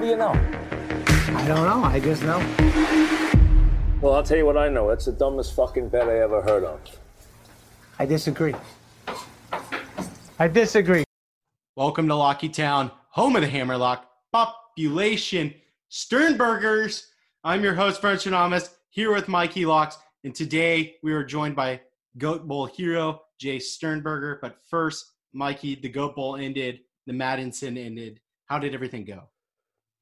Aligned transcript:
What 0.00 0.06
do 0.06 0.12
you 0.12 0.16
know? 0.16 0.32
I 0.32 1.46
don't 1.46 1.66
know. 1.66 1.84
I 1.84 2.00
just 2.00 2.22
know. 2.22 2.38
Well, 4.00 4.14
I'll 4.14 4.22
tell 4.22 4.38
you 4.38 4.46
what 4.46 4.56
I 4.56 4.70
know. 4.70 4.88
It's 4.88 5.04
the 5.04 5.12
dumbest 5.12 5.54
fucking 5.54 5.90
bet 5.90 6.08
I 6.08 6.20
ever 6.20 6.40
heard 6.40 6.64
of. 6.64 6.80
I 7.98 8.06
disagree. 8.06 8.54
I 10.38 10.48
disagree. 10.48 11.04
Welcome 11.76 12.08
to 12.08 12.14
Locky 12.14 12.48
Town, 12.48 12.90
home 13.10 13.36
of 13.36 13.42
the 13.42 13.48
Hammerlock 13.48 14.08
population, 14.32 15.52
Sternbergers. 15.90 17.08
I'm 17.44 17.62
your 17.62 17.74
host, 17.74 18.00
Vernstradamus, 18.00 18.70
here 18.88 19.12
with 19.12 19.28
Mikey 19.28 19.66
Locks, 19.66 19.98
and 20.24 20.34
today 20.34 20.94
we 21.02 21.12
are 21.12 21.22
joined 21.22 21.56
by 21.56 21.78
Goat 22.16 22.48
Bowl 22.48 22.64
hero 22.64 23.20
Jace 23.38 23.64
Sternberger. 23.64 24.38
But 24.40 24.56
first, 24.70 25.04
Mikey, 25.34 25.74
the 25.74 25.90
Goat 25.90 26.16
Bowl 26.16 26.36
ended, 26.36 26.80
the 27.06 27.12
Madison 27.12 27.76
ended. 27.76 28.18
How 28.46 28.58
did 28.58 28.74
everything 28.74 29.04
go? 29.04 29.24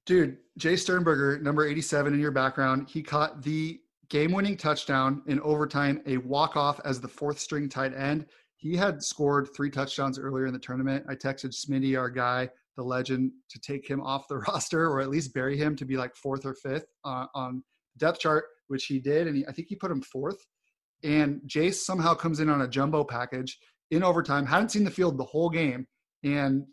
Dude, 0.09 0.39
Jace 0.59 0.79
Sternberger, 0.79 1.39
number 1.41 1.67
87 1.67 2.15
in 2.15 2.19
your 2.19 2.31
background, 2.31 2.89
he 2.89 3.03
caught 3.03 3.43
the 3.43 3.79
game 4.09 4.33
winning 4.33 4.57
touchdown 4.57 5.21
in 5.27 5.39
overtime, 5.41 6.01
a 6.07 6.17
walk 6.17 6.57
off 6.57 6.81
as 6.87 6.99
the 6.99 7.07
fourth 7.07 7.39
string 7.39 7.69
tight 7.69 7.93
end. 7.95 8.25
He 8.57 8.75
had 8.75 9.03
scored 9.03 9.51
three 9.55 9.69
touchdowns 9.69 10.19
earlier 10.19 10.47
in 10.47 10.55
the 10.55 10.59
tournament. 10.59 11.05
I 11.11 11.15
texted 11.15 11.53
Smitty, 11.55 11.99
our 11.99 12.09
guy, 12.09 12.49
the 12.79 12.83
legend, 12.83 13.33
to 13.51 13.61
take 13.61 13.87
him 13.87 14.01
off 14.01 14.29
the 14.29 14.39
roster 14.49 14.89
or 14.89 15.03
at 15.03 15.11
least 15.11 15.35
bury 15.35 15.59
him 15.59 15.77
to 15.77 15.85
be 15.85 15.99
like 15.99 16.17
fourth 16.17 16.47
or 16.47 16.55
fifth 16.55 16.87
uh, 17.05 17.27
on 17.35 17.63
depth 17.99 18.21
chart, 18.21 18.47
which 18.69 18.87
he 18.87 18.99
did. 19.01 19.27
And 19.27 19.37
he, 19.37 19.47
I 19.47 19.53
think 19.53 19.69
he 19.69 19.77
put 19.77 19.91
him 19.91 20.01
fourth. 20.01 20.39
And 21.05 21.43
Jace 21.47 21.85
somehow 21.85 22.15
comes 22.15 22.41
in 22.41 22.49
on 22.49 22.63
a 22.63 22.69
jumbo 22.69 23.05
package 23.05 23.59
in 23.91 24.03
overtime, 24.03 24.47
hadn't 24.47 24.71
seen 24.71 24.85
the 24.85 24.91
field 24.91 25.19
the 25.19 25.25
whole 25.25 25.51
game, 25.51 25.87
and 26.25 26.65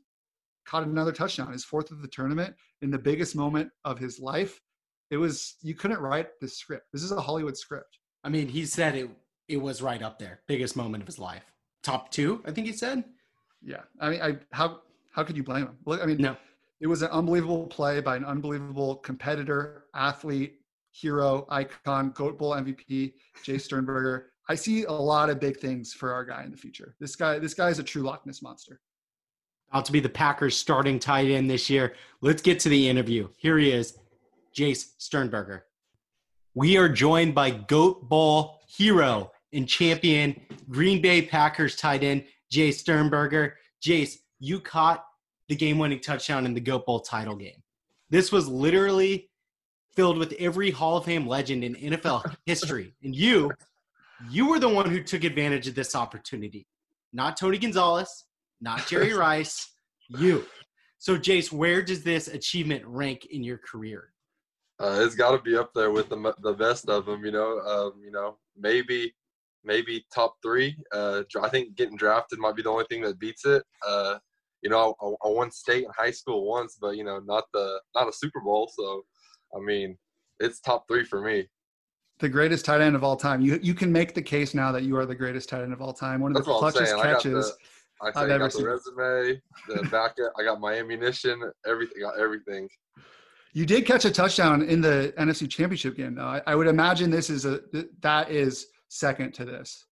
caught 0.66 0.84
another 0.84 1.12
touchdown, 1.12 1.52
his 1.52 1.66
fourth 1.66 1.92
of 1.92 2.02
the 2.02 2.08
tournament 2.08 2.56
in 2.82 2.92
the 2.92 2.98
biggest 2.98 3.36
moment 3.36 3.70
of 3.84 4.00
his 4.00 4.20
life. 4.20 4.60
It 5.12 5.18
was 5.18 5.56
you 5.62 5.76
couldn't 5.76 6.00
write 6.00 6.28
this 6.42 6.58
script. 6.58 6.88
This 6.92 7.04
is 7.04 7.12
a 7.12 7.22
Hollywood 7.22 7.58
script. 7.58 8.00
I 8.24 8.30
mean, 8.30 8.48
he 8.48 8.66
said 8.66 8.96
it 8.96 9.10
it 9.48 9.58
was 9.58 9.82
right 9.82 10.02
up 10.02 10.18
there, 10.18 10.42
biggest 10.48 10.76
moment 10.76 11.04
of 11.04 11.08
his 11.08 11.20
life, 11.20 11.44
top 11.84 12.12
two. 12.12 12.42
I 12.46 12.52
think 12.52 12.68
he 12.68 12.74
said. 12.74 13.04
Yeah, 13.62 13.82
I 14.00 14.10
mean, 14.10 14.22
I 14.22 14.38
how 14.52 14.82
how 15.12 15.24
could 15.24 15.38
you 15.38 15.44
blame 15.44 15.64
him? 15.68 15.78
Look, 15.86 16.02
I 16.02 16.06
mean, 16.06 16.18
No, 16.18 16.36
it 16.82 16.88
was 16.88 17.02
an 17.02 17.10
unbelievable 17.10 17.68
play 17.68 18.02
by 18.02 18.16
an 18.16 18.26
unbelievable 18.26 18.98
competitor, 18.98 19.86
athlete, 19.94 20.60
hero, 20.92 21.46
icon, 21.50 22.12
Goat 22.12 22.38
Bowl 22.38 22.52
MVP, 22.52 23.14
Jace 23.44 23.62
Sternberger. 23.62 24.32
I 24.48 24.56
see 24.56 24.84
a 24.84 24.92
lot 24.92 25.30
of 25.30 25.40
big 25.40 25.58
things 25.58 25.94
for 25.94 26.14
our 26.14 26.24
guy 26.24 26.44
in 26.44 26.52
the 26.52 26.58
future. 26.58 26.96
This 27.00 27.16
guy, 27.16 27.40
this 27.40 27.54
guy 27.54 27.70
is 27.70 27.80
a 27.80 27.84
true 27.84 28.04
Loch 28.04 28.26
Ness 28.26 28.42
monster. 28.42 28.80
About 29.72 29.86
to 29.86 29.92
be 29.92 30.00
the 30.00 30.10
Packers 30.10 30.56
starting 30.56 31.00
tight 31.00 31.30
end 31.30 31.50
this 31.50 31.70
year. 31.70 31.96
Let's 32.22 32.42
get 32.42 32.60
to 32.62 32.70
the 32.70 32.90
interview. 32.90 33.28
Here 33.38 33.58
he 33.58 33.72
is, 33.72 33.98
Jace 34.56 34.94
Sternberger. 34.98 35.66
We 36.54 36.78
are 36.78 36.88
joined 36.88 37.36
by 37.36 37.52
Goat 37.52 38.08
Bowl 38.08 38.62
hero 38.68 39.32
and 39.52 39.68
champion 39.68 40.40
Green 40.70 41.02
Bay 41.02 41.22
Packers 41.22 41.76
tight 41.76 42.04
end 42.04 42.26
Jace 42.52 42.76
Sternberger. 42.76 43.56
Jace, 43.84 44.16
you 44.40 44.60
caught 44.60 45.04
the 45.50 45.56
game-winning 45.56 46.00
touchdown 46.00 46.46
in 46.46 46.54
the 46.54 46.60
Goat 46.60 46.86
Bowl 46.86 47.00
title 47.00 47.36
game. 47.36 47.62
This 48.10 48.32
was 48.32 48.48
literally 48.48 49.30
filled 49.96 50.18
with 50.18 50.34
every 50.40 50.72
Hall 50.72 50.98
of 50.98 51.06
Fame 51.06 51.28
legend 51.28 51.64
in 51.64 51.76
NFL 51.76 52.36
history, 52.46 52.94
and 53.04 53.16
you, 53.16 53.52
you 54.30 54.48
were 54.50 54.60
the 54.60 54.70
one 54.70 54.90
who 54.90 55.02
took 55.04 55.24
advantage 55.24 55.68
of 55.68 55.76
this 55.76 55.96
opportunity. 55.96 56.68
Not 57.14 57.38
Tony 57.38 57.58
Gonzalez, 57.58 58.25
not 58.62 58.88
Jerry 58.88 59.14
Rice, 59.18 59.72
you. 60.10 60.46
So, 60.98 61.18
Jace, 61.18 61.52
where 61.52 61.82
does 61.82 62.04
this 62.04 62.28
achievement 62.28 62.84
rank 62.86 63.26
in 63.26 63.44
your 63.44 63.60
career? 63.60 64.12
Uh, 64.80 65.02
it's 65.06 65.16
got 65.16 65.32
to 65.32 65.42
be 65.42 65.56
up 65.56 65.72
there 65.74 65.92
with 65.92 66.10
the 66.10 66.34
the 66.42 66.54
best 66.54 66.90
of 66.90 67.06
them. 67.06 67.24
You 67.24 67.32
know, 67.32 67.60
um, 67.60 67.94
you 68.04 68.12
know, 68.12 68.38
maybe 68.58 69.14
maybe 69.64 70.06
top 70.14 70.36
three. 70.42 70.78
Uh, 70.94 71.24
I 71.42 71.50
think 71.50 71.76
getting 71.76 71.98
drafted 71.98 72.40
might 72.40 72.56
be 72.56 72.62
the 72.62 72.70
only 72.70 72.86
thing 72.90 73.02
that 73.02 73.20
beats 73.20 73.46
it. 73.46 73.64
Uh, 73.86 74.18
you 74.62 74.70
know, 74.70 74.96
I, 75.02 75.28
I 75.28 75.30
won 75.30 75.52
state 75.52 75.84
in 75.84 75.92
high 75.98 76.12
school 76.12 76.48
once, 76.48 76.78
but 76.80 76.98
you 76.98 77.04
know, 77.04 77.20
not 77.20 77.46
the 77.54 77.80
not 77.94 78.10
a 78.10 78.14
Super 78.14 78.42
Bowl. 78.42 78.72
So, 78.76 79.06
I 79.56 79.60
mean, 79.60 79.98
it's 80.40 80.60
top 80.60 80.86
three 80.88 81.04
for 81.04 81.22
me. 81.22 81.48
The 82.20 82.30
greatest 82.30 82.66
tight 82.66 82.82
end 82.82 82.96
of 82.96 83.04
all 83.04 83.16
time. 83.16 83.42
You 83.42 83.60
you 83.62 83.74
can 83.74 83.92
make 83.92 84.14
the 84.14 84.22
case 84.22 84.54
now 84.54 84.72
that 84.72 84.84
you 84.84 84.98
are 84.98 85.06
the 85.06 85.16
greatest 85.16 85.50
tight 85.50 85.62
end 85.62 85.74
of 85.74 85.82
all 85.82 85.94
time. 85.94 86.22
One 86.22 86.32
of 86.32 86.36
That's 86.36 86.48
the 86.48 86.54
clutchest 86.54 86.88
saying. 86.88 87.00
I 87.00 87.12
got 87.12 87.22
catches. 87.22 87.54
I, 88.02 88.10
ever 88.10 88.40
got 88.40 88.54
the 88.54 88.66
resume, 88.66 89.42
the 89.68 89.84
backup. 89.92 90.34
I 90.38 90.44
got 90.44 90.60
my 90.60 90.76
ammunition, 90.76 91.42
everything. 91.66 92.02
Got 92.02 92.20
everything. 92.20 92.70
You 93.54 93.66
did 93.66 93.86
catch 93.86 94.04
a 94.04 94.12
touchdown 94.12 94.64
in 94.64 94.82
the 94.82 95.14
NFC 95.18 95.50
Championship 95.50 95.96
game, 95.96 96.16
though. 96.16 96.26
I, 96.26 96.42
I 96.46 96.56
would 96.56 96.68
imagine 96.68 97.10
this 97.10 97.30
is 97.30 97.46
a 97.46 97.62
that 98.02 98.30
is 98.30 98.68
second 98.90 99.34
to 99.36 99.46
this. 99.46 99.86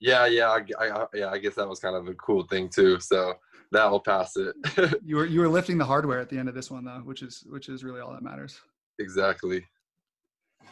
Yeah, 0.00 0.26
yeah, 0.26 0.48
I, 0.48 0.62
I, 0.78 1.06
yeah. 1.14 1.30
I 1.30 1.38
guess 1.38 1.54
that 1.54 1.68
was 1.68 1.78
kind 1.78 1.96
of 1.96 2.06
a 2.08 2.14
cool 2.14 2.44
thing 2.44 2.68
too. 2.68 3.00
So 3.00 3.34
that 3.72 3.90
will 3.90 4.00
pass 4.00 4.36
it. 4.36 4.54
You 5.04 5.16
were 5.16 5.26
you 5.26 5.40
were 5.40 5.48
lifting 5.48 5.78
the 5.78 5.84
hardware 5.84 6.20
at 6.20 6.28
the 6.28 6.38
end 6.38 6.48
of 6.48 6.54
this 6.54 6.70
one, 6.70 6.84
though, 6.84 7.02
which 7.04 7.22
is 7.22 7.44
which 7.48 7.68
is 7.68 7.84
really 7.84 8.00
all 8.00 8.12
that 8.12 8.22
matters. 8.22 8.60
exactly. 8.98 9.64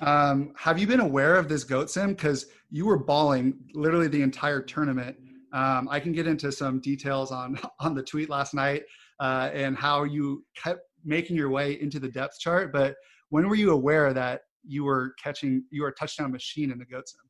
Um, 0.00 0.52
have 0.56 0.78
you 0.78 0.86
been 0.86 1.00
aware 1.00 1.36
of 1.36 1.48
this 1.48 1.62
goat 1.62 1.88
sim? 1.90 2.14
Because 2.14 2.46
you 2.70 2.84
were 2.84 2.98
balling 2.98 3.54
literally 3.74 4.08
the 4.08 4.22
entire 4.22 4.60
tournament. 4.60 5.16
Um, 5.54 5.88
I 5.88 6.00
can 6.00 6.12
get 6.12 6.26
into 6.26 6.50
some 6.50 6.80
details 6.80 7.30
on 7.30 7.58
on 7.80 7.94
the 7.94 8.02
tweet 8.02 8.28
last 8.28 8.52
night 8.54 8.82
uh, 9.20 9.50
and 9.52 9.76
how 9.76 10.04
you 10.04 10.44
kept 10.60 10.80
making 11.04 11.36
your 11.36 11.50
way 11.50 11.80
into 11.80 12.00
the 12.00 12.08
depth 12.08 12.38
chart. 12.40 12.72
But 12.72 12.96
when 13.30 13.48
were 13.48 13.54
you 13.54 13.70
aware 13.70 14.12
that 14.12 14.42
you 14.66 14.84
were 14.84 15.14
catching 15.22 15.64
you 15.70 15.82
were 15.82 15.88
a 15.88 15.94
touchdown 15.94 16.32
machine 16.32 16.70
in 16.70 16.78
the 16.78 16.84
goat 16.84 17.08
sim? 17.08 17.20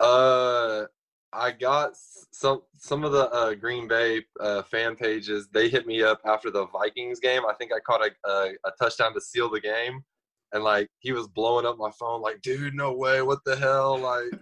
Uh, 0.00 0.86
I 1.32 1.52
got 1.52 1.92
some 1.94 2.62
some 2.76 3.04
of 3.04 3.12
the 3.12 3.30
uh, 3.30 3.54
Green 3.54 3.86
Bay 3.86 4.24
uh, 4.40 4.62
fan 4.62 4.96
pages. 4.96 5.48
They 5.52 5.68
hit 5.68 5.86
me 5.86 6.02
up 6.02 6.20
after 6.24 6.50
the 6.50 6.66
Vikings 6.66 7.20
game. 7.20 7.42
I 7.48 7.52
think 7.54 7.72
I 7.72 7.80
caught 7.80 8.04
a, 8.04 8.30
a 8.30 8.52
a 8.64 8.70
touchdown 8.80 9.12
to 9.14 9.20
seal 9.20 9.50
the 9.50 9.60
game, 9.60 10.02
and 10.52 10.64
like 10.64 10.88
he 11.00 11.12
was 11.12 11.28
blowing 11.28 11.66
up 11.66 11.76
my 11.78 11.90
phone, 11.98 12.22
like, 12.22 12.40
"Dude, 12.40 12.74
no 12.74 12.94
way! 12.94 13.22
What 13.22 13.40
the 13.44 13.54
hell?" 13.54 13.98
Like, 13.98 14.32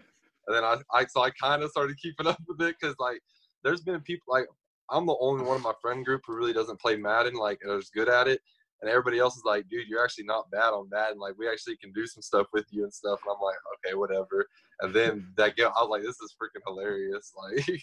and 0.48 0.56
then 0.56 0.64
I, 0.64 0.78
I 0.92 1.06
so 1.06 1.22
I 1.22 1.30
kind 1.40 1.62
of 1.62 1.70
started 1.70 1.96
keeping 2.02 2.26
up 2.26 2.40
with 2.48 2.60
it 2.60 2.74
because 2.80 2.96
like 2.98 3.20
there's 3.62 3.82
been 3.82 4.00
people 4.00 4.24
like 4.28 4.46
I'm 4.90 5.06
the 5.06 5.16
only 5.20 5.44
one 5.44 5.56
in 5.56 5.62
my 5.62 5.74
friend 5.80 6.04
group 6.04 6.22
who 6.26 6.34
really 6.34 6.52
doesn't 6.52 6.80
play 6.80 6.96
Madden, 6.96 7.34
like, 7.34 7.58
and 7.62 7.72
is 7.78 7.90
good 7.90 8.08
at 8.08 8.28
it. 8.28 8.40
And 8.80 8.90
everybody 8.90 9.18
else 9.18 9.36
is 9.36 9.42
like, 9.44 9.68
dude, 9.68 9.88
you're 9.88 10.02
actually 10.02 10.24
not 10.24 10.50
bad 10.50 10.70
on 10.70 10.88
Madden. 10.90 11.18
Like, 11.18 11.34
we 11.36 11.48
actually 11.48 11.76
can 11.76 11.92
do 11.92 12.06
some 12.06 12.22
stuff 12.22 12.46
with 12.52 12.64
you 12.70 12.84
and 12.84 12.94
stuff. 12.94 13.18
And 13.26 13.34
I'm 13.34 13.42
like, 13.42 13.56
okay, 13.86 13.94
whatever. 13.96 14.46
And 14.80 14.94
then 14.94 15.26
that 15.36 15.56
game, 15.56 15.66
I 15.66 15.82
was 15.82 15.90
like, 15.90 16.02
this 16.02 16.20
is 16.20 16.34
freaking 16.40 16.62
hilarious. 16.66 17.32
Like, 17.42 17.80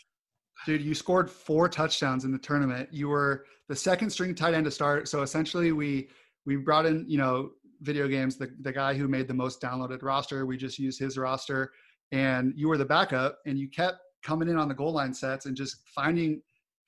Dude, 0.66 0.82
you 0.82 0.96
scored 0.96 1.30
four 1.30 1.68
touchdowns 1.68 2.24
in 2.24 2.32
the 2.32 2.38
tournament. 2.38 2.88
You 2.92 3.10
were 3.10 3.46
the 3.68 3.76
second 3.76 4.10
string 4.10 4.34
tight 4.34 4.54
end 4.54 4.66
to 4.66 4.72
start. 4.72 5.10
So 5.10 5.22
essentially, 5.22 5.74
we 5.74 6.08
we 6.46 6.56
brought 6.56 6.86
in 6.86 7.06
you 7.10 7.18
know 7.18 7.52
video 7.82 8.08
games. 8.08 8.38
The 8.38 8.56
the 8.62 8.72
guy 8.72 8.94
who 8.94 9.10
made 9.10 9.28
the 9.28 9.34
most 9.34 9.62
downloaded 9.62 10.02
roster, 10.02 10.46
we 10.46 10.56
just 10.56 10.80
used 10.80 10.98
his 10.98 11.18
roster, 11.18 11.74
and 12.12 12.54
you 12.56 12.68
were 12.68 12.78
the 12.78 12.86
backup, 12.86 13.40
and 13.46 13.58
you 13.58 13.70
kept 13.70 13.98
coming 14.24 14.50
in 14.50 14.58
on 14.58 14.68
the 14.68 14.74
goal 14.74 14.92
line 14.92 15.14
sets 15.14 15.46
and 15.46 15.56
just 15.56 15.78
finding 15.94 16.42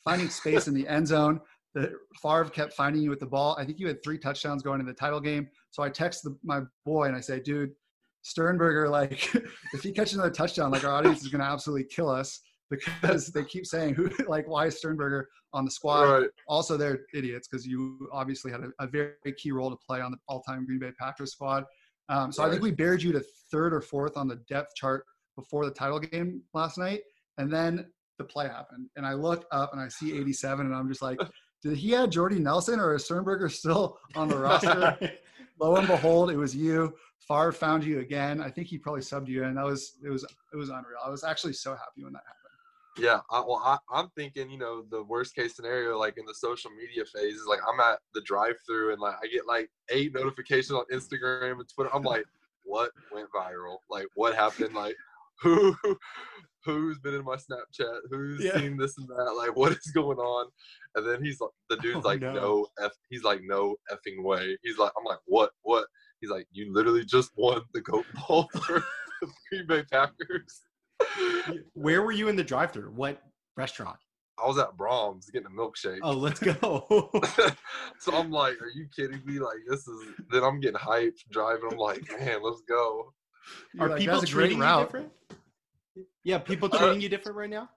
finding 0.04 0.30
space 0.30 0.68
in 0.68 0.74
the 0.74 0.88
end 0.88 1.08
zone. 1.08 1.40
The 1.76 1.94
Favre 2.22 2.46
kept 2.46 2.74
finding 2.74 3.02
you 3.02 3.10
with 3.10 3.20
the 3.20 3.28
ball. 3.28 3.56
I 3.60 3.66
think 3.66 3.80
you 3.80 3.88
had 3.88 4.02
three 4.04 4.18
touchdowns 4.18 4.64
going 4.64 4.80
in 4.80 4.86
the 4.86 4.94
title 4.94 5.20
game. 5.20 5.48
So 5.70 5.84
I 5.84 5.90
text 5.90 6.24
the, 6.24 6.36
my 6.44 6.62
boy 6.86 7.08
and 7.08 7.16
I 7.16 7.20
say, 7.20 7.40
dude, 7.40 7.72
Sternberger, 8.24 8.90
like 9.00 9.36
if 9.74 9.84
he 9.84 9.92
catches 9.92 10.14
another 10.14 10.32
touchdown, 10.32 10.72
like 10.72 10.86
our 10.86 10.94
audience 10.94 11.22
is 11.22 11.28
going 11.28 11.42
to 11.42 11.48
absolutely 11.48 11.86
kill 11.86 12.10
us 12.10 12.40
because 12.70 13.28
they 13.28 13.44
keep 13.44 13.66
saying 13.66 13.96
who, 13.96 14.10
like, 14.28 14.48
why 14.48 14.68
is 14.68 14.78
Sternberger 14.78 15.28
on 15.54 15.66
the 15.66 15.72
squad? 15.72 16.04
right. 16.04 16.30
Also, 16.48 16.78
they're 16.78 17.02
idiots 17.14 17.48
because 17.48 17.66
you 17.68 18.10
obviously 18.12 18.52
had 18.52 18.62
a, 18.62 18.70
a 18.80 18.88
very 18.88 19.14
key 19.38 19.52
role 19.52 19.70
to 19.70 19.78
play 19.86 20.02
on 20.02 20.12
the 20.12 20.18
all-time 20.28 20.66
Green 20.66 20.80
Bay 20.80 20.92
Packers 21.00 21.34
squad. 21.34 21.64
Um, 22.10 22.32
so 22.32 22.44
I 22.44 22.50
think 22.50 22.62
we 22.62 22.72
buried 22.72 23.02
you 23.02 23.12
to 23.14 23.24
third 23.52 23.74
or 23.74 23.82
fourth 23.82 24.18
on 24.18 24.28
the 24.28 24.38
depth 24.48 24.76
chart 24.76 25.06
before 25.36 25.66
the 25.66 25.72
title 25.72 26.00
game 26.00 26.42
last 26.54 26.78
night, 26.78 27.02
and 27.38 27.52
then 27.52 27.86
the 28.18 28.24
play 28.24 28.48
happened, 28.48 28.90
and 28.96 29.06
I 29.06 29.14
look 29.14 29.46
up 29.52 29.74
and 29.74 29.82
I 29.82 29.88
see 29.90 30.18
87, 30.18 30.66
and 30.66 30.76
I'm 30.76 30.88
just 30.88 31.02
like, 31.02 31.20
did 31.64 31.78
he 31.78 31.96
add 31.96 32.12
Jordy 32.12 32.40
Nelson 32.40 32.80
or 32.80 32.96
is 32.96 33.06
Sternberger 33.06 33.50
still 33.50 33.98
on 34.16 34.28
the 34.28 34.38
roster? 34.40 34.98
Lo 35.60 35.76
and 35.76 35.88
behold, 35.88 36.30
it 36.30 36.38
was 36.38 36.56
you. 36.56 36.94
Favre 37.28 37.52
found 37.52 37.84
you 37.84 38.00
again. 38.00 38.42
I 38.42 38.50
think 38.50 38.68
he 38.68 38.78
probably 38.78 39.02
subbed 39.02 39.28
you 39.28 39.44
in. 39.44 39.56
That 39.56 39.66
was 39.66 39.98
it 40.04 40.10
was 40.10 40.24
it 40.24 40.56
was 40.56 40.70
unreal. 40.70 41.00
I 41.04 41.10
was 41.10 41.24
actually 41.24 41.54
so 41.54 41.72
happy 41.72 42.04
when 42.04 42.14
that 42.14 42.24
happened. 42.26 42.47
Yeah, 42.98 43.20
I, 43.30 43.40
well, 43.42 43.62
I, 43.64 43.78
I'm 43.92 44.10
thinking, 44.16 44.50
you 44.50 44.58
know, 44.58 44.84
the 44.90 45.04
worst 45.04 45.36
case 45.36 45.56
scenario, 45.56 45.98
like 46.00 46.18
in 46.18 46.26
the 46.26 46.34
social 46.34 46.72
media 46.72 47.04
phase, 47.06 47.36
is 47.36 47.46
like 47.48 47.60
I'm 47.72 47.80
at 47.80 48.00
the 48.14 48.22
drive-through 48.22 48.92
and 48.94 49.00
like 49.02 49.16
I 49.24 49.28
get 49.28 49.46
like 49.48 49.70
eight 49.90 50.14
notifications 50.14 50.72
on 50.72 50.84
Instagram 50.92 51.60
and 51.60 51.70
Twitter. 51.74 51.94
I'm 51.94 52.04
like, 52.04 52.26
what 52.64 52.92
went 53.12 53.30
viral? 53.36 53.78
Like, 53.90 54.08
what 54.16 54.36
happened? 54.36 54.74
Like, 54.74 54.96
who, 55.42 55.76
who's 56.66 56.98
been 57.00 57.14
in 57.14 57.24
my 57.24 57.36
Snapchat? 57.36 58.00
Who's 58.10 58.44
Yeah. 58.44 58.58
seen 58.58 58.78
this 58.78 58.98
and 58.98 59.08
that? 59.10 59.34
Like, 59.38 59.56
what 59.56 59.72
is 59.74 59.92
going 59.94 60.18
on? 60.18 60.48
And 60.96 61.08
then 61.08 61.24
he's 61.24 61.40
like, 61.40 61.52
the 61.70 61.78
dude's 61.78 61.98
Oh, 62.04 62.08
like, 62.10 62.22
no. 62.22 62.34
no. 62.34 62.68
F. 62.82 62.92
He's 63.10 63.24
like, 63.24 63.42
no 63.44 63.76
effing 63.92 64.24
way. 64.24 64.58
He's 64.64 64.80
like, 64.80 64.92
I'm 64.98 65.06
like, 65.06 65.20
what, 65.26 65.52
what? 65.62 65.86
He's 66.22 66.32
like, 66.32 66.48
you 66.52 66.74
literally 66.74 67.06
just 67.06 67.30
won 67.38 67.62
the 67.74 67.82
goat 67.82 68.06
ball 68.28 68.50
for 68.66 68.84
the 69.22 69.28
Green 69.52 69.68
Bay 69.68 69.84
Packers. 69.92 70.62
Where 71.74 72.02
were 72.02 72.12
you 72.12 72.28
in 72.28 72.36
the 72.36 72.44
drive-through? 72.44 72.92
What 72.92 73.22
restaurant? 73.56 73.98
I 74.44 74.48
was 74.48 74.60
at 74.60 74.78
Braum's 74.78 75.30
getting 75.32 75.48
a 75.48 75.50
milkshake. 75.50 76.00
Oh, 76.04 76.12
let's 76.12 76.40
go. 76.40 77.10
so 78.00 78.16
I'm 78.16 78.30
like, 78.30 78.62
are 78.62 78.70
you 78.70 78.88
kidding 78.96 79.22
me? 79.26 79.40
Like 79.40 79.58
this 79.68 79.88
is 79.88 80.14
then 80.32 80.44
I'm 80.44 80.60
getting 80.60 80.78
hyped 80.78 81.28
driving. 81.32 81.70
I'm 81.72 81.78
like, 81.78 82.04
man, 82.20 82.44
let's 82.44 82.62
go. 82.62 83.14
You're 83.74 83.86
Are 83.86 83.90
like, 83.90 84.00
people 84.00 84.20
"That's 84.20 84.32
a 84.32 84.34
great 84.34 84.52
treating 84.52 84.64
you 84.64 84.80
different? 84.80 85.12
Yeah, 86.24 86.38
people 86.38 86.70
Uh, 86.72 86.78
treating 86.78 87.02
you 87.02 87.10
different 87.10 87.38
right 87.38 87.50
now. 87.50 87.70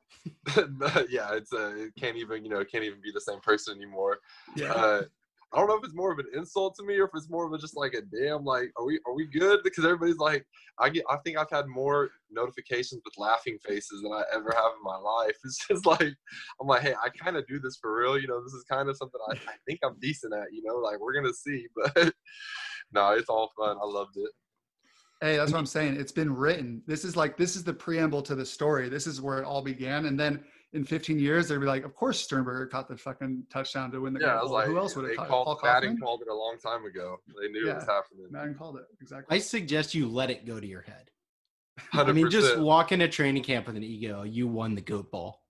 yeah, 1.08 1.32
it's 1.34 1.52
uh, 1.52 1.72
it 1.76 1.94
can't 1.98 2.16
even 2.16 2.44
you 2.44 2.50
know 2.50 2.58
it 2.58 2.70
can't 2.70 2.84
even 2.84 3.00
be 3.00 3.10
the 3.12 3.20
same 3.20 3.40
person 3.40 3.76
anymore. 3.76 4.18
Yeah. 4.54 4.72
Uh, 4.72 5.02
I 5.52 5.58
don't 5.58 5.68
know 5.68 5.76
if 5.76 5.84
it's 5.84 5.94
more 5.94 6.12
of 6.12 6.18
an 6.20 6.26
insult 6.34 6.76
to 6.76 6.84
me 6.84 6.98
or 6.98 7.04
if 7.04 7.10
it's 7.14 7.28
more 7.28 7.46
of 7.46 7.52
a 7.52 7.58
just 7.58 7.76
like 7.76 7.94
a 7.94 8.02
damn 8.02 8.44
like 8.44 8.70
are 8.76 8.84
we 8.84 9.00
are 9.06 9.14
we 9.14 9.26
good 9.26 9.60
because 9.64 9.84
everybody's 9.84 10.18
like 10.18 10.46
I 10.78 10.88
get 10.90 11.04
I 11.10 11.16
think 11.24 11.38
I've 11.38 11.50
had 11.50 11.66
more 11.66 12.10
notifications 12.30 13.02
with 13.04 13.14
laughing 13.18 13.58
faces 13.66 14.02
than 14.02 14.12
I 14.12 14.22
ever 14.32 14.52
have 14.54 14.72
in 14.76 14.82
my 14.84 14.96
life. 14.96 15.36
It's 15.44 15.66
just 15.66 15.86
like 15.86 16.14
I'm 16.60 16.68
like 16.68 16.82
hey 16.82 16.94
I 17.02 17.08
kind 17.08 17.36
of 17.36 17.46
do 17.48 17.58
this 17.58 17.78
for 17.80 17.98
real 17.98 18.18
you 18.18 18.28
know 18.28 18.42
this 18.42 18.52
is 18.52 18.64
kind 18.70 18.88
of 18.88 18.96
something 18.96 19.20
I, 19.28 19.32
I 19.32 19.56
think 19.66 19.80
I'm 19.82 19.98
decent 20.00 20.34
at 20.34 20.52
you 20.52 20.62
know 20.62 20.76
like 20.76 21.00
we're 21.00 21.14
gonna 21.14 21.34
see 21.34 21.66
but 21.74 22.14
no 22.92 23.10
it's 23.12 23.28
all 23.28 23.50
fun 23.58 23.76
I 23.82 23.86
loved 23.86 24.16
it. 24.16 24.30
Hey, 25.22 25.36
that's 25.36 25.52
what 25.52 25.58
I'm 25.58 25.66
saying. 25.66 25.96
It's 26.00 26.12
been 26.12 26.34
written. 26.34 26.82
This 26.86 27.04
is 27.04 27.14
like 27.14 27.36
this 27.36 27.54
is 27.54 27.62
the 27.62 27.74
preamble 27.74 28.22
to 28.22 28.34
the 28.34 28.46
story. 28.46 28.88
This 28.88 29.06
is 29.06 29.20
where 29.20 29.38
it 29.38 29.44
all 29.44 29.60
began. 29.60 30.06
And 30.06 30.18
then 30.18 30.42
in 30.72 30.84
15 30.84 31.18
years, 31.18 31.48
they'll 31.48 31.60
be 31.60 31.66
like, 31.66 31.84
of 31.84 31.94
course 31.94 32.20
Sternberger 32.20 32.66
caught 32.66 32.88
the 32.88 32.96
fucking 32.96 33.44
touchdown 33.50 33.90
to 33.90 34.00
win 34.00 34.12
the 34.12 34.20
game. 34.20 34.28
Yeah, 34.28 34.38
I 34.38 34.42
was 34.42 34.52
like, 34.52 34.66
Who 34.66 34.78
else 34.78 34.94
would 34.96 35.06
have 35.08 35.16
caught 35.16 35.26
it? 35.26 35.28
called, 35.28 35.46
Paul 35.46 35.60
Madden 35.62 35.90
Kaufman? 35.90 36.02
called 36.02 36.22
it 36.22 36.28
a 36.28 36.34
long 36.34 36.56
time 36.62 36.84
ago. 36.84 37.16
They 37.40 37.48
knew 37.48 37.68
it 37.68 37.74
was 37.74 37.84
happening. 37.84 38.26
Madden 38.30 38.54
called 38.54 38.76
it 38.76 38.84
exactly. 39.00 39.36
I 39.36 39.40
suggest 39.40 39.94
you 39.94 40.08
let 40.08 40.30
it 40.30 40.46
go 40.46 40.60
to 40.60 40.66
your 40.66 40.82
head. 40.82 41.10
I 41.92 42.04
100%. 42.04 42.14
mean, 42.14 42.30
just 42.30 42.58
walk 42.58 42.92
into 42.92 43.08
training 43.08 43.42
camp 43.42 43.66
with 43.66 43.76
an 43.76 43.82
ego. 43.82 44.22
You 44.22 44.46
won 44.46 44.74
the 44.74 44.80
goat 44.80 45.10
bowl. 45.10 45.40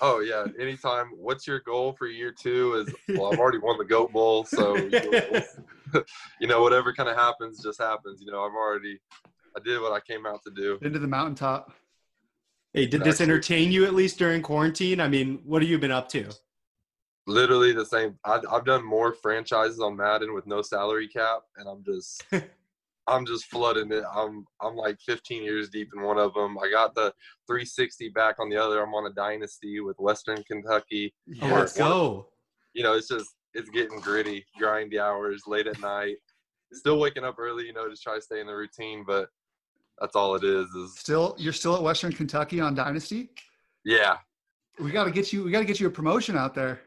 Oh 0.00 0.20
yeah, 0.20 0.46
anytime. 0.58 1.10
What's 1.16 1.46
your 1.46 1.60
goal 1.60 1.92
for 1.92 2.06
year 2.06 2.32
two? 2.32 2.84
Is 2.86 2.94
well, 3.16 3.32
I've 3.32 3.38
already 3.38 3.58
won 3.58 3.78
the 3.78 3.84
Goat 3.84 4.12
Bowl, 4.12 4.44
so 4.44 4.76
you 4.76 4.90
know, 4.90 6.02
you 6.40 6.48
know, 6.48 6.62
whatever 6.62 6.92
kind 6.92 7.08
of 7.08 7.16
happens, 7.16 7.62
just 7.62 7.80
happens. 7.80 8.20
You 8.20 8.32
know, 8.32 8.40
I'm 8.40 8.56
already, 8.56 8.98
I 9.56 9.60
did 9.64 9.80
what 9.80 9.92
I 9.92 10.00
came 10.00 10.26
out 10.26 10.42
to 10.44 10.50
do. 10.50 10.78
Into 10.82 10.98
the 10.98 11.06
mountaintop. 11.06 11.72
Hey, 12.74 12.86
did 12.86 13.04
this 13.04 13.20
entertain 13.20 13.70
you 13.70 13.84
at 13.84 13.94
least 13.94 14.18
during 14.18 14.42
quarantine? 14.42 15.00
I 15.00 15.06
mean, 15.08 15.38
what 15.44 15.62
have 15.62 15.70
you 15.70 15.78
been 15.78 15.92
up 15.92 16.08
to? 16.10 16.28
Literally 17.28 17.72
the 17.72 17.86
same. 17.86 18.18
I, 18.24 18.40
I've 18.50 18.64
done 18.64 18.84
more 18.84 19.14
franchises 19.14 19.78
on 19.80 19.96
Madden 19.96 20.34
with 20.34 20.44
no 20.46 20.60
salary 20.60 21.06
cap, 21.06 21.42
and 21.56 21.68
I'm 21.68 21.84
just, 21.84 22.24
I'm 23.06 23.24
just 23.24 23.44
flooding 23.46 23.92
it. 23.92 24.02
I'm, 24.12 24.44
I'm 24.60 24.74
like 24.74 24.98
15 25.06 25.44
years 25.44 25.70
deep 25.70 25.90
in 25.96 26.02
one 26.02 26.18
of 26.18 26.34
them. 26.34 26.58
I 26.58 26.68
got 26.68 26.96
the 26.96 27.14
360 27.46 28.08
back 28.08 28.40
on 28.40 28.50
the 28.50 28.56
other. 28.56 28.82
I'm 28.82 28.92
on 28.92 29.06
a 29.10 29.14
dynasty 29.14 29.78
with 29.78 29.96
Western 30.00 30.42
Kentucky. 30.42 31.14
Oh, 31.42 31.46
Yeah. 31.46 31.54
let's 31.54 31.76
go. 31.76 32.26
you 32.74 32.82
know, 32.82 32.94
it's 32.94 33.08
just 33.08 33.30
it's 33.54 33.70
getting 33.70 34.00
gritty, 34.00 34.44
grindy 34.60 34.98
hours, 35.00 35.44
late 35.46 35.68
at 35.68 35.78
night. 35.80 36.16
Still 36.72 36.98
waking 36.98 37.22
up 37.22 37.36
early, 37.38 37.66
you 37.66 37.72
know, 37.72 37.88
to 37.88 37.94
try 37.96 38.16
to 38.16 38.20
stay 38.20 38.40
in 38.40 38.48
the 38.48 38.52
routine, 38.56 39.04
but 39.06 39.28
that's 40.00 40.16
all 40.16 40.34
it 40.34 40.44
is. 40.44 40.66
Is 40.70 40.98
Still, 40.98 41.34
you're 41.38 41.52
still 41.52 41.76
at 41.76 41.82
Western 41.82 42.12
Kentucky 42.12 42.60
on 42.60 42.74
Dynasty. 42.74 43.30
yeah, 43.84 44.16
We 44.80 44.90
got 44.90 45.04
to 45.04 45.10
get 45.10 45.32
you. 45.32 45.44
We 45.44 45.50
got 45.50 45.60
to 45.60 45.64
get 45.64 45.80
you 45.80 45.86
a 45.86 45.90
promotion 45.90 46.36
out 46.36 46.54
there. 46.54 46.80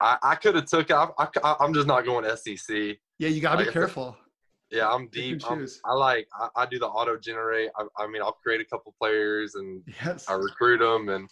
I, 0.00 0.18
I 0.22 0.34
could 0.34 0.54
have 0.54 0.66
took. 0.66 0.90
I, 0.90 1.08
I, 1.18 1.56
I'm 1.60 1.72
just 1.72 1.86
not 1.86 2.04
going 2.04 2.24
SEC. 2.36 2.96
Yeah, 3.18 3.28
you 3.28 3.40
got 3.40 3.52
to 3.52 3.58
Like 3.58 3.66
be 3.68 3.72
careful. 3.72 4.16
Yeah, 4.70 4.88
I'm 4.88 5.08
deep. 5.08 5.42
I'm. 5.48 5.66
I 5.84 5.94
like. 5.94 6.26
I, 6.38 6.48
I 6.62 6.66
do 6.66 6.78
the 6.78 6.86
auto 6.86 7.18
generate. 7.18 7.70
I, 7.76 7.84
I 8.02 8.06
mean, 8.06 8.22
I'll 8.22 8.32
create 8.32 8.60
a 8.60 8.64
couple 8.64 8.94
players 9.00 9.54
and 9.54 9.82
Yes, 10.04 10.28
I 10.28 10.34
recruit 10.34 10.78
them, 10.78 11.08
and 11.08 11.28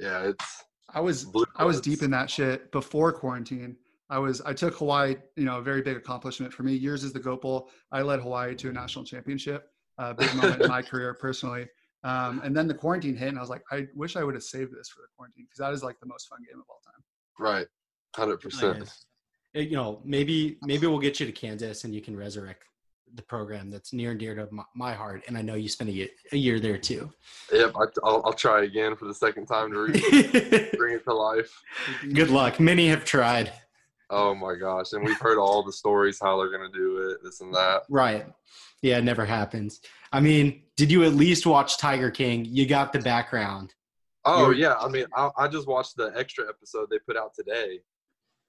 yeah, 0.00 0.20
it's 0.22 0.64
I 0.94 1.00
was 1.00 1.26
I 1.56 1.64
was 1.64 1.80
deep 1.80 2.02
in 2.02 2.10
that 2.12 2.30
shit 2.30 2.72
before 2.72 3.12
quarantine. 3.12 3.76
I 4.10 4.18
was 4.18 4.40
I 4.40 4.54
took 4.54 4.74
Hawaii, 4.76 5.16
you 5.36 5.44
know, 5.44 5.58
a 5.58 5.62
very 5.62 5.82
big 5.82 5.96
accomplishment 5.96 6.52
for 6.52 6.62
me. 6.62 6.72
Yours 6.74 7.04
is 7.04 7.12
the 7.12 7.20
Goat 7.20 7.42
Bowl. 7.42 7.68
I 7.92 8.00
led 8.02 8.20
Hawaii 8.20 8.54
to 8.56 8.70
a 8.70 8.72
national 8.72 9.04
championship, 9.04 9.70
a 9.98 10.14
big 10.14 10.34
moment 10.34 10.62
in 10.62 10.68
my 10.68 10.82
career 10.82 11.14
personally. 11.14 11.66
Um, 12.04 12.40
and 12.44 12.56
then 12.56 12.68
the 12.68 12.74
quarantine 12.74 13.16
hit, 13.16 13.28
and 13.28 13.38
I 13.38 13.40
was 13.40 13.50
like, 13.50 13.62
I 13.72 13.86
wish 13.94 14.16
I 14.16 14.22
would 14.22 14.34
have 14.34 14.44
saved 14.44 14.72
this 14.72 14.88
for 14.88 15.00
the 15.00 15.08
quarantine 15.16 15.46
because 15.46 15.58
that 15.58 15.72
is 15.72 15.82
like 15.82 15.98
the 16.00 16.06
most 16.06 16.28
fun 16.28 16.38
game 16.48 16.60
of 16.60 16.66
all 16.68 16.80
time. 16.84 17.02
right, 17.38 17.66
hundred 18.14 18.38
percent. 18.38 18.88
You 19.54 19.72
know, 19.72 20.00
maybe 20.04 20.58
maybe 20.62 20.86
we'll 20.86 21.00
get 21.00 21.18
you 21.18 21.26
to 21.26 21.32
Kansas 21.32 21.84
and 21.84 21.94
you 21.94 22.00
can 22.00 22.16
resurrect 22.16 22.62
the 23.14 23.22
program 23.22 23.70
that's 23.70 23.92
near 23.92 24.10
and 24.10 24.20
dear 24.20 24.34
to 24.34 24.46
my, 24.50 24.62
my 24.74 24.92
heart. 24.92 25.24
And 25.26 25.36
I 25.36 25.42
know 25.42 25.54
you 25.54 25.68
spent 25.68 25.90
a 25.90 25.92
year, 25.92 26.08
a 26.32 26.36
year 26.36 26.60
there 26.60 26.78
too. 26.78 27.10
Yep, 27.52 27.72
I, 27.74 27.84
I'll, 28.04 28.22
I'll 28.24 28.32
try 28.32 28.64
again 28.64 28.96
for 28.96 29.06
the 29.06 29.14
second 29.14 29.46
time 29.46 29.72
to 29.72 29.78
re- 29.80 30.70
bring 30.76 30.94
it 30.94 31.04
to 31.04 31.14
life. 31.14 31.50
Good 32.12 32.30
luck. 32.30 32.60
Many 32.60 32.88
have 32.88 33.04
tried. 33.04 33.52
Oh 34.10 34.34
my 34.34 34.54
gosh. 34.54 34.92
And 34.92 35.04
we've 35.04 35.18
heard 35.18 35.38
all 35.38 35.62
the 35.62 35.72
stories 35.72 36.18
how 36.20 36.38
they're 36.38 36.50
gonna 36.50 36.72
do 36.72 37.10
it, 37.10 37.18
this 37.22 37.40
and 37.40 37.52
that. 37.54 37.82
Right. 37.88 38.26
Yeah, 38.82 38.98
it 38.98 39.04
never 39.04 39.24
happens. 39.24 39.80
I 40.12 40.20
mean, 40.20 40.62
did 40.76 40.90
you 40.90 41.04
at 41.04 41.14
least 41.14 41.46
watch 41.46 41.78
Tiger 41.78 42.10
King? 42.10 42.44
You 42.44 42.66
got 42.66 42.92
the 42.92 43.00
background. 43.00 43.74
Oh 44.24 44.50
You're- 44.50 44.60
yeah. 44.60 44.74
I 44.74 44.88
mean 44.88 45.06
I, 45.16 45.30
I 45.36 45.48
just 45.48 45.66
watched 45.66 45.96
the 45.96 46.12
extra 46.16 46.48
episode 46.48 46.88
they 46.90 46.98
put 47.00 47.16
out 47.16 47.34
today. 47.34 47.80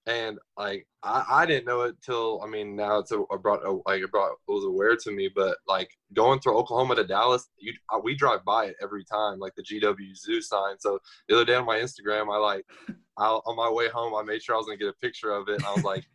And 0.06 0.40
like 0.58 0.88
I, 1.04 1.24
I 1.30 1.46
didn't 1.46 1.66
know 1.66 1.82
it 1.82 1.96
till 2.02 2.42
I 2.44 2.48
mean 2.48 2.76
now 2.76 2.98
it's 3.00 3.12
a, 3.12 3.20
a 3.20 3.38
brought 3.38 3.64
a, 3.66 3.80
like 3.86 4.02
it 4.02 4.12
brought 4.12 4.32
it 4.32 4.52
was 4.52 4.64
aware 4.66 4.96
to 4.96 5.12
me, 5.12 5.30
but 5.34 5.58
like 5.68 5.90
going 6.14 6.40
through 6.40 6.58
Oklahoma 6.58 6.96
to 6.96 7.04
Dallas, 7.04 7.48
you 7.58 7.74
uh, 7.94 8.00
we 8.02 8.16
drive 8.16 8.44
by 8.46 8.66
it 8.66 8.76
every 8.82 9.04
time, 9.04 9.40
like 9.40 9.54
the 9.56 9.64
GW 9.64 10.16
Zoo 10.16 10.42
sign. 10.42 10.80
So 10.80 11.00
the 11.28 11.36
other 11.36 11.46
day 11.46 11.56
on 11.56 11.66
my 11.66 11.78
Instagram, 11.80 12.34
I 12.34 12.38
like 12.38 12.66
I, 13.18 13.28
on 13.28 13.56
my 13.56 13.70
way 13.70 13.90
home, 13.90 14.16
I 14.16 14.24
made 14.24 14.42
sure 14.42 14.56
I 14.56 14.58
was 14.58 14.66
gonna 14.68 14.78
get 14.78 14.88
a 14.88 14.94
picture 14.94 15.32
of 15.32 15.48
it, 15.50 15.56
and 15.56 15.66
I 15.66 15.74
was 15.74 15.84
like, 15.84 16.06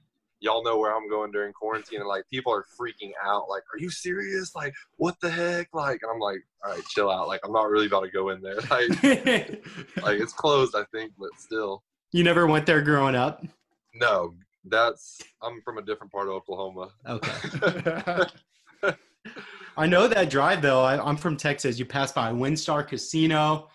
"Y'all 0.45 0.63
know 0.63 0.79
where 0.79 0.95
I'm 0.95 1.09
going 1.09 1.33
during 1.33 1.53
quarantine," 1.53 2.01
and 2.01 2.09
like 2.09 2.25
people 2.31 2.53
are 2.53 2.65
freaking 2.79 3.11
out, 3.25 3.49
like, 3.49 3.63
"Are 3.75 3.79
you 3.79 3.91
serious? 3.91 4.55
Like, 4.55 4.75
what 4.97 5.17
the 5.21 5.31
heck?" 5.31 5.69
Like, 5.73 6.01
and 6.03 6.13
I'm 6.13 6.21
like, 6.21 6.39
"All 6.65 6.73
right, 6.73 6.85
chill 6.87 7.11
out. 7.11 7.27
Like, 7.27 7.41
I'm 7.45 7.53
not 7.53 7.69
really 7.71 7.87
about 7.87 8.01
to 8.03 8.11
go 8.11 8.29
in 8.31 8.41
there. 8.43 8.57
Like, 8.71 8.89
like 10.05 10.21
it's 10.21 10.33
closed, 10.33 10.75
I 10.77 10.85
think, 10.93 11.13
but 11.19 11.31
still, 11.39 11.83
you 12.13 12.23
never 12.23 12.47
went 12.47 12.67
there 12.67 12.83
growing 12.83 13.15
up? 13.17 13.45
no." 13.95 14.35
That's 14.67 15.21
I'm 15.43 15.61
from 15.61 15.77
a 15.77 15.83
different 15.83 16.11
part 16.11 16.27
of 16.27 16.33
Oklahoma. 16.33 16.89
Okay. 17.07 18.25
I 19.77 19.87
know 19.87 20.07
that 20.09 20.31
drive 20.31 20.63
though. 20.63 20.83
I, 20.83 21.07
I'm 21.07 21.19
from 21.19 21.37
Texas. 21.37 21.79
You 21.79 21.85
pass 21.85 22.13
by 22.13 22.33
WinStar 22.33 22.87
Casino. 22.89 23.69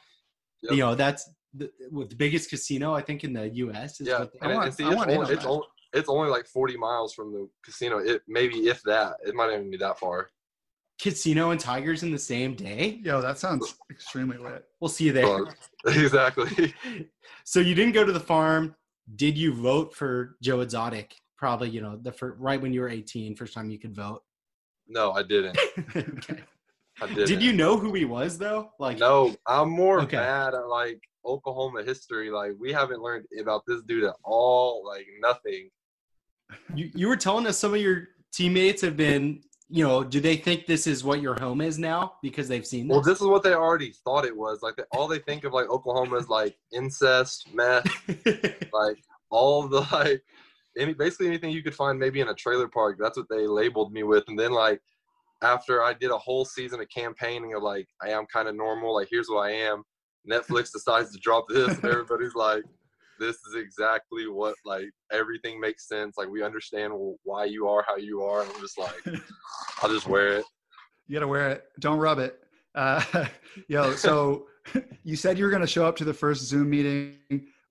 Yep. 0.64 0.72
You 0.72 0.78
know 0.80 0.96
that's 0.96 1.30
the, 1.54 1.70
with 1.92 2.10
the 2.10 2.16
biggest 2.16 2.50
casino 2.50 2.94
I 2.94 3.02
think 3.02 3.24
in 3.24 3.34
the 3.34 3.50
U.S. 3.50 4.02
Is 4.02 4.08
yeah, 4.08 4.20
what 4.22 4.32
they- 4.34 4.40
I 4.50 4.54
want- 4.56 4.66
and 4.66 4.74
see, 4.76 4.84
I 4.84 4.88
it's, 4.88 4.96
want 4.96 5.12
in 5.12 5.18
only, 5.18 5.28
on 5.30 5.38
it's, 5.38 5.46
only, 5.46 5.68
it's 5.93 6.10
only 6.10 6.29
like 6.29 6.46
40 6.48 6.77
miles 6.77 7.13
from 7.13 7.31
the 7.34 7.50
casino. 7.63 7.98
It 8.00 8.22
maybe 8.27 8.67
if 8.67 8.81
that. 8.84 9.15
It 9.25 9.36
might 9.36 9.51
even 9.51 9.69
be 9.72 9.77
that 9.77 10.00
far. 10.00 10.29
casino 11.01 11.51
and 11.51 11.60
Tigers 11.60 12.03
in 12.03 12.12
the 12.12 12.19
same 12.19 12.55
day. 12.55 13.00
Yo, 13.03 13.22
that 13.22 13.38
sounds 13.39 13.75
extremely 13.89 14.38
lit. 14.38 14.65
We'll 14.79 14.89
see 14.89 15.05
you 15.05 15.13
there. 15.13 15.25
Well, 15.27 15.53
exactly. 15.88 16.74
so 17.46 17.60
you 17.60 17.74
didn't 17.75 17.93
go 17.93 18.03
to 18.05 18.12
the 18.12 18.19
farm. 18.19 18.75
Did 19.15 19.38
you 19.38 19.53
vote 19.53 19.96
for 19.96 20.36
Joe 20.41 20.60
Exotic? 20.62 21.15
Probably, 21.38 21.69
you 21.69 21.81
know, 21.81 21.98
the 22.01 22.12
fir- 22.12 22.36
right 22.38 22.62
when 22.62 22.74
you 22.74 22.81
were 22.81 22.89
18, 22.89 23.36
first 23.36 23.53
time 23.53 23.69
you 23.69 23.79
could 23.79 23.96
vote. 23.96 24.22
No, 24.88 25.12
I 25.13 25.24
didn't. 25.24 25.58
okay. 25.96 26.43
I 27.01 27.08
didn't. 27.08 27.27
Did 27.27 27.41
you 27.41 27.53
know 27.53 27.77
who 27.77 27.93
he 27.93 28.03
was 28.05 28.38
though? 28.38 28.72
Like, 28.77 29.00
No, 29.00 29.36
I'm 29.48 29.69
more 29.69 30.01
Okay. 30.01 30.17
mad 30.17 30.53
at 30.53 30.67
like 30.67 31.01
Oklahoma 31.25 31.81
history. 31.84 32.29
Like 32.29 32.51
we 32.60 32.74
haven't 32.74 33.01
learned 33.01 33.25
about 33.39 33.63
this 33.65 33.81
dude 33.84 34.03
at 34.03 34.15
all. 34.24 34.84
Like 34.86 35.08
nothing. 35.22 35.69
You, 36.75 36.91
you 36.94 37.08
were 37.08 37.18
telling 37.18 37.48
us 37.48 37.58
some 37.58 37.74
of 37.74 37.82
your 37.82 38.10
teammates 38.32 38.82
have 38.82 38.98
been, 38.98 39.41
you 39.70 39.84
know, 39.84 40.03
do 40.03 40.20
they 40.20 40.36
think 40.36 40.65
this 40.65 40.88
is 40.88 41.03
what 41.03 41.22
your 41.22 41.39
home 41.39 41.62
is 41.62 41.77
now 41.77 42.13
because 42.22 42.48
they've 42.48 42.65
seen 42.65 42.88
this? 42.88 42.96
Well, 42.96 43.03
this? 43.03 43.22
is 43.22 43.27
what 43.27 43.44
they 43.44 43.53
already 43.53 43.94
thought 44.03 44.25
it 44.25 44.36
was. 44.36 44.62
Like 44.62 44.75
they, 44.75 44.84
all 44.91 45.08
they 45.08 45.20
think 45.20 45.44
of 45.44 45.53
like 45.53 45.70
Oklahoma 45.70 46.18
is 46.18 46.27
like 46.27 46.58
incest, 46.74 47.50
meth, 47.53 47.86
like 48.74 48.98
all 49.29 49.68
the 49.68 49.82
like 49.91 50.24
any 50.77 50.94
basically 50.94 51.27
anything 51.27 51.51
you 51.51 51.63
could 51.63 51.75
find 51.75 52.00
maybe 52.00 52.22
in 52.22 52.29
a 52.29 52.34
trailer 52.34 52.68
park. 52.68 52.98
That's 53.00 53.18
what 53.18 53.27
they 53.29 53.46
labeled 53.48 53.91
me 53.91 54.03
with. 54.03 54.24
And 54.27 54.39
then 54.39 54.51
like 54.51 54.82
after 55.41 55.84
I 55.84 55.94
did 55.94 56.12
a 56.12 56.18
whole 56.18 56.46
season 56.46 56.79
of 56.82 56.88
campaigning 56.89 57.53
of 57.53 57.63
like 57.63 57.88
I 58.01 58.10
am 58.10 58.25
kind 58.25 58.48
of 58.48 58.56
normal, 58.56 58.96
like 58.96 59.08
here's 59.10 59.29
what 59.29 59.48
I 59.48 59.51
am. 59.51 59.84
Netflix 60.29 60.72
decides 60.72 61.12
to 61.12 61.20
drop 61.20 61.48
this, 61.48 61.77
and 61.77 61.86
everybody's 61.86 62.36
like, 62.36 62.63
"This 63.20 63.36
is 63.48 63.56
exactly 63.56 64.28
what 64.28 64.56
like 64.66 64.90
everything 65.12 65.60
makes 65.60 65.88
sense. 65.88 66.18
Like 66.18 66.30
we 66.30 66.44
understand 66.44 66.94
why 67.24 67.46
you 67.46 67.68
are 67.68 67.84
how 67.88 67.98
you 67.98 68.24
are." 68.24 68.42
And 68.42 68.52
I'm 68.54 68.62
just 68.62 68.78
like, 68.78 69.02
I'll 69.82 69.90
just 69.90 70.08
wear 70.08 70.40
it. 70.40 70.46
You 71.08 71.16
gotta 71.16 71.28
wear 71.28 71.50
it. 71.50 71.66
Don't 71.80 72.00
rub 72.00 72.20
it. 72.20 72.40
Uh, 72.76 73.04
yo, 73.68 73.94
so 73.94 74.48
you 75.04 75.16
said 75.16 75.38
you 75.38 75.46
were 75.46 75.52
gonna 75.52 75.68
show 75.68 75.86
up 75.86 75.96
to 75.98 76.06
the 76.06 76.14
first 76.14 76.44
Zoom 76.44 76.70
meeting 76.70 77.18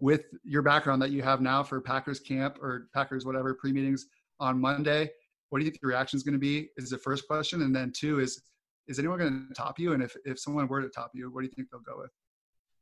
with 0.00 0.26
your 0.44 0.62
background 0.62 1.02
that 1.02 1.10
you 1.10 1.22
have 1.22 1.40
now 1.40 1.62
for 1.62 1.80
Packers 1.80 2.20
camp 2.20 2.58
or 2.62 2.88
Packers 2.94 3.26
whatever 3.26 3.54
pre 3.54 3.72
meetings 3.72 4.06
on 4.40 4.60
Monday. 4.60 5.10
What 5.50 5.58
do 5.58 5.64
you 5.64 5.70
think 5.70 5.80
the 5.80 5.88
reaction 5.88 6.16
is 6.16 6.22
going 6.22 6.34
to 6.34 6.38
be? 6.38 6.68
Is 6.76 6.90
the 6.90 6.98
first 6.98 7.26
question, 7.26 7.62
and 7.62 7.74
then 7.74 7.92
two 7.96 8.20
is, 8.20 8.42
is 8.86 8.98
anyone 8.98 9.18
going 9.18 9.48
to 9.48 9.54
top 9.54 9.78
you? 9.78 9.92
And 9.92 10.02
if 10.02 10.14
if 10.24 10.38
someone 10.38 10.68
were 10.68 10.82
to 10.82 10.88
top 10.88 11.10
you, 11.14 11.30
what 11.32 11.40
do 11.40 11.46
you 11.46 11.52
think 11.54 11.68
they'll 11.70 11.80
go 11.80 12.00
with? 12.00 12.10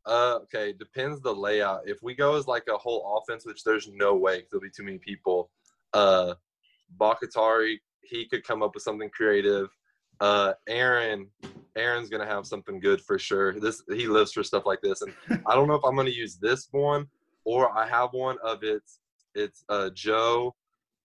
Uh, 0.06 0.38
okay, 0.42 0.72
depends 0.72 1.20
the 1.20 1.34
layout. 1.34 1.82
If 1.86 1.98
we 2.02 2.14
go 2.14 2.36
as 2.36 2.46
like 2.46 2.64
a 2.72 2.78
whole 2.78 3.20
offense, 3.20 3.44
which 3.44 3.64
there's 3.64 3.88
no 3.92 4.14
way 4.14 4.44
there'll 4.50 4.62
be 4.62 4.70
too 4.70 4.84
many 4.84 4.98
people. 4.98 5.50
Uh, 5.92 6.34
Bakhtiari, 6.98 7.80
he 8.02 8.26
could 8.26 8.44
come 8.44 8.62
up 8.62 8.74
with 8.74 8.84
something 8.84 9.10
creative. 9.10 9.68
Uh, 10.20 10.52
Aaron, 10.68 11.28
Aaron's 11.76 12.08
gonna 12.08 12.26
have 12.26 12.46
something 12.46 12.78
good 12.78 13.00
for 13.00 13.18
sure. 13.18 13.58
This 13.58 13.82
he 13.88 14.06
lives 14.06 14.32
for 14.32 14.44
stuff 14.44 14.64
like 14.64 14.80
this, 14.80 15.02
and 15.02 15.12
I 15.46 15.54
don't 15.54 15.66
know 15.66 15.74
if 15.74 15.84
I'm 15.84 15.96
gonna 15.96 16.10
use 16.10 16.36
this 16.36 16.68
one 16.70 17.08
or 17.46 17.76
I 17.76 17.88
have 17.88 18.12
one 18.12 18.36
of 18.44 18.62
it's 18.62 19.00
it's 19.34 19.64
uh 19.70 19.88
Joe, 19.94 20.54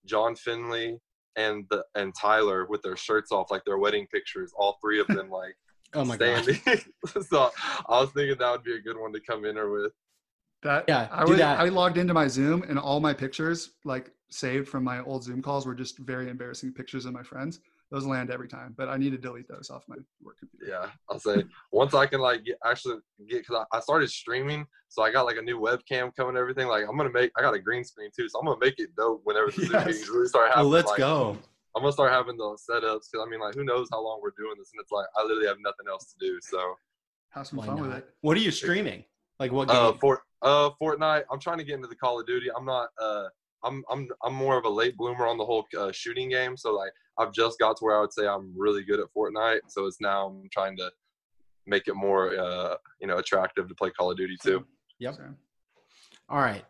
John 0.06 0.36
Finley, 0.36 1.00
and 1.38 1.66
the 1.70 1.86
and 1.96 2.14
Tyler 2.20 2.66
with 2.66 2.82
their 2.82 2.98
shirts 2.98 3.32
off 3.32 3.52
like 3.52 3.64
their 3.64 3.78
wedding 3.78 4.08
pictures. 4.12 4.52
All 4.58 4.78
three 4.82 5.00
of 5.00 5.08
them 5.08 5.30
like 5.32 5.56
Oh 5.94 6.06
my 6.06 6.18
god. 6.18 6.46
so 7.30 7.52
I 7.90 8.02
was 8.02 8.12
thinking 8.12 8.38
that 8.38 8.52
would 8.52 8.64
be 8.64 8.76
a 8.76 8.82
good 8.82 8.98
one 8.98 9.12
to 9.14 9.20
come 9.20 9.46
in 9.46 9.56
there 9.56 9.70
with. 9.70 9.92
That 10.64 10.86
Yeah, 10.88 11.08
I 11.12 11.26
do 11.26 11.32
was 11.32 11.40
that. 11.40 11.60
I 11.60 11.66
logged 11.70 11.98
into 11.98 12.14
my 12.14 12.28
Zoom 12.28 12.64
and 12.64 12.78
all 12.78 13.00
my 13.00 13.14
pictures 13.14 13.72
like 13.84 14.12
saved 14.30 14.68
from 14.68 14.84
my 14.84 15.02
old 15.04 15.24
Zoom 15.24 15.42
calls 15.42 15.66
were 15.66 15.76
just 15.76 15.98
very 16.00 16.30
embarrassing 16.30 16.74
pictures 16.74 17.06
of 17.06 17.14
my 17.14 17.24
friends. 17.24 17.60
Those 17.90 18.06
land 18.06 18.32
every 18.32 18.48
time, 18.48 18.74
but 18.78 18.88
I 18.88 18.96
need 18.96 19.10
to 19.10 19.18
delete 19.18 19.50
those 19.50 19.70
off 19.70 19.84
my 19.90 19.98
work 20.24 20.40
computer. 20.40 20.72
Yeah, 20.72 20.90
I'll 21.10 21.20
say 21.20 21.44
once 21.74 21.94
I 21.94 22.06
can 22.06 22.22
like 22.22 22.46
get, 22.46 22.58
actually 22.66 22.96
get 23.28 23.40
because 23.40 23.66
I, 23.70 23.78
I 23.78 23.82
started 23.82 24.10
streaming, 24.10 24.66
so 24.88 25.04
I 25.04 25.12
got 25.12 25.26
like 25.26 25.36
a 25.36 25.42
new 25.42 25.60
webcam 25.60 26.16
coming. 26.16 26.38
Everything 26.38 26.70
like 26.70 26.86
I'm 26.88 26.96
gonna 26.96 27.12
make. 27.12 27.34
I 27.38 27.42
got 27.42 27.54
a 27.54 27.60
green 27.60 27.84
screen 27.84 28.10
too, 28.18 28.30
so 28.30 28.40
I'm 28.40 28.46
gonna 28.46 28.60
make 28.62 28.76
it 28.80 28.96
dope 28.96 29.20
whenever 29.26 29.52
the 29.52 29.66
Zoom 29.66 29.86
meetings 29.86 30.08
really 30.08 30.28
start 30.28 30.52
Well, 30.56 30.70
let's 30.70 30.88
like, 30.88 31.00
go. 31.00 31.38
I'm 31.76 31.84
gonna 31.84 31.94
start 31.94 32.12
having 32.12 32.38
the 32.38 32.58
setups 32.70 33.08
because 33.12 33.26
I 33.26 33.30
mean 33.30 33.40
like 33.40 33.56
who 33.56 33.64
knows 33.64 33.88
how 33.92 34.04
long 34.04 34.20
we're 34.22 34.34
doing 34.38 34.56
this, 34.58 34.72
and 34.74 34.82
it's 34.82 34.92
like 34.92 35.06
I 35.18 35.24
literally 35.24 35.48
have 35.48 35.58
nothing 35.64 35.86
else 35.90 36.14
to 36.14 36.16
do. 36.20 36.40
So 36.42 36.76
Have 37.30 37.48
some 37.48 37.60
Why 37.60 37.68
fun 37.68 37.82
with 37.82 37.98
it. 37.98 38.10
What 38.22 38.36
are 38.38 38.42
you 38.42 38.52
streaming? 38.52 39.06
Like 39.40 39.52
what 39.52 39.70
game? 39.70 39.78
uh, 39.78 39.94
Fort 39.94 40.20
uh 40.42 40.72
Fortnite. 40.82 41.24
I'm 41.32 41.40
trying 41.40 41.60
to 41.60 41.64
get 41.64 41.76
into 41.76 41.88
the 41.88 41.96
Call 41.96 42.20
of 42.20 42.28
Duty. 42.28 42.48
I'm 42.56 42.66
not 42.66 42.90
uh. 43.02 43.26
I'm 43.64 43.84
I'm 43.92 44.10
I'm 44.24 44.34
more 44.34 44.58
of 44.58 44.66
a 44.66 44.70
late 44.70 44.98
bloomer 44.98 45.28
on 45.28 45.38
the 45.38 45.46
whole 45.46 45.68
uh, 45.78 45.92
shooting 45.92 46.30
game, 46.30 46.58
so 46.58 46.74
like 46.74 46.92
I've 47.20 47.32
just 47.32 47.60
got 47.60 47.78
to 47.78 47.86
where 47.86 47.96
I 47.96 48.02
would 48.02 48.12
say 48.12 48.26
I'm 48.26 48.52
really 48.58 48.84
good 48.84 49.00
at 49.00 49.06
Fortnite. 49.16 49.60
So 49.68 49.86
it's 49.86 50.02
now 50.02 50.26
I'm 50.26 50.50
trying 50.52 50.76
to 50.78 50.92
make 51.68 51.88
it 51.88 51.96
more 51.96 52.36
uh, 52.36 52.76
you 53.00 53.06
know 53.06 53.18
attractive 53.18 53.68
to 53.68 53.76
play 53.76 53.92
Call 53.92 54.10
of 54.10 54.18
Duty 54.18 54.36
too. 54.42 54.66
Yep. 54.98 55.14
So, 55.14 55.24
All 56.28 56.40
right. 56.40 56.66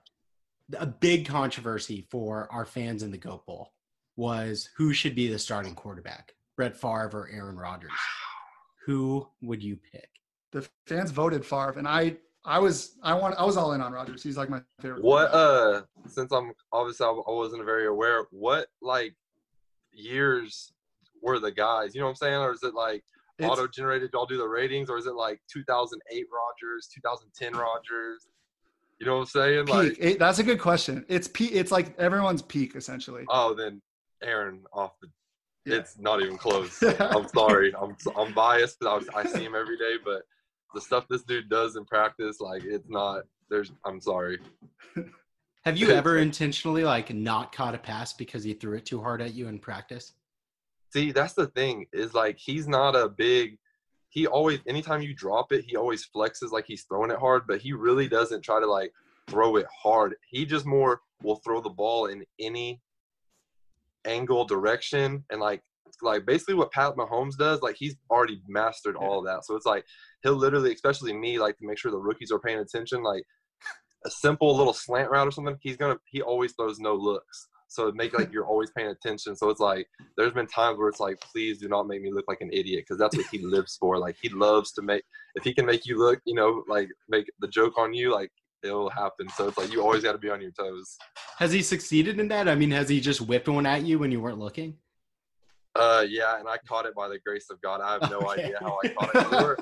A 0.80 0.86
big 0.86 1.28
controversy 1.28 2.08
for 2.12 2.50
our 2.52 2.66
fans 2.66 3.04
in 3.04 3.12
the 3.12 3.18
Goat 3.18 3.46
Bowl 3.46 3.72
was 4.22 4.70
who 4.78 4.94
should 4.94 5.16
be 5.16 5.28
the 5.28 5.40
starting 5.40 5.74
quarterback, 5.74 6.36
Brett 6.56 6.78
Favre 6.78 7.10
or 7.14 7.30
Aaron 7.34 7.58
Rodgers. 7.58 7.92
Who 8.86 9.28
would 9.42 9.64
you 9.64 9.78
pick? 9.92 10.08
the 10.52 10.68
fans 10.86 11.12
voted 11.12 11.46
Favre, 11.46 11.76
and 11.78 11.88
I 11.88 12.18
I 12.44 12.60
was 12.60 12.98
I 13.02 13.14
want 13.14 13.36
I 13.40 13.46
was 13.46 13.56
all 13.58 13.72
in 13.74 13.80
on 13.82 13.94
Rodgers. 13.94 14.22
He's 14.22 14.36
like 14.38 14.50
my 14.50 14.62
favorite. 14.82 15.02
What 15.04 15.34
uh 15.34 15.84
since 16.08 16.32
I'm 16.34 16.52
obviously 16.74 17.06
I 17.06 17.10
I 17.10 17.32
wasn't 17.32 17.64
very 17.66 17.88
aware, 17.88 18.26
what 18.32 18.68
like 18.82 19.16
years 19.94 20.74
were 21.22 21.40
the 21.40 21.52
guys? 21.52 21.96
You 21.96 22.02
know 22.02 22.08
what 22.08 22.12
I'm 22.12 22.16
saying? 22.18 22.36
Or 22.36 22.52
is 22.54 22.64
it 22.64 22.74
like 22.74 23.04
auto 23.42 23.66
generated? 23.68 24.10
Y'all 24.14 24.26
do 24.26 24.38
the 24.38 24.48
ratings, 24.48 24.90
or 24.90 24.98
is 24.98 25.06
it 25.06 25.16
like 25.16 25.40
2008 25.52 26.26
Rodgers, 26.32 26.90
2010 26.94 27.54
Rodgers? 27.54 28.28
You 29.00 29.06
know 29.08 29.16
what 29.16 29.22
I'm 29.22 29.26
saying? 29.28 29.66
peak? 29.66 29.74
Like, 29.76 29.98
It- 30.00 30.20
that's 30.20 30.40
a 30.40 30.44
good 30.44 30.60
question. 30.60 31.06
It's 31.08 31.28
peak. 31.28 31.52
It's 31.54 31.72
like 31.72 31.98
everyone's 31.98 32.42
peak 32.42 32.76
essentially. 32.76 33.24
oh, 33.30 33.54
then 33.54 33.82
Aaron 34.24 34.62
off 34.74 35.00
the. 35.02 35.08
Yeah. 35.66 35.78
It's 35.78 36.00
not 36.00 36.22
even 36.22 36.38
close. 36.38 36.82
I'm 37.00 37.28
sorry. 37.28 37.74
I'm 37.80 37.96
I'm 38.16 38.34
biased 38.34 38.80
because 38.80 39.08
I, 39.14 39.20
I 39.20 39.26
see 39.26 39.44
him 39.44 39.56
every 39.56 39.78
day, 39.78 39.96
but 40.04 40.24
the 40.74 40.82
stuff 40.82 41.06
this 41.08 41.24
dude 41.24 41.50
does 41.50 41.76
in 41.76 41.86
practice, 41.86 42.40
like 42.40 42.64
it's 42.64 42.90
not. 42.90 43.24
There's. 43.50 43.72
I'm 43.86 44.02
sorry. 44.02 44.40
Have 45.64 45.78
you 45.78 45.92
ever 45.92 46.18
intentionally 46.18 46.84
like 46.84 47.14
not 47.14 47.52
caught 47.52 47.76
a 47.76 47.78
pass 47.78 48.14
because 48.14 48.44
he 48.44 48.54
threw 48.54 48.78
it 48.78 48.86
too 48.86 49.00
hard 49.00 49.22
at 49.22 49.36
you 49.36 49.48
in 49.48 49.60
practice? 49.60 50.14
See, 50.92 51.12
that's 51.12 51.34
the 51.34 51.48
thing 51.48 51.86
is 51.94 52.14
like 52.14 52.38
he's 52.38 52.68
not 52.68 52.96
a 52.96 53.08
big. 53.08 53.58
He 54.10 54.28
always, 54.28 54.60
anytime 54.68 55.02
you 55.02 55.14
drop 55.14 55.54
it, 55.54 55.64
he 55.66 55.78
always 55.78 56.06
flexes 56.14 56.52
like 56.52 56.66
he's 56.68 56.84
throwing 56.84 57.12
it 57.12 57.20
hard, 57.20 57.44
but 57.48 57.62
he 57.62 57.72
really 57.72 58.10
doesn't 58.10 58.42
try 58.42 58.60
to 58.60 58.66
like 58.66 58.92
throw 59.28 59.56
it 59.56 59.68
hard. 59.72 60.16
He 60.28 60.46
just 60.46 60.66
more 60.66 61.02
will 61.24 61.38
throw 61.38 61.62
the 61.62 61.70
ball 61.70 62.08
in 62.08 62.26
any 62.40 62.82
angle, 64.06 64.46
direction, 64.46 65.24
and 65.30 65.42
like 65.42 65.62
like 66.02 66.26
basically 66.26 66.56
what 66.56 66.72
Pat 66.72 66.96
Mahomes 66.96 67.38
does. 67.38 67.62
Like 67.62 67.76
he's 67.78 67.96
already 68.10 68.42
mastered 68.48 68.96
all 68.96 69.20
of 69.20 69.26
that. 69.26 69.46
So 69.46 69.56
it's 69.56 69.66
like 69.66 69.86
he'll 70.24 70.36
literally, 70.36 70.74
especially 70.74 71.14
me, 71.14 71.40
like 71.40 71.58
to 71.58 71.68
make 71.68 71.78
sure 71.78 71.92
the 71.92 71.98
rookies 71.98 72.32
are 72.32 72.40
paying 72.40 72.60
attention. 72.60 73.04
Like 73.04 73.24
a 74.06 74.10
simple 74.10 74.56
little 74.56 74.74
slant 74.74 75.12
route 75.12 75.28
or 75.28 75.32
something, 75.32 75.58
he's 75.62 75.78
gonna 75.78 75.98
he 76.06 76.22
always 76.22 76.54
throws 76.54 76.80
no 76.80 76.96
looks. 76.96 77.48
So 77.68 77.88
it 77.88 77.96
make 77.96 78.18
like 78.18 78.34
you're 78.34 78.48
always 78.48 78.70
paying 78.72 78.90
attention. 78.90 79.36
So 79.36 79.50
it's 79.50 79.62
like 79.62 79.88
there's 80.18 80.34
been 80.34 80.48
times 80.48 80.78
where 80.78 80.90
it's 80.90 81.00
like, 81.00 81.22
please 81.22 81.58
do 81.58 81.70
not 81.70 81.88
make 81.88 82.02
me 82.02 82.12
look 82.12 82.26
like 82.28 82.42
an 82.42 82.50
idiot 82.52 82.84
because 82.86 83.00
that's 83.00 83.16
what 83.16 83.28
he 83.32 83.38
lives 83.46 83.78
for. 83.80 83.98
Like 83.98 84.18
he 84.22 84.30
loves 84.30 84.74
to 84.74 84.82
make 84.82 85.04
if 85.36 85.44
he 85.44 85.54
can 85.54 85.66
make 85.66 85.86
you 85.86 85.98
look, 85.98 86.20
you 86.26 86.36
know, 86.36 86.64
like 86.68 86.90
make 87.08 87.28
the 87.40 87.48
joke 87.48 87.78
on 87.78 87.94
you, 87.94 88.12
like 88.12 88.30
it'll 88.64 88.90
happen. 88.90 89.30
So 89.30 89.48
it's 89.48 89.58
like 89.58 89.72
you 89.72 89.82
always 89.82 90.04
got 90.04 90.14
to 90.14 90.18
be 90.18 90.30
on 90.30 90.42
your 90.42 90.52
toes. 90.52 90.98
Has 91.38 91.52
he 91.52 91.62
succeeded 91.62 92.20
in 92.20 92.28
that? 92.30 92.48
I 92.48 92.56
mean, 92.56 92.72
has 92.72 92.90
he 92.90 93.00
just 93.00 93.22
whipped 93.22 93.48
one 93.48 93.66
at 93.66 93.84
you 93.84 94.00
when 94.00 94.12
you 94.12 94.22
weren't 94.22 94.40
looking? 94.40 94.78
Uh, 95.76 96.06
yeah, 96.08 96.38
and 96.40 96.48
I 96.48 96.58
caught 96.68 96.86
it 96.86 96.94
by 96.94 97.08
the 97.08 97.20
grace 97.20 97.48
of 97.50 97.62
God. 97.62 97.82
I 97.82 97.94
have 97.94 98.10
no 98.10 98.20
Okay. 98.30 98.44
idea 98.44 98.60
how 98.60 98.78
I 98.84 98.88
caught 98.94 99.16
it. 99.16 99.32
We 99.32 99.38
were, 99.38 99.58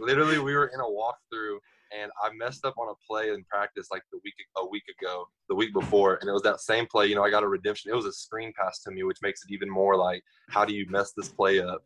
literally, 0.00 0.38
we 0.38 0.54
were 0.54 0.66
in 0.74 0.80
a 0.80 0.84
walkthrough, 0.84 1.58
and 1.96 2.10
I 2.20 2.30
messed 2.34 2.64
up 2.64 2.74
on 2.78 2.88
a 2.88 2.94
play 3.08 3.30
in 3.30 3.44
practice 3.44 3.86
like 3.92 4.02
the 4.10 4.18
week 4.24 4.34
a 4.58 4.66
week 4.66 4.82
ago, 5.00 5.24
the 5.48 5.54
week 5.54 5.72
before, 5.72 6.16
and 6.20 6.28
it 6.28 6.32
was 6.32 6.42
that 6.42 6.60
same 6.60 6.86
play. 6.86 7.06
You 7.06 7.14
know, 7.14 7.24
I 7.24 7.30
got 7.30 7.44
a 7.44 7.48
redemption. 7.48 7.92
It 7.92 7.94
was 7.94 8.06
a 8.06 8.12
screen 8.12 8.52
pass 8.58 8.82
to 8.82 8.90
me, 8.90 9.04
which 9.04 9.18
makes 9.22 9.44
it 9.44 9.52
even 9.52 9.70
more 9.70 9.96
like, 9.96 10.22
how 10.48 10.64
do 10.64 10.74
you 10.74 10.84
mess 10.90 11.12
this 11.16 11.28
play 11.28 11.60
up? 11.60 11.84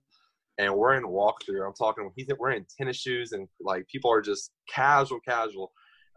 And 0.56 0.74
we're 0.74 0.94
in 0.94 1.04
walkthrough. 1.04 1.66
I'm 1.66 1.74
talking. 1.74 2.10
He's 2.16 2.28
we're 2.38 2.52
in 2.52 2.64
tennis 2.76 2.96
shoes, 2.96 3.32
and 3.32 3.46
like 3.60 3.86
people 3.88 4.10
are 4.10 4.22
just 4.22 4.52
casual, 4.72 5.20
casual. 5.20 5.70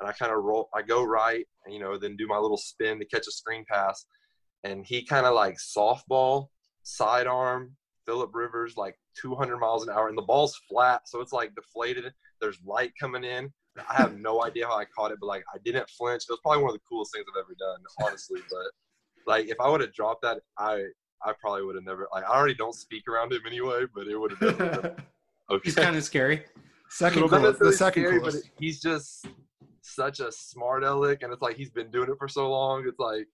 And 0.03 0.10
I 0.10 0.13
kind 0.13 0.33
of 0.33 0.43
roll. 0.43 0.67
I 0.75 0.81
go 0.81 1.01
right, 1.01 1.45
you 1.65 1.79
know, 1.79 1.98
then 1.98 2.17
do 2.17 2.27
my 2.27 2.38
little 2.38 2.57
spin 2.57 3.00
to 3.00 3.05
catch 3.05 3.25
a 3.25 3.31
screen 3.31 3.63
pass, 3.72 4.05
and 4.65 4.86
he 4.86 5.05
kind 5.05 5.25
of 5.25 5.33
like 5.33 5.55
softball 5.55 6.48
sidearm 6.83 7.77
Philip 8.05 8.31
Rivers 8.33 8.75
like 8.75 8.95
200 9.22 9.57
miles 9.57 9.88
an 9.88 9.93
hour, 9.93 10.10
and 10.10 10.17
the 10.17 10.24
ball's 10.24 10.60
flat, 10.69 11.03
so 11.05 11.22
it's 11.22 11.31
like 11.31 11.55
deflated. 11.55 12.12
There's 12.41 12.60
light 12.65 12.91
coming 13.00 13.24
in. 13.24 13.50
I 13.89 13.93
have 13.95 14.17
no 14.17 14.43
idea 14.43 14.67
how 14.67 14.77
I 14.77 14.83
caught 14.86 15.12
it, 15.12 15.19
but 15.22 15.27
like 15.27 15.45
I 15.53 15.57
didn't 15.63 15.89
flinch. 15.89 16.24
It 16.24 16.33
was 16.33 16.39
probably 16.43 16.63
one 16.63 16.72
of 16.72 16.75
the 16.75 16.83
coolest 16.88 17.13
things 17.13 17.25
I've 17.33 17.39
ever 17.45 17.55
done, 17.57 17.79
honestly. 18.05 18.41
But 18.50 19.31
like 19.31 19.48
if 19.48 19.55
I 19.62 19.69
would 19.69 19.79
have 19.79 19.93
dropped 19.93 20.24
that, 20.24 20.39
I 20.57 20.83
I 21.24 21.31
probably 21.39 21.63
would 21.63 21.75
have 21.75 21.86
never. 21.86 22.10
Like 22.13 22.25
I 22.25 22.36
already 22.36 22.55
don't 22.55 22.75
speak 22.75 23.07
around 23.07 23.31
him 23.31 23.41
anyway, 23.48 23.86
but 23.95 24.07
it 24.07 24.17
would 24.17 24.31
have 24.31 24.57
been 24.57 24.69
okay. 25.50 25.62
He's 25.63 25.75
kind 25.75 25.95
of 25.95 26.03
scary. 26.03 26.43
second 26.89 27.29
coolest. 27.29 27.60
The 27.60 27.72
second 27.72 28.03
scary, 28.03 28.19
coolest. 28.19 28.43
but 28.43 28.51
he's 28.60 28.81
just 28.81 29.25
such 29.83 30.19
a 30.19 30.31
smart 30.31 30.83
aleck, 30.83 31.23
and 31.23 31.31
it's 31.31 31.41
like 31.41 31.55
he's 31.55 31.69
been 31.69 31.91
doing 31.91 32.09
it 32.09 32.15
for 32.17 32.27
so 32.27 32.49
long. 32.49 32.85
It's 32.87 32.99
like 32.99 33.27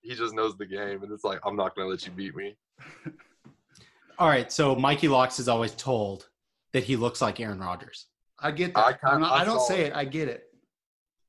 he 0.00 0.14
just 0.14 0.34
knows 0.34 0.56
the 0.56 0.66
game, 0.66 1.02
and 1.02 1.12
it's 1.12 1.24
like 1.24 1.38
I'm 1.44 1.54
not 1.56 1.76
gonna 1.76 1.88
let 1.88 2.04
you 2.06 2.12
beat 2.12 2.34
me. 2.34 2.56
All 4.18 4.28
right, 4.28 4.50
so 4.52 4.74
Mikey 4.74 5.08
Locks 5.08 5.38
is 5.38 5.48
always 5.48 5.72
told 5.72 6.28
that 6.72 6.84
he 6.84 6.96
looks 6.96 7.20
like 7.20 7.40
Aaron 7.40 7.58
Rodgers. 7.60 8.06
I 8.40 8.50
get 8.50 8.72
I 8.76 8.92
that. 8.92 9.00
kinda- 9.00 9.14
I'm 9.14 9.20
not- 9.22 9.32
I 9.32 9.42
I 9.42 9.44
don't 9.44 9.58
saw 9.60 9.66
say 9.68 9.80
it. 9.82 9.86
it. 9.88 9.94
I 9.94 10.04
get 10.04 10.28
it. 10.28 10.44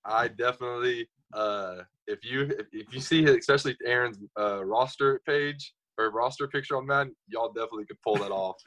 I 0.05 0.27
definitely, 0.27 1.07
uh, 1.33 1.77
if 2.07 2.23
you 2.25 2.41
if, 2.43 2.67
if 2.73 2.93
you 2.93 2.99
see 2.99 3.23
especially 3.25 3.77
Aaron's 3.85 4.17
uh, 4.39 4.63
roster 4.65 5.21
page 5.25 5.73
or 5.97 6.09
roster 6.11 6.47
picture 6.47 6.75
on 6.75 6.85
Madden, 6.85 7.15
y'all 7.27 7.49
definitely 7.53 7.85
could 7.85 8.01
pull 8.01 8.15
that 8.17 8.31
off 8.31 8.57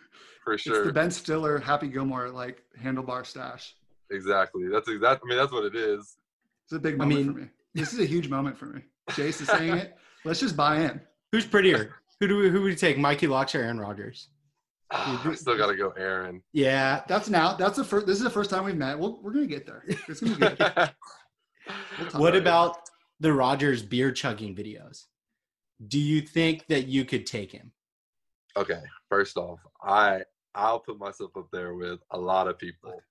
for 0.44 0.56
sure. 0.56 0.76
It's 0.78 0.86
the 0.86 0.92
Ben 0.92 1.10
Stiller, 1.10 1.58
Happy 1.58 1.88
Gilmore 1.88 2.30
like 2.30 2.62
handlebar 2.82 3.26
stash. 3.26 3.74
Exactly. 4.10 4.68
That's 4.68 4.88
exact. 4.88 5.22
I 5.24 5.28
mean, 5.28 5.38
that's 5.38 5.52
what 5.52 5.64
it 5.64 5.74
is. 5.74 6.16
It's 6.64 6.72
a 6.72 6.78
big 6.78 7.00
I 7.00 7.04
mean, 7.04 7.32
for 7.32 7.38
me. 7.40 7.46
this 7.74 7.92
is 7.92 8.00
a 8.00 8.04
huge 8.04 8.28
moment 8.28 8.58
for 8.58 8.66
me. 8.66 8.82
Jace 9.10 9.40
is 9.40 9.48
saying 9.48 9.74
it. 9.74 9.96
Let's 10.24 10.40
just 10.40 10.56
buy 10.56 10.80
in. 10.80 11.00
Who's 11.32 11.46
prettier? 11.46 11.96
Who 12.20 12.26
do 12.28 12.36
we, 12.38 12.48
who 12.50 12.62
would 12.62 12.70
you 12.70 12.76
take? 12.76 12.98
Mikey 12.98 13.26
Locks 13.26 13.54
or 13.54 13.60
Aaron 13.60 13.78
Rodgers? 13.78 14.28
Ah, 14.90 15.20
I 15.28 15.34
still 15.34 15.56
got 15.56 15.66
to 15.66 15.76
go 15.76 15.90
Aaron. 15.90 16.42
Yeah, 16.52 17.02
That's 17.08 17.28
now. 17.28 17.54
That's 17.54 17.76
the 17.76 17.84
first. 17.84 18.06
This 18.06 18.18
is 18.18 18.24
the 18.24 18.30
first 18.30 18.50
time 18.50 18.64
we've 18.64 18.76
met. 18.76 18.98
We'll, 18.98 19.20
we're 19.22 19.32
gonna 19.32 19.46
get 19.46 19.66
there. 19.66 19.82
It's 20.08 20.20
gonna 20.20 20.34
be 20.36 20.56
good. 20.56 20.90
We'll 21.98 22.08
talk 22.10 22.20
What 22.20 22.36
it. 22.36 22.42
about 22.42 22.76
the 23.18 23.32
Rodgers 23.32 23.82
beer 23.82 24.12
chugging 24.12 24.54
videos? 24.54 25.06
Do 25.88 25.98
you 25.98 26.20
think 26.20 26.64
that 26.68 26.86
you 26.86 27.04
could 27.04 27.26
take 27.26 27.50
him? 27.52 27.72
okay, 28.56 28.80
first 29.10 29.36
off, 29.36 29.58
I 29.82 30.22
I'll 30.54 30.78
put 30.78 30.98
myself 30.98 31.36
up 31.36 31.48
there 31.52 31.74
with 31.74 31.98
a 32.12 32.18
lot 32.18 32.46
of 32.48 32.56
people. 32.58 33.02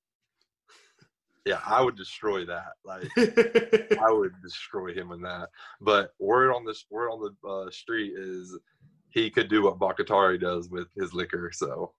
Yeah, 1.45 1.59
I 1.65 1.81
would 1.81 1.95
destroy 1.95 2.43
that. 2.45 2.73
Like 2.83 3.07
I 4.01 4.11
would 4.11 4.33
destroy 4.41 4.93
him 4.93 5.11
in 5.11 5.21
that. 5.21 5.49
But 5.79 6.11
word 6.19 6.51
on 6.51 6.65
the 6.65 6.75
word 6.89 7.09
on 7.09 7.21
the 7.43 7.47
uh, 7.47 7.69
street 7.69 8.13
is 8.17 8.57
he 9.11 9.29
could 9.29 9.47
do 9.47 9.63
what 9.63 9.79
Bakhtiari 9.79 10.39
does 10.39 10.69
with 10.69 10.87
his 10.99 11.13
liquor. 11.13 11.51
So 11.53 11.93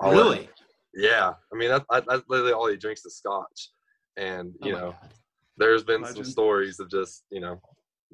I'll 0.00 0.12
really? 0.12 0.48
yeah. 0.94 1.32
I 1.52 1.56
mean 1.56 1.70
that's 1.70 1.84
that's 2.06 2.22
literally 2.28 2.52
all 2.52 2.68
he 2.68 2.76
drinks 2.76 3.04
is 3.04 3.16
scotch, 3.16 3.70
and 4.16 4.54
Oh 4.62 4.66
you 4.66 4.72
my 4.74 4.80
know 4.80 4.90
God. 5.00 5.10
there's 5.56 5.82
been 5.82 6.02
Legend. 6.02 6.24
some 6.24 6.32
stories 6.32 6.78
of 6.78 6.88
just 6.88 7.24
you 7.30 7.40
know 7.40 7.60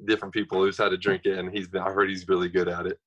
different 0.05 0.33
people 0.33 0.63
who's 0.63 0.77
had 0.77 0.89
to 0.89 0.97
drink 0.97 1.23
it, 1.25 1.37
and 1.37 1.55
he's 1.55 1.67
been 1.67 1.83
I 1.83 1.91
heard 1.91 2.09
he's 2.09 2.27
really 2.27 2.49
good 2.49 2.67
at 2.67 2.87
it. 2.87 2.97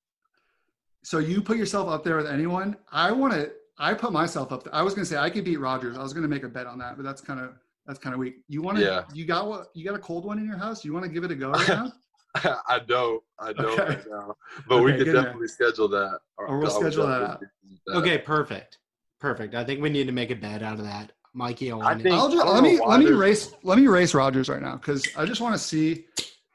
So 1.03 1.19
you 1.19 1.43
put 1.43 1.57
yourself 1.57 1.89
up 1.89 2.05
there 2.05 2.17
with 2.17 2.29
anyone? 2.29 2.77
I 2.93 3.11
want 3.11 3.33
to. 3.35 3.51
I 3.79 3.95
put 3.95 4.13
myself 4.13 4.53
up. 4.53 4.65
There. 4.65 4.75
I 4.75 4.83
was 4.83 4.95
gonna 4.95 5.05
say 5.07 5.17
I 5.17 5.31
could 5.31 5.45
beat 5.45 5.59
Rodgers. 5.59 5.97
I 5.97 6.03
was 6.03 6.13
gonna 6.13 6.29
make 6.29 6.45
a 6.45 6.49
bet 6.49 6.67
on 6.67 6.79
that, 6.79 6.97
but 6.97 7.05
that's 7.05 7.21
kind 7.21 7.41
of 7.41 7.51
that's 7.87 7.99
kind 7.99 8.15
of 8.15 8.21
weak. 8.21 8.37
You 8.49 8.63
want 8.63 8.79
to? 8.79 8.85
Yeah. 8.85 9.05
You 9.13 9.25
got 9.25 9.49
what? 9.49 9.69
You 9.75 9.85
got 9.85 9.95
a 9.95 9.99
cold 9.99 10.25
one 10.25 10.39
in 10.39 10.47
your 10.47 10.57
house? 10.59 10.85
You 10.85 10.93
want 10.93 11.05
to 11.05 11.11
give 11.11 11.25
it 11.25 11.31
a 11.31 11.35
go 11.35 11.51
right 11.51 11.69
now? 11.69 11.93
I 12.69 12.79
don't. 12.87 13.23
I 13.39 13.53
don't 13.53 13.79
Okay. 13.79 13.85
right 13.97 14.05
now. 14.11 14.35
But 14.69 14.83
we 14.83 14.91
Okay, 14.93 14.99
could 14.99 15.05
good 15.07 15.15
man. 15.15 15.25
definitely 15.25 15.49
schedule 15.49 15.89
that. 15.89 16.21
Or 16.39 16.59
we'll 16.59 16.71
schedule 16.71 17.07
that 17.07 17.19
definitely 17.21 17.49
do 17.69 17.77
that. 17.89 17.97
Okay, 17.99 18.19
perfect, 18.19 18.79
perfect. 19.21 19.55
I 19.55 19.65
think 19.65 19.81
we 19.83 19.91
need 19.91 20.07
to 20.07 20.13
make 20.13 20.31
a 20.31 20.37
bet 20.37 20.63
out 20.63 20.79
of 20.79 20.85
that, 20.85 21.13
Mikey. 21.35 21.71
I 21.73 21.75
I 21.75 21.79
want 21.79 22.01
it. 22.01 22.03
think- 22.05 22.15
I'll 22.15 22.31
just, 22.31 22.47
I 22.47 22.51
let 22.51 22.63
me 22.63 22.79
let 22.81 22.99
me 23.01 23.07
there's- 23.07 23.19
race 23.19 23.53
let 23.63 23.79
me 23.79 23.87
race 23.87 24.15
Rodgers 24.15 24.49
right 24.49 24.63
now 24.63 24.77
because 24.77 25.07
I 25.17 25.25
just 25.27 25.41
want 25.41 25.55
to 25.55 25.59
see, 25.59 26.07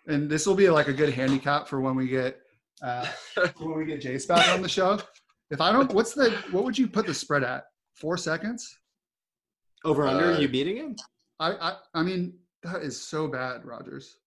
and 0.07 0.29
this 0.29 0.45
will 0.47 0.55
be 0.55 0.69
like 0.69 0.87
a 0.87 0.93
good 0.93 1.13
handicap 1.13 1.67
for 1.67 1.79
when 1.81 1.95
we 1.95 2.07
get 2.07 2.39
uh, 2.81 3.05
when 3.57 3.77
we 3.77 3.85
get 3.85 4.01
Jace 4.01 4.27
back 4.27 4.47
on 4.49 4.61
the 4.61 4.69
show. 4.69 4.99
If 5.49 5.61
I 5.61 5.71
don't, 5.71 5.91
what's 5.93 6.13
the 6.13 6.31
what 6.51 6.63
would 6.63 6.77
you 6.77 6.87
put 6.87 7.05
the 7.07 7.13
spread 7.13 7.43
at? 7.43 7.65
Four 7.95 8.17
seconds? 8.17 8.77
over 9.85 10.07
under. 10.07 10.33
Uh, 10.33 10.39
you 10.39 10.47
beating 10.47 10.77
him? 10.77 10.95
I 11.39 11.51
I 11.53 11.75
I 11.93 12.03
mean 12.03 12.33
that 12.63 12.81
is 12.81 12.99
so 12.99 13.27
bad, 13.27 13.63
Rodgers. 13.63 14.17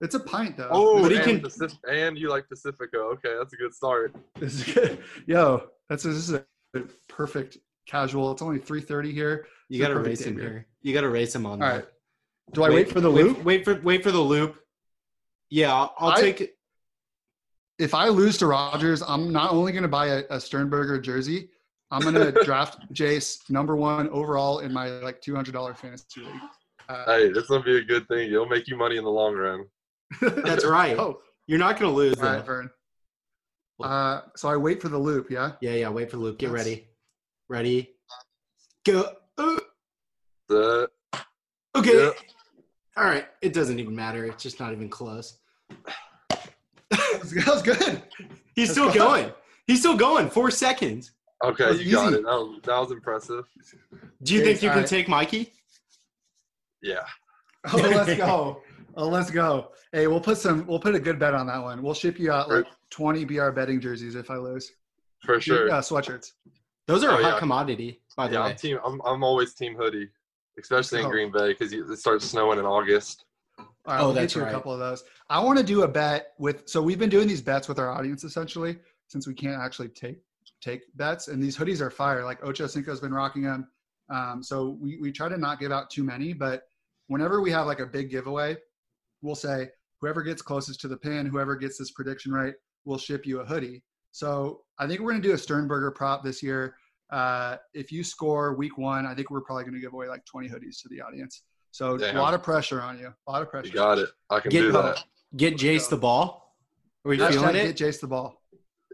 It's 0.00 0.14
a 0.14 0.20
pint 0.20 0.56
though. 0.56 0.68
Oh, 0.72 1.02
But 1.02 1.12
he 1.12 1.16
and, 1.18 1.24
can- 1.26 1.40
Pacific, 1.40 1.78
and 1.88 2.18
you 2.18 2.28
like 2.30 2.48
Pacifico. 2.48 3.10
Okay, 3.12 3.34
that's 3.38 3.52
a 3.52 3.56
good 3.56 3.72
start. 3.74 4.14
This 4.40 4.54
is 4.66 4.74
good. 4.74 4.98
Yo, 5.26 5.68
that's 5.88 6.02
this 6.02 6.16
is 6.16 6.32
a 6.32 6.44
perfect 7.08 7.58
casual. 7.86 8.32
It's 8.32 8.42
only 8.42 8.58
three 8.58 8.80
thirty 8.80 9.12
here. 9.12 9.46
You 9.68 9.80
got 9.80 9.88
to 9.88 9.98
race 10.00 10.22
him 10.22 10.34
here. 10.34 10.42
here. 10.50 10.66
You 10.82 10.94
got 10.94 11.02
to 11.02 11.08
race 11.10 11.34
him 11.34 11.46
on. 11.46 11.62
All 11.62 11.68
that. 11.68 11.74
right. 11.76 11.84
Do 12.52 12.62
I 12.64 12.70
wait, 12.70 12.90
for 12.90 13.00
the 13.00 13.10
wait- 13.10 13.24
loop? 13.24 13.44
Wait, 13.44 13.64
for 13.64 13.80
wait 13.82 14.02
for 14.02 14.10
the 14.10 14.20
loop. 14.20 14.56
Yeah, 15.50 15.72
I'll, 15.74 15.94
I'll 15.98 16.10
I- 16.10 16.20
take 16.20 16.40
it. 16.40 16.53
If 17.78 17.94
I 17.94 18.08
lose 18.08 18.38
to 18.38 18.46
Rodgers, 18.46 19.02
I'm 19.02 19.32
not 19.32 19.50
only 19.52 19.72
going 19.72 19.82
to 19.82 19.88
buy 19.88 20.06
a, 20.08 20.22
a 20.30 20.40
Sternberger 20.40 21.00
jersey, 21.00 21.50
I'm 21.90 22.02
going 22.02 22.14
to 22.32 22.32
draft 22.44 22.78
Jace 22.92 23.38
number 23.50 23.74
one 23.76 24.08
overall 24.10 24.60
in 24.60 24.72
my 24.72 24.88
like 25.00 25.20
$200 25.20 25.76
fantasy 25.76 26.20
league. 26.20 26.28
Uh, 26.88 27.04
Hey, 27.06 27.32
this 27.32 27.48
will 27.48 27.62
be 27.62 27.78
a 27.78 27.82
good 27.82 28.06
thing. 28.08 28.30
It'll 28.30 28.46
make 28.46 28.68
you 28.68 28.76
money 28.76 28.96
in 28.96 29.04
the 29.04 29.10
long 29.10 29.34
run. 29.34 29.64
That's 30.20 30.64
right. 30.64 30.98
oh, 30.98 31.20
You're 31.46 31.58
not 31.58 31.78
going 31.78 31.90
to 31.90 31.96
lose. 31.96 32.18
all 32.18 32.24
right. 32.24 32.44
Vern. 32.44 32.70
Uh, 33.82 34.20
so 34.36 34.48
I 34.48 34.56
wait 34.56 34.80
for 34.80 34.88
the 34.88 34.98
loop, 34.98 35.30
yeah? 35.30 35.52
Yeah, 35.60 35.72
yeah. 35.72 35.88
Wait 35.88 36.10
for 36.10 36.16
the 36.18 36.22
loop. 36.22 36.38
Get 36.38 36.52
That's- 36.52 36.66
ready. 36.66 36.88
Ready. 37.48 37.90
Go. 38.86 39.10
Uh, 39.38 39.56
The, 40.48 40.88
okay. 41.74 42.04
Yeah. 42.04 42.10
All 42.96 43.04
right. 43.04 43.26
It 43.42 43.52
doesn't 43.52 43.80
even 43.80 43.96
matter. 43.96 44.24
It's 44.26 44.42
just 44.42 44.60
not 44.60 44.72
even 44.72 44.88
close. 44.88 45.38
That 47.44 47.46
was, 47.54 47.62
good. 47.62 48.02
He's 48.54 48.68
That's 48.68 48.70
still 48.72 48.88
fine. 48.88 48.96
going. 48.98 49.32
He's 49.66 49.80
still 49.80 49.96
going. 49.96 50.28
Four 50.30 50.50
seconds. 50.50 51.12
okay, 51.44 51.64
That's 51.66 51.80
you 51.80 51.92
got 51.92 52.12
it. 52.12 52.22
That 52.22 52.32
was, 52.32 52.60
that 52.64 52.78
was 52.78 52.90
impressive. 52.92 53.44
Do 54.22 54.34
you 54.34 54.40
Jace, 54.40 54.44
think 54.44 54.62
you 54.62 54.68
can 54.70 54.78
right. 54.78 54.86
take 54.86 55.08
Mikey? 55.08 55.52
Yeah. 56.82 57.04
Oh, 57.72 57.78
let's 57.78 58.14
go. 58.18 58.60
Oh, 58.94 59.08
let's 59.08 59.30
go. 59.30 59.70
Hey, 59.92 60.06
we'll 60.06 60.20
put 60.20 60.36
some, 60.36 60.66
we'll 60.66 60.78
put 60.78 60.94
a 60.94 61.00
good 61.00 61.18
bet 61.18 61.32
on 61.32 61.46
that 61.46 61.62
one. 61.62 61.82
We'll 61.82 61.94
ship 61.94 62.18
you 62.18 62.30
out 62.30 62.50
like 62.50 62.66
20 62.90 63.24
BR 63.24 63.50
betting 63.52 63.80
jerseys 63.80 64.16
if 64.16 64.30
I 64.30 64.36
lose. 64.36 64.70
For 65.24 65.40
sure. 65.40 65.70
Uh, 65.70 65.80
sweatsshirts. 65.80 66.32
Those 66.86 67.02
are 67.04 67.12
Oh, 67.12 67.18
a 67.18 67.22
hot 67.22 67.32
yeah. 67.34 67.38
commodity, 67.38 68.02
by 68.18 68.28
the 68.28 68.34
yeah, 68.34 68.44
way. 68.44 68.50
I'm 68.50 68.56
team. 68.56 68.78
I'm, 68.84 69.00
I'm 69.06 69.24
always 69.24 69.54
team 69.54 69.74
hoodie, 69.76 70.10
especially 70.60 71.00
in 71.00 71.06
Oh. 71.06 71.10
Green 71.10 71.32
Bay 71.32 71.54
because 71.54 71.72
it 71.72 71.96
starts 71.98 72.26
snowing 72.26 72.58
in 72.58 72.66
August. 72.66 73.24
All 73.86 73.94
right, 73.94 74.00
Oh, 74.00 74.06
we'll 74.06 74.14
that's 74.14 74.34
get 74.34 74.40
you 74.40 74.44
right. 74.44 74.50
a 74.50 74.54
couple 74.54 74.72
of 74.72 74.78
those. 74.78 75.04
I 75.28 75.42
want 75.42 75.58
to 75.58 75.64
do 75.64 75.82
a 75.82 75.88
bet 75.88 76.28
with. 76.38 76.68
So 76.68 76.80
we've 76.82 76.98
been 76.98 77.10
doing 77.10 77.28
these 77.28 77.42
bets 77.42 77.68
with 77.68 77.78
our 77.78 77.90
audience 77.90 78.24
essentially, 78.24 78.78
since 79.08 79.26
we 79.26 79.34
can't 79.34 79.60
actually 79.60 79.88
take 79.88 80.18
take 80.60 80.82
bets. 80.96 81.28
And 81.28 81.42
these 81.42 81.56
hoodies 81.56 81.80
are 81.80 81.90
fire. 81.90 82.24
Like 82.24 82.42
Ocho 82.44 82.66
Cinco's 82.66 83.00
been 83.00 83.12
rocking 83.12 83.42
them. 83.42 83.68
Um, 84.10 84.42
so 84.42 84.78
we 84.80 84.98
we 84.98 85.12
try 85.12 85.28
to 85.28 85.36
not 85.36 85.60
give 85.60 85.72
out 85.72 85.90
too 85.90 86.04
many, 86.04 86.32
but 86.32 86.62
whenever 87.08 87.40
we 87.42 87.50
have 87.50 87.66
like 87.66 87.80
a 87.80 87.86
big 87.86 88.10
giveaway, 88.10 88.56
we'll 89.22 89.34
say 89.34 89.68
whoever 90.00 90.22
gets 90.22 90.40
closest 90.42 90.80
to 90.82 90.88
the 90.88 90.96
pin, 90.96 91.26
whoever 91.26 91.56
gets 91.56 91.78
this 91.78 91.90
prediction 91.90 92.32
right, 92.32 92.54
we'll 92.84 92.98
ship 92.98 93.26
you 93.26 93.40
a 93.40 93.44
hoodie. 93.44 93.82
So 94.12 94.62
I 94.78 94.86
think 94.86 95.00
we're 95.00 95.10
going 95.10 95.22
to 95.22 95.28
do 95.28 95.34
a 95.34 95.38
Sternberger 95.38 95.90
prop 95.90 96.22
this 96.22 96.42
year. 96.42 96.76
Uh, 97.10 97.56
if 97.74 97.90
you 97.92 98.04
score 98.04 98.54
week 98.54 98.78
one, 98.78 99.06
I 99.06 99.14
think 99.14 99.30
we're 99.30 99.40
probably 99.40 99.64
going 99.64 99.74
to 99.74 99.80
give 99.80 99.92
away 99.92 100.08
like 100.08 100.24
20 100.24 100.48
hoodies 100.48 100.80
to 100.82 100.88
the 100.88 101.00
audience. 101.00 101.42
So 101.74 101.98
Damn. 101.98 102.16
a 102.16 102.22
lot 102.22 102.34
of 102.34 102.42
pressure 102.44 102.80
on 102.80 103.00
you. 103.00 103.12
A 103.26 103.32
lot 103.32 103.42
of 103.42 103.50
pressure. 103.50 103.66
You 103.66 103.74
got 103.74 103.98
it. 103.98 104.08
I 104.30 104.38
can 104.38 104.48
Get- 104.52 104.60
do 104.60 104.70
that. 104.70 105.02
Get 105.36 105.56
Jace 105.56 105.88
the 105.90 105.96
ball. 105.96 106.54
Are 107.04 107.08
we 107.08 107.18
feeling 107.18 107.56
it? 107.56 107.76
get 107.76 107.76
Jace 107.76 108.00
the 108.00 108.06
ball. 108.06 108.40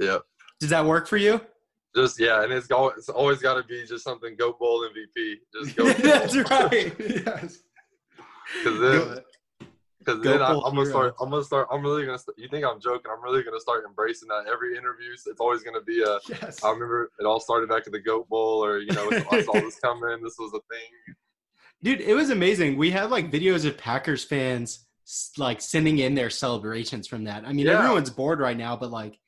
Yeah. 0.00 0.20
Does 0.60 0.70
that 0.70 0.86
work 0.86 1.06
for 1.06 1.18
you? 1.18 1.42
Just 1.94 2.18
yeah, 2.18 2.42
and 2.42 2.50
it's 2.50 2.70
always, 2.70 2.96
it's 2.96 3.10
always 3.10 3.38
got 3.40 3.60
to 3.60 3.64
be 3.64 3.84
just 3.84 4.02
something 4.02 4.34
Goat 4.34 4.58
Bowl 4.58 4.82
MVP. 4.88 5.34
Just 5.52 5.76
go 5.76 5.92
That's 5.92 6.34
right. 6.50 6.94
yes. 6.98 7.58
because 8.64 8.78
Do 8.78 8.80
then 8.80 9.18
it. 9.18 9.24
because 9.98 10.20
Go 10.22 10.30
then 10.30 10.40
I, 10.40 10.46
I'm 10.52 10.60
gonna 10.60 10.76
hero. 10.76 10.88
start. 10.90 11.14
I'm 11.20 11.28
gonna 11.30 11.44
start. 11.44 11.68
I'm 11.70 11.82
really 11.82 12.06
gonna. 12.06 12.16
St- 12.18 12.38
you 12.38 12.48
think 12.48 12.64
I'm 12.64 12.80
joking? 12.80 13.10
I'm 13.14 13.22
really 13.22 13.42
gonna 13.42 13.60
start 13.60 13.84
embracing 13.86 14.28
that 14.28 14.44
every 14.50 14.78
interview. 14.78 15.14
So 15.18 15.30
it's 15.32 15.40
always 15.40 15.62
gonna 15.62 15.82
be 15.82 16.02
a. 16.02 16.18
Yes. 16.30 16.64
I 16.64 16.70
remember 16.70 17.10
it 17.20 17.26
all 17.26 17.40
started 17.40 17.68
back 17.68 17.82
at 17.86 17.92
the 17.92 18.00
Goat 18.00 18.26
Bowl, 18.30 18.64
or 18.64 18.78
you 18.78 18.92
know, 18.92 19.10
I 19.30 19.42
saw 19.42 19.52
this 19.52 19.78
coming. 19.80 20.22
This 20.22 20.36
was 20.38 20.52
a 20.54 20.62
thing. 20.72 20.88
Dude, 21.82 22.00
it 22.00 22.14
was 22.14 22.30
amazing. 22.30 22.76
We 22.76 22.90
have 22.90 23.10
like 23.10 23.30
videos 23.30 23.64
of 23.64 23.78
Packers 23.78 24.22
fans 24.24 24.86
like 25.38 25.60
sending 25.60 25.98
in 25.98 26.14
their 26.14 26.30
celebrations 26.30 27.06
from 27.08 27.24
that. 27.24 27.44
I 27.44 27.52
mean, 27.52 27.66
Yeah. 27.66 27.78
everyone's 27.78 28.10
bored 28.10 28.38
right 28.40 28.56
now, 28.56 28.76
but 28.76 28.90
like, 28.90 29.18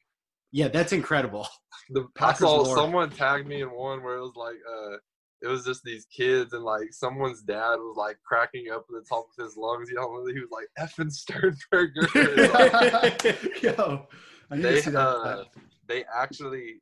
yeah, 0.52 0.68
that's 0.68 0.92
incredible. 0.92 1.46
The, 1.90 2.02
I 2.02 2.04
Packers 2.14 2.38
saw 2.38 2.74
someone 2.76 3.10
tagged 3.10 3.46
me 3.46 3.60
in 3.60 3.68
one 3.68 4.02
where 4.02 4.16
it 4.16 4.20
was 4.22 4.36
like, 4.36 4.54
uh, 4.54 4.96
it 5.42 5.48
was 5.48 5.64
just 5.64 5.82
these 5.82 6.06
kids 6.06 6.52
and 6.54 6.62
like 6.62 6.90
someone's 6.92 7.42
dad 7.42 7.74
was 7.74 7.96
like 7.98 8.16
cracking 8.24 8.70
up 8.72 8.86
at 8.88 8.94
the 8.94 9.04
top 9.06 9.26
of 9.36 9.44
his 9.44 9.56
lungs. 9.58 9.90
You 9.90 9.96
know, 9.96 10.24
he 10.26 10.38
was 10.40 10.48
like 10.50 10.68
effing 10.78 11.10
Sternberger. 11.12 12.08
Yo, 13.62 14.06
they 14.50 14.80
that. 14.80 14.96
uh, 14.96 15.44
they 15.88 16.04
actually 16.16 16.80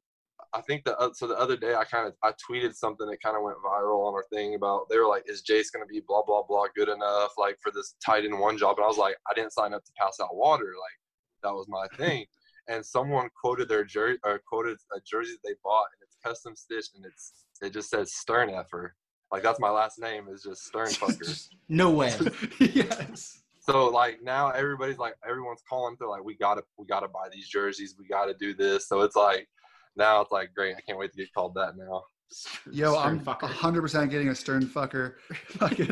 I 0.53 0.61
think 0.63 0.85
the 0.85 0.99
uh, 0.99 1.11
so 1.13 1.27
the 1.27 1.39
other 1.39 1.57
day 1.57 1.75
I 1.75 1.85
kind 1.85 2.07
of 2.09 2.15
I 2.23 2.33
tweeted 2.33 2.75
something 2.75 3.07
that 3.09 3.23
kind 3.23 3.37
of 3.37 3.43
went 3.43 3.59
viral 3.65 4.07
on 4.07 4.15
our 4.15 4.25
thing 4.33 4.55
about 4.55 4.89
they 4.91 4.99
were 4.99 5.07
like 5.07 5.25
is 5.27 5.43
Jace 5.43 5.73
going 5.73 5.87
to 5.87 5.89
be 5.89 6.03
blah 6.07 6.23
blah 6.27 6.43
blah 6.43 6.65
good 6.75 6.89
enough 6.89 7.33
like 7.39 7.57
for 7.63 7.71
this 7.71 7.95
tight 8.05 8.25
end 8.25 8.39
one 8.39 8.59
job? 8.59 8.77
And 8.79 8.85
I 8.85 8.89
was 8.89 8.99
like 8.99 9.17
I 9.31 9.35
didn't 9.35 9.53
sign 9.53 9.75
up 9.75 9.85
to 9.85 9.93
pass 9.97 10.19
out 10.21 10.35
water 10.35 10.65
like 10.67 10.99
that 11.43 11.55
was 11.55 11.67
my 11.69 11.87
thing. 11.97 12.27
And 12.69 12.87
someone 12.87 13.29
quoted 13.41 13.69
their 13.69 13.83
jersey 13.83 14.21
or 14.23 14.41
quoted 14.47 14.77
a 14.97 15.01
jersey 15.05 15.33
that 15.33 15.49
they 15.49 15.55
bought 15.65 15.87
and 15.93 16.03
it's 16.03 16.17
custom 16.25 16.55
stitched 16.55 16.95
and 16.95 17.05
it's 17.05 17.47
it 17.61 17.73
just 17.73 17.91
says 17.91 18.15
Stern 18.15 18.49
effer. 18.49 18.95
Like 19.33 19.43
that's 19.43 19.59
my 19.59 19.71
last 19.71 19.99
name 19.99 20.29
is 20.33 20.45
just 20.45 20.67
Stern 20.67 20.91
fucker. 20.91 21.49
No 21.69 21.91
way. 21.91 22.15
yes. 22.61 23.43
so 23.61 23.89
like 23.89 24.23
now 24.23 24.51
everybody's 24.51 24.99
like 24.99 25.15
everyone's 25.29 25.63
calling 25.69 25.97
they're 25.99 26.07
like 26.07 26.23
we 26.23 26.37
gotta 26.37 26.63
we 26.79 26.87
gotta 26.87 27.09
buy 27.09 27.29
these 27.33 27.49
jerseys 27.49 27.97
we 27.99 28.07
gotta 28.07 28.35
do 28.35 28.55
this. 28.55 28.87
So 28.87 29.01
it's 29.01 29.17
like 29.17 29.49
now 29.97 30.21
it's 30.21 30.33
like 30.33 30.51
great 30.55 30.75
i 30.77 30.81
can't 30.81 30.99
wait 30.99 31.13
to 31.13 31.19
get 31.19 31.33
called 31.35 31.55
that 31.55 31.77
now 31.77 32.03
Yo, 32.71 32.93
Stern 32.93 33.19
I'm 33.19 33.21
fucker. 33.21 33.49
100% 33.49 34.09
getting 34.09 34.29
a 34.29 34.35
Stern 34.35 34.65
fucker 34.65 35.15
fucking 35.49 35.91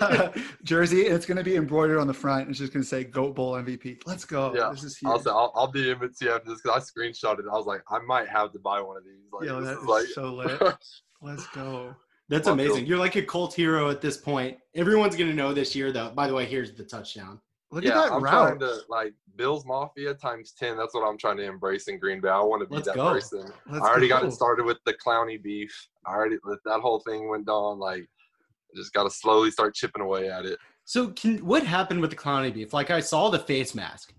uh, 0.00 0.32
jersey. 0.62 1.02
It's 1.02 1.26
going 1.26 1.36
to 1.36 1.44
be 1.44 1.56
embroidered 1.56 1.98
on 1.98 2.06
the 2.06 2.14
front. 2.14 2.48
It's 2.48 2.58
just 2.58 2.72
going 2.72 2.82
to 2.82 2.88
say 2.88 3.04
Goat 3.04 3.34
Bowl 3.34 3.52
MVP. 3.52 4.00
Let's 4.06 4.24
go. 4.24 4.54
Yeah, 4.54 4.70
This 4.70 4.84
is 4.84 4.98
I'll, 5.04 5.12
huge. 5.12 5.24
say, 5.24 5.30
I'll, 5.30 5.52
I'll 5.54 5.70
DM 5.70 6.02
it 6.02 6.16
to 6.16 6.24
you 6.24 6.32
after 6.32 6.48
this 6.48 6.62
because 6.62 6.82
I 6.96 7.00
screenshotted 7.00 7.40
it. 7.40 7.46
I 7.52 7.56
was 7.56 7.66
like, 7.66 7.82
I 7.90 7.98
might 7.98 8.28
have 8.28 8.52
to 8.52 8.58
buy 8.58 8.80
one 8.80 8.96
of 8.96 9.04
these. 9.04 9.30
Like, 9.30 9.46
Yo, 9.46 9.60
that 9.60 9.72
is 9.72 9.78
is 9.80 9.84
like, 9.84 10.06
so 10.06 10.32
lit. 10.34 10.74
Let's 11.20 11.46
go. 11.48 11.94
That's 12.30 12.48
amazing. 12.48 12.86
You're 12.86 12.98
like 12.98 13.16
a 13.16 13.22
cult 13.22 13.52
hero 13.52 13.90
at 13.90 14.00
this 14.00 14.16
point. 14.16 14.56
Everyone's 14.74 15.16
gonna 15.16 15.34
know 15.34 15.52
this 15.52 15.76
year, 15.76 15.92
though. 15.92 16.10
By 16.10 16.26
the 16.26 16.34
way, 16.34 16.46
here's 16.46 16.72
the 16.72 16.84
touchdown. 16.84 17.40
Look 17.74 17.82
yeah, 17.82 17.90
at 17.90 17.94
that 17.94 18.12
I'm 18.12 18.22
route. 18.22 18.30
trying 18.30 18.58
to 18.60 18.82
like 18.88 19.14
Bills 19.34 19.66
Mafia 19.66 20.14
times 20.14 20.52
ten. 20.56 20.76
That's 20.76 20.94
what 20.94 21.02
I'm 21.02 21.18
trying 21.18 21.38
to 21.38 21.42
embrace 21.44 21.88
in 21.88 21.98
Green 21.98 22.20
Bay. 22.20 22.28
I 22.28 22.38
want 22.38 22.62
to 22.62 22.68
be 22.68 22.76
Let's 22.76 22.86
that 22.86 22.94
go. 22.94 23.12
person. 23.12 23.50
Let's 23.68 23.84
I 23.84 23.88
already 23.88 24.06
go. 24.06 24.20
got 24.20 24.24
it 24.24 24.32
started 24.32 24.64
with 24.64 24.78
the 24.86 24.94
Clowney 24.94 25.42
beef. 25.42 25.88
I 26.06 26.12
already 26.12 26.36
that 26.64 26.80
whole 26.80 27.00
thing 27.00 27.28
went 27.28 27.48
on. 27.48 27.80
Like, 27.80 28.02
I 28.02 28.76
just 28.76 28.92
got 28.92 29.02
to 29.02 29.10
slowly 29.10 29.50
start 29.50 29.74
chipping 29.74 30.02
away 30.02 30.30
at 30.30 30.44
it. 30.44 30.60
So, 30.84 31.08
can 31.08 31.38
what 31.38 31.64
happened 31.64 32.00
with 32.00 32.10
the 32.10 32.16
Clowney 32.16 32.54
beef? 32.54 32.72
Like, 32.72 32.92
I 32.92 33.00
saw 33.00 33.28
the 33.28 33.40
face 33.40 33.74
mask. 33.74 34.14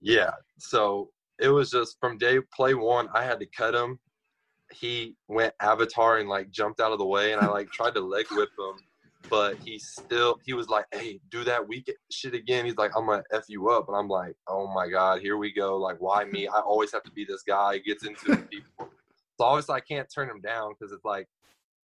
Yeah. 0.00 0.32
So 0.58 1.10
it 1.38 1.48
was 1.48 1.70
just 1.70 1.98
from 2.00 2.18
day 2.18 2.40
play 2.52 2.74
one, 2.74 3.08
I 3.14 3.22
had 3.22 3.38
to 3.38 3.46
cut 3.46 3.76
him. 3.76 4.00
He 4.72 5.14
went 5.28 5.54
avatar 5.60 6.18
and 6.18 6.28
like 6.28 6.50
jumped 6.50 6.80
out 6.80 6.92
of 6.92 6.98
the 6.98 7.06
way, 7.06 7.32
and 7.32 7.40
I 7.40 7.46
like 7.46 7.70
tried 7.70 7.94
to 7.94 8.00
leg 8.00 8.26
whip 8.32 8.48
him, 8.58 8.74
but 9.28 9.56
he 9.64 9.78
still 9.78 10.38
he 10.44 10.52
was 10.52 10.68
like, 10.68 10.86
"Hey, 10.92 11.20
do 11.30 11.44
that 11.44 11.66
weak 11.66 11.90
shit 12.10 12.34
again." 12.34 12.64
He's 12.64 12.76
like, 12.76 12.92
"I'm 12.96 13.06
gonna 13.06 13.22
f 13.32 13.44
you 13.48 13.70
up," 13.70 13.88
and 13.88 13.96
I'm 13.96 14.08
like, 14.08 14.34
"Oh 14.48 14.66
my 14.68 14.88
god, 14.88 15.20
here 15.20 15.36
we 15.36 15.52
go! 15.52 15.76
Like, 15.78 15.96
why 16.00 16.24
me? 16.24 16.46
I 16.46 16.60
always 16.60 16.92
have 16.92 17.02
to 17.04 17.10
be 17.12 17.24
this 17.24 17.42
guy." 17.42 17.74
He 17.74 17.80
gets 17.80 18.04
into 18.04 18.32
it, 18.32 18.50
people. 18.50 18.90
So 19.38 19.44
obviously, 19.44 19.74
I 19.74 19.80
can't 19.80 20.08
turn 20.12 20.28
him 20.28 20.40
down 20.40 20.72
because 20.72 20.92
it's 20.92 21.04
like 21.04 21.28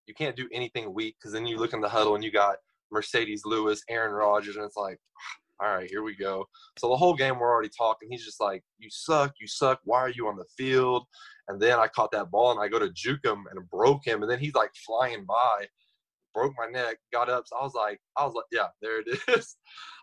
you 0.07 0.13
can't 0.13 0.35
do 0.35 0.47
anything 0.51 0.93
weak 0.93 1.17
because 1.19 1.33
then 1.33 1.45
you 1.45 1.57
look 1.57 1.73
in 1.73 1.81
the 1.81 1.89
huddle 1.89 2.15
and 2.15 2.23
you 2.23 2.31
got 2.31 2.57
Marcedes 2.93 3.41
Lewis, 3.45 3.83
Aaron 3.89 4.11
Rodgers, 4.11 4.55
and 4.55 4.65
it's 4.65 4.77
like, 4.77 4.99
all 5.61 5.75
right, 5.75 5.89
here 5.89 6.03
we 6.03 6.15
go. 6.15 6.45
So 6.77 6.89
the 6.89 6.97
whole 6.97 7.13
game 7.15 7.37
we're 7.37 7.51
already 7.51 7.69
talking. 7.69 8.09
He's 8.09 8.25
just 8.25 8.39
like, 8.39 8.63
"You 8.77 8.89
suck, 8.89 9.33
you 9.39 9.47
suck. 9.47 9.79
Why 9.83 9.99
are 9.99 10.09
you 10.09 10.27
on 10.27 10.37
the 10.37 10.45
field?" 10.57 11.05
And 11.47 11.59
then 11.59 11.79
I 11.79 11.87
caught 11.87 12.11
that 12.11 12.31
ball 12.31 12.51
and 12.51 12.59
I 12.59 12.67
go 12.67 12.79
to 12.79 12.91
juke 12.91 13.25
him 13.25 13.45
and 13.51 13.69
broke 13.69 14.05
him, 14.05 14.21
and 14.21 14.31
then 14.31 14.39
he's 14.39 14.53
like 14.53 14.71
flying 14.85 15.25
by, 15.25 15.67
broke 16.33 16.53
my 16.57 16.67
neck, 16.67 16.97
got 17.11 17.29
up. 17.29 17.45
So 17.47 17.57
I 17.57 17.63
was 17.63 17.73
like, 17.73 17.99
I 18.17 18.25
was 18.25 18.33
like, 18.33 18.45
yeah, 18.51 18.67
there 18.81 19.01
it 19.01 19.19
is. 19.27 19.57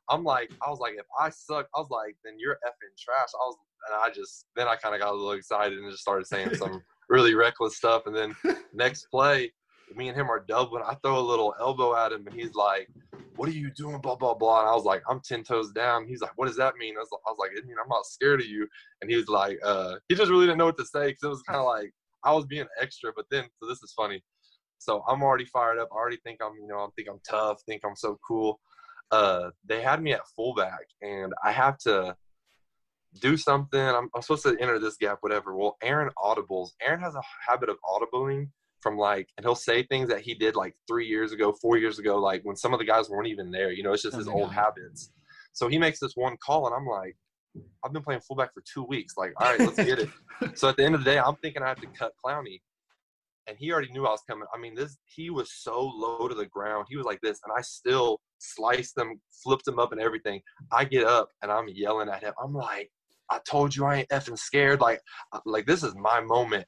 I'm 0.09 0.25
like, 0.25 0.53
I 0.65 0.71
was 0.71 0.79
like, 0.79 0.95
if 0.95 1.07
I 1.21 1.31
suck, 1.31 1.69
I 1.75 1.81
was 1.81 1.91
like, 1.91 2.17
then 2.25 2.35
you're 2.39 2.59
effing 2.67 2.97
trash. 2.99 3.29
I 3.35 3.45
was, 3.47 3.57
and 3.89 3.97
I 3.97 4.15
just 4.15 4.47
then 4.57 4.69
I 4.69 4.77
kind 4.77 4.95
of 4.95 5.01
got 5.01 5.13
a 5.13 5.17
little 5.17 5.33
excited 5.33 5.79
and 5.79 5.91
just 5.91 6.03
started 6.03 6.27
saying 6.27 6.55
some 6.57 6.83
really 7.09 7.35
reckless 7.35 7.77
stuff. 7.77 8.07
And 8.07 8.15
then 8.15 8.35
next 8.73 9.07
play, 9.07 9.53
me 9.95 10.09
and 10.09 10.17
him 10.17 10.31
are 10.31 10.45
doubling. 10.47 10.83
I 10.87 10.95
throw 11.03 11.19
a 11.19 11.21
little 11.21 11.55
elbow 11.61 11.97
at 11.97 12.13
him, 12.13 12.27
and 12.27 12.35
he's 12.35 12.55
like, 12.55 12.89
"What 13.37 13.49
are 13.49 13.53
you 13.53 13.71
doing?" 13.71 14.01
Blah 14.01 14.17
blah 14.17 14.35
blah. 14.35 14.61
And 14.61 14.69
I 14.69 14.75
was 14.75 14.85
like, 14.85 15.03
"I'm 15.09 15.21
ten 15.21 15.45
toes 15.45 15.73
down." 15.73 16.07
He's 16.07 16.21
like, 16.21 16.33
"What 16.37 16.47
does 16.47 16.57
that 16.57 16.75
mean?" 16.77 16.97
I 16.97 17.01
was, 17.01 17.09
I 17.27 17.31
was 17.31 17.39
like, 17.39 17.53
"It 17.57 17.67
mean 17.67 17.77
I'm 17.83 17.89
not 17.89 18.07
scared 18.07 18.41
of 18.41 18.47
you." 18.47 18.67
And 19.01 19.11
he 19.11 19.17
was 19.17 19.29
like, 19.29 19.59
uh, 19.65 19.97
he 20.09 20.15
just 20.15 20.31
really 20.31 20.47
didn't 20.47 20.59
know 20.59 20.67
what 20.67 20.79
to 20.79 20.87
say 20.87 21.09
because 21.09 21.23
it 21.23 21.29
was 21.29 21.43
kind 21.43 21.61
of 21.61 21.67
like 21.67 21.93
I 22.25 22.33
was 22.33 22.47
being 22.47 22.67
extra. 22.81 23.13
But 23.15 23.27
then, 23.31 23.45
so 23.61 23.69
this 23.69 23.83
is 23.83 23.93
funny. 23.93 24.23
So 24.79 25.03
I'm 25.09 25.23
already 25.23 25.45
fired 25.45 25.79
up. 25.79 25.89
I 25.93 25.97
already 25.97 26.19
think 26.19 26.41
I'm, 26.43 26.55
you 26.61 26.69
know, 26.69 26.79
I 26.79 26.89
think 26.97 27.09
I'm 27.11 27.21
tough. 27.29 27.63
Think 27.67 27.83
I'm 27.85 27.97
so 27.97 28.19
cool. 28.27 28.61
Uh, 29.11 29.51
they 29.65 29.81
had 29.81 30.03
me 30.03 30.13
at 30.13 30.27
fullback, 30.35 30.87
and 31.01 31.33
I 31.45 31.53
have 31.53 31.79
to 31.79 32.17
do 33.21 33.37
something. 33.37 33.81
I'm, 33.81 34.09
I'm 34.15 34.23
supposed 34.23 34.43
to 34.45 34.57
enter 34.61 34.79
this 34.79 34.97
gap, 34.97 35.19
whatever. 35.21 35.57
Well, 35.57 35.77
Aaron 35.83 36.11
audibles. 36.19 36.71
Aaron 36.87 37.01
has 37.01 37.15
a 37.15 37.23
habit 37.49 37.69
of 37.69 37.77
audibling 37.85 38.49
from 38.81 38.97
like, 38.99 39.29
and 39.37 39.45
he'll 39.45 39.55
say 39.55 39.83
things 39.85 40.09
that 40.09 40.21
he 40.21 40.35
did 40.35 40.55
like 40.57 40.75
three 40.87 41.07
years 41.07 41.33
ago, 41.33 41.53
four 41.53 41.77
years 41.79 41.99
ago, 41.99 42.19
like 42.19 42.43
when 42.45 42.57
some 42.57 42.73
of 42.73 42.79
the 42.79 42.85
guys 42.85 43.09
weren't 43.09 43.29
even 43.29 43.51
there. 43.51 43.73
You 43.73 43.83
know, 43.83 43.93
it's 43.93 44.03
just 44.03 44.15
Oh 44.15 44.19
his 44.19 44.29
old 44.29 44.51
God. 44.51 44.55
habits. 44.55 45.11
So 45.53 45.69
he 45.69 45.79
makes 45.79 45.99
this 45.99 46.13
one 46.15 46.37
call, 46.45 46.67
and 46.67 46.75
I'm 46.75 46.87
like, 46.87 47.17
I've 47.85 47.93
been 47.93 48.03
playing 48.03 48.21
fullback 48.21 48.53
for 48.53 48.63
two 48.73 48.85
weeks. 48.85 49.15
Like, 49.17 49.33
all 49.41 49.51
right, 49.51 49.61
let's 49.61 49.83
get 49.83 49.99
it. 49.99 50.11
so 50.55 50.69
at 50.69 50.77
the 50.77 50.85
end 50.85 50.95
of 50.95 51.03
the 51.03 51.11
day, 51.11 51.19
I'm 51.19 51.37
thinking 51.37 51.63
I 51.63 51.69
have 51.69 51.81
to 51.81 51.87
cut 51.99 52.13
Clowney. 52.25 52.61
And 53.49 53.57
he 53.59 53.73
already 53.73 53.93
knew 53.93 54.07
I 54.07 54.11
was 54.11 54.23
coming. 54.29 54.47
I 54.55 54.59
mean, 54.59 54.75
this 54.75 54.99
he 55.05 55.31
was 55.31 55.53
so 55.53 55.81
low 55.81 56.29
to 56.29 56.35
the 56.35 56.47
ground. 56.47 56.87
He 56.89 56.97
was 56.97 57.07
like 57.07 57.21
this, 57.21 57.41
and 57.45 57.53
I 57.57 57.61
still 57.61 58.21
sliced 58.39 58.99
him, 58.99 59.21
flipped 59.45 59.69
him 59.69 59.79
up, 59.79 59.93
and 59.93 60.01
everything. 60.01 60.41
I 60.73 60.85
get 60.85 61.05
up 61.05 61.31
and 61.43 61.51
I'm 61.51 61.69
yelling 61.69 62.09
at 62.09 62.23
him. 62.23 62.33
I'm 62.43 62.55
like, 62.55 62.91
I 63.31 63.41
told 63.49 63.75
you 63.75 63.85
I 63.85 63.97
ain't 63.97 64.09
effing 64.09 64.39
scared. 64.39 64.81
Like, 64.81 65.01
uh, 65.33 65.41
like 65.47 65.67
this 65.67 65.83
is 65.83 65.95
my 65.97 66.21
moment. 66.21 66.67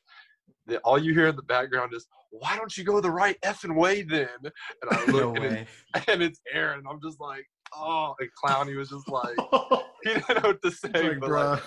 The- 0.66 0.78
All 0.80 0.98
you 0.98 1.14
hear 1.14 1.28
in 1.28 1.36
the 1.36 1.42
background 1.42 1.94
is, 1.94 2.06
why 2.30 2.56
don't 2.56 2.76
you 2.76 2.84
go 2.84 3.00
the 3.00 3.10
right 3.10 3.36
effing 3.44 3.74
way 3.74 4.02
then? 4.02 4.28
And 4.42 4.90
I 4.90 5.04
no 5.08 5.12
look 5.12 5.36
and, 5.36 5.44
it, 5.44 5.68
and 6.08 6.22
it's 6.22 6.40
Aaron. 6.52 6.84
I'm 6.88 7.00
just 7.02 7.20
like, 7.20 7.44
oh, 7.74 8.14
and 8.20 8.28
Clowney 8.42 8.76
was 8.76 8.90
just 8.90 9.08
like, 9.08 9.36
he 10.04 10.14
didn't 10.14 10.42
know 10.42 10.50
what 10.50 10.62
to 10.62 10.70
say. 10.70 10.90
Like, 10.94 11.20
but 11.20 11.30
like, 11.30 11.62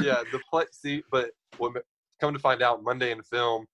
yeah, 0.00 0.22
the 0.32 0.40
play. 0.50 0.64
See, 0.72 1.02
but 1.10 1.30
what 1.58 1.72
come 2.20 2.32
to 2.32 2.38
find 2.38 2.62
out, 2.62 2.82
Monday 2.82 3.10
in 3.10 3.18
the 3.18 3.24
film, 3.24 3.66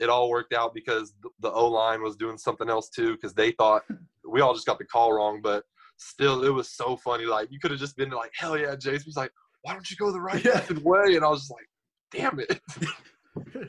it 0.00 0.08
all 0.08 0.30
worked 0.30 0.52
out 0.52 0.74
because 0.74 1.14
the, 1.40 1.50
O 1.52 1.68
line 1.68 2.02
was 2.02 2.16
doing 2.16 2.38
something 2.38 2.68
else 2.68 2.88
too. 2.88 3.12
Because 3.14 3.34
they 3.34 3.52
thought 3.52 3.82
hmm. 3.86 3.94
we 4.28 4.40
all 4.40 4.54
just 4.54 4.66
got 4.66 4.78
the 4.78 4.84
call 4.84 5.12
wrong, 5.12 5.40
but 5.42 5.64
still, 5.98 6.42
it 6.44 6.50
was 6.50 6.68
so 6.70 6.96
funny. 6.96 7.26
Like 7.26 7.52
you 7.52 7.60
could 7.60 7.70
have 7.70 7.80
just 7.80 7.96
been 7.96 8.10
like, 8.10 8.32
"Hell 8.34 8.58
yeah, 8.58 8.74
Jason!" 8.74 9.04
He's 9.04 9.16
like, 9.16 9.32
"Why 9.62 9.74
don't 9.74 9.88
you 9.90 9.96
go 9.96 10.10
the 10.10 10.20
right 10.20 10.44
Yeah. 10.44 10.62
way?" 10.82 11.14
And 11.14 11.24
I 11.24 11.28
was 11.28 11.40
just 11.40 11.52
like, 11.52 11.68
"Damn 12.10 12.40
it!" 12.40 12.60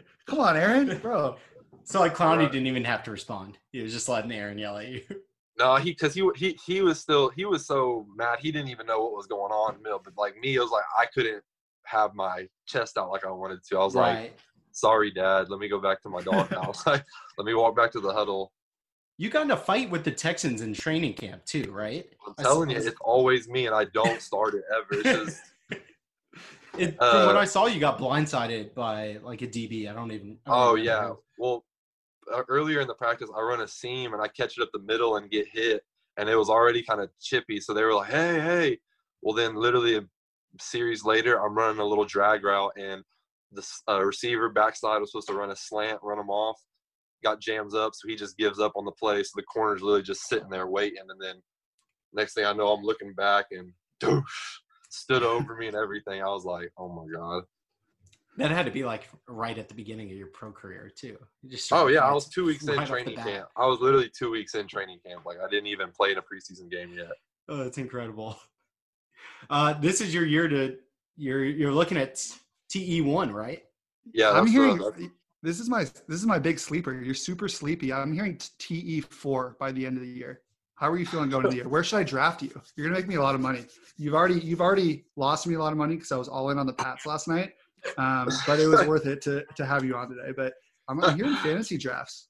Come 0.26 0.40
on, 0.40 0.58
Aaron, 0.58 0.98
bro. 1.00 1.36
So, 1.84 2.00
like, 2.00 2.16
Clowney 2.16 2.38
Right. 2.38 2.52
didn't 2.52 2.68
even 2.68 2.86
have 2.86 3.04
to 3.04 3.12
respond. 3.12 3.58
He 3.72 3.82
was 3.82 3.92
just 3.92 4.08
letting 4.08 4.32
Aaron 4.32 4.58
yell 4.58 4.78
at 4.78 4.88
you. 4.88 5.02
No, 5.60 5.76
he 5.76 5.92
because 5.92 6.14
he 6.14 6.28
he 6.36 6.58
he 6.66 6.82
was 6.82 7.00
still 7.00 7.30
he 7.30 7.46
was 7.46 7.68
so 7.68 8.08
mad 8.16 8.40
he 8.40 8.52
didn't 8.52 8.70
even 8.70 8.88
know 8.88 9.02
what 9.02 9.12
was 9.12 9.28
going 9.28 9.52
on 9.52 9.76
in 9.76 9.80
the 9.80 9.84
middle. 9.84 10.02
But 10.04 10.18
like 10.18 10.36
me, 10.38 10.56
it 10.56 10.60
was 10.60 10.72
like 10.72 10.86
I 10.98 11.06
couldn't 11.06 11.44
have 11.86 12.16
my 12.16 12.48
chest 12.66 12.98
out 12.98 13.12
like 13.12 13.26
I 13.26 13.32
wanted 13.32 13.60
to. 13.66 13.78
I 13.78 13.84
was 13.84 13.94
like, 13.94 14.16
right. 14.16 14.34
"Sorry, 14.74 15.12
Dad. 15.12 15.50
Let 15.50 15.60
me 15.60 15.68
go 15.68 15.80
back 15.80 16.02
to 16.04 16.10
my 16.10 16.22
doghouse. 16.22 16.86
like, 16.86 17.04
let 17.38 17.46
me 17.46 17.54
walk 17.54 17.76
back 17.76 17.92
to 17.94 18.00
the 18.00 18.14
huddle." 18.14 18.52
You 19.18 19.30
got 19.30 19.44
in 19.44 19.52
a 19.52 19.58
fight 19.58 19.90
with 19.92 20.04
the 20.04 20.12
Texans 20.12 20.62
in 20.62 20.74
training 20.74 21.14
camp 21.14 21.46
too, 21.46 21.72
right? 21.72 22.10
I'm 22.26 22.34
telling 22.44 22.72
you, 22.72 22.78
it's 22.78 22.96
always 23.02 23.48
me, 23.48 23.68
and 23.68 23.76
I 23.76 23.86
don't 23.86 24.20
start 24.22 24.56
it 24.56 24.64
ever. 24.76 25.02
It's 25.02 25.32
just 25.32 25.42
It, 26.78 26.98
from 26.98 27.26
what 27.28 27.36
Uh, 27.36 27.40
I 27.40 27.46
saw, 27.46 27.66
you 27.66 27.80
got 27.80 28.00
blindsided 28.00 28.74
by 28.74 29.18
like 29.24 29.42
a 29.42 29.48
DB. 29.48 29.90
I 29.90 29.94
don't 29.94 30.12
even. 30.12 30.38
I 30.46 30.50
don't 30.50 30.60
oh 30.60 30.76
yeah. 30.76 31.12
Well, 31.38 31.66
uh, 32.34 32.44
earlier 32.48 32.80
in 32.80 32.88
the 32.88 32.94
practice, 32.94 33.30
I 33.36 33.42
run 33.42 33.62
a 33.62 33.68
seam 33.68 34.14
and 34.14 34.22
I 34.22 34.28
catch 34.28 34.58
it 34.58 34.62
up 34.62 34.70
the 34.74 34.80
middle 34.80 35.18
and 35.18 35.30
get 35.30 35.48
hit, 35.52 35.84
and 36.18 36.30
it 36.30 36.36
was 36.36 36.50
already 36.50 36.82
kind 36.82 37.02
of 37.02 37.10
chippy. 37.20 37.60
So 37.60 37.74
they 37.74 37.84
were 37.84 37.94
like, 37.94 38.10
"Hey, 38.10 38.40
hey." 38.40 38.80
Well, 39.22 39.36
then 39.36 39.56
literally 39.56 39.98
a 39.98 40.02
series 40.60 41.04
later, 41.04 41.44
I'm 41.44 41.56
running 41.56 41.80
a 41.80 41.86
little 41.86 42.06
drag 42.06 42.44
route, 42.44 42.72
and 42.78 43.04
the 43.52 43.68
uh, 43.90 44.04
receiver 44.04 44.50
backside 44.50 45.02
was 45.02 45.12
supposed 45.12 45.28
to 45.28 45.34
run 45.34 45.52
a 45.52 45.56
slant, 45.56 46.00
run 46.02 46.20
him 46.20 46.30
off. 46.30 46.60
Got 47.24 47.40
jams 47.40 47.76
up, 47.76 47.94
so 47.94 48.08
he 48.08 48.16
just 48.16 48.38
gives 48.38 48.60
up 48.60 48.74
on 48.76 48.86
the 48.86 48.92
play. 48.92 49.22
So 49.22 49.32
the 49.36 49.44
corner's 49.44 49.82
literally 49.82 50.02
just 50.02 50.28
sitting 50.28 50.50
there 50.50 50.68
waiting, 50.68 51.04
and 51.08 51.22
then 51.22 51.36
next 52.14 52.34
thing 52.34 52.46
I 52.46 52.54
know, 52.54 52.70
I'm 52.70 52.84
looking 52.84 53.14
back 53.14 53.46
and 53.52 53.72
doosh, 54.02 54.24
stood 54.90 55.24
over 55.24 55.56
me 55.56 55.68
and 55.68 55.76
everything. 55.76 56.22
I 56.22 56.30
was 56.30 56.46
like, 56.46 56.72
"Oh 56.78 56.90
my 56.90 57.06
god." 57.14 57.44
That 58.38 58.50
had 58.50 58.66
to 58.66 58.72
be 58.72 58.84
like 58.84 59.10
right 59.28 59.58
at 59.58 59.68
the 59.68 59.76
beginning 59.76 60.10
of 60.10 60.18
your 60.18 60.28
pro 60.28 60.52
career 60.52 60.90
too. 60.96 61.18
Just 61.48 61.72
Oh 61.72 61.88
yeah, 61.88 62.00
I 62.00 62.14
was 62.14 62.28
two 62.30 62.46
weeks 62.46 62.68
in 62.68 62.84
training 62.86 63.18
camp. 63.18 63.50
I 63.58 63.68
was 63.68 63.80
literally 63.82 64.10
two 64.18 64.32
weeks 64.32 64.56
in 64.56 64.68
training 64.68 65.00
camp. 65.06 65.26
Like 65.26 65.38
I 65.40 65.50
didn't 65.50 65.68
even 65.68 65.92
play 65.92 66.14
in 66.14 66.18
a 66.18 66.22
preseason 66.22 66.72
game 66.72 66.94
yet. 66.96 67.12
Oh, 67.50 67.58
that's 67.58 67.78
incredible. 67.78 68.40
Uh, 69.50 69.74
this 69.74 70.02
is 70.02 70.14
your 70.14 70.26
year 70.26 70.48
to 70.48 70.78
you're 71.18 71.44
you're 71.44 71.74
looking 71.74 71.98
at 71.98 72.24
TE 72.72 73.02
one, 73.02 73.32
right? 73.32 73.64
Yeah, 74.14 74.32
I'm 74.32 74.44
uh, 74.44 74.46
hearing 74.46 75.12
this 75.44 75.60
is 75.60 75.70
my 75.70 75.84
this 75.84 76.20
is 76.20 76.26
my 76.26 76.40
big 76.40 76.60
sleeper. 76.60 76.94
You're 76.94 77.14
super 77.14 77.48
sleepy. 77.48 77.92
I'm 77.92 78.14
hearing 78.14 78.40
TE 78.60 79.02
four 79.02 79.56
by 79.60 79.72
the 79.72 79.86
end 79.86 79.98
of 79.98 80.04
the 80.04 80.10
year. 80.10 80.42
How 80.76 80.90
are 80.90 80.98
you 80.98 81.06
feeling 81.06 81.30
going 81.30 81.46
into 81.46 81.52
the 81.52 81.58
year? 81.58 81.70
Where 81.70 81.84
should 81.84 81.98
I 81.98 82.04
draft 82.04 82.42
you? 82.42 82.50
You're 82.76 82.88
gonna 82.88 83.00
make 83.00 83.08
me 83.08 83.16
a 83.16 83.22
lot 83.22 83.36
of 83.36 83.42
money. 83.42 83.66
You've 83.98 84.16
already 84.16 84.40
you've 84.40 84.62
already 84.62 85.06
lost 85.16 85.48
me 85.48 85.56
a 85.56 85.60
lot 85.60 85.72
of 85.72 85.78
money 85.78 85.96
because 85.96 86.12
I 86.12 86.18
was 86.18 86.28
all 86.28 86.50
in 86.50 86.58
on 86.58 86.66
the 86.66 86.74
Pats 86.74 87.06
last 87.06 87.28
night. 87.28 87.54
Um, 87.98 88.30
but 88.48 88.60
it 88.60 88.68
was 88.68 88.84
worth 88.88 89.06
it 89.06 89.22
to 89.24 89.44
to 89.56 89.66
have 89.66 89.84
you 89.84 89.96
on 89.96 90.10
today. 90.10 90.32
But 90.36 90.54
I'm, 90.88 91.04
I'm 91.04 91.16
hearing 91.16 91.36
fantasy 91.36 91.78
drafts. 91.78 92.28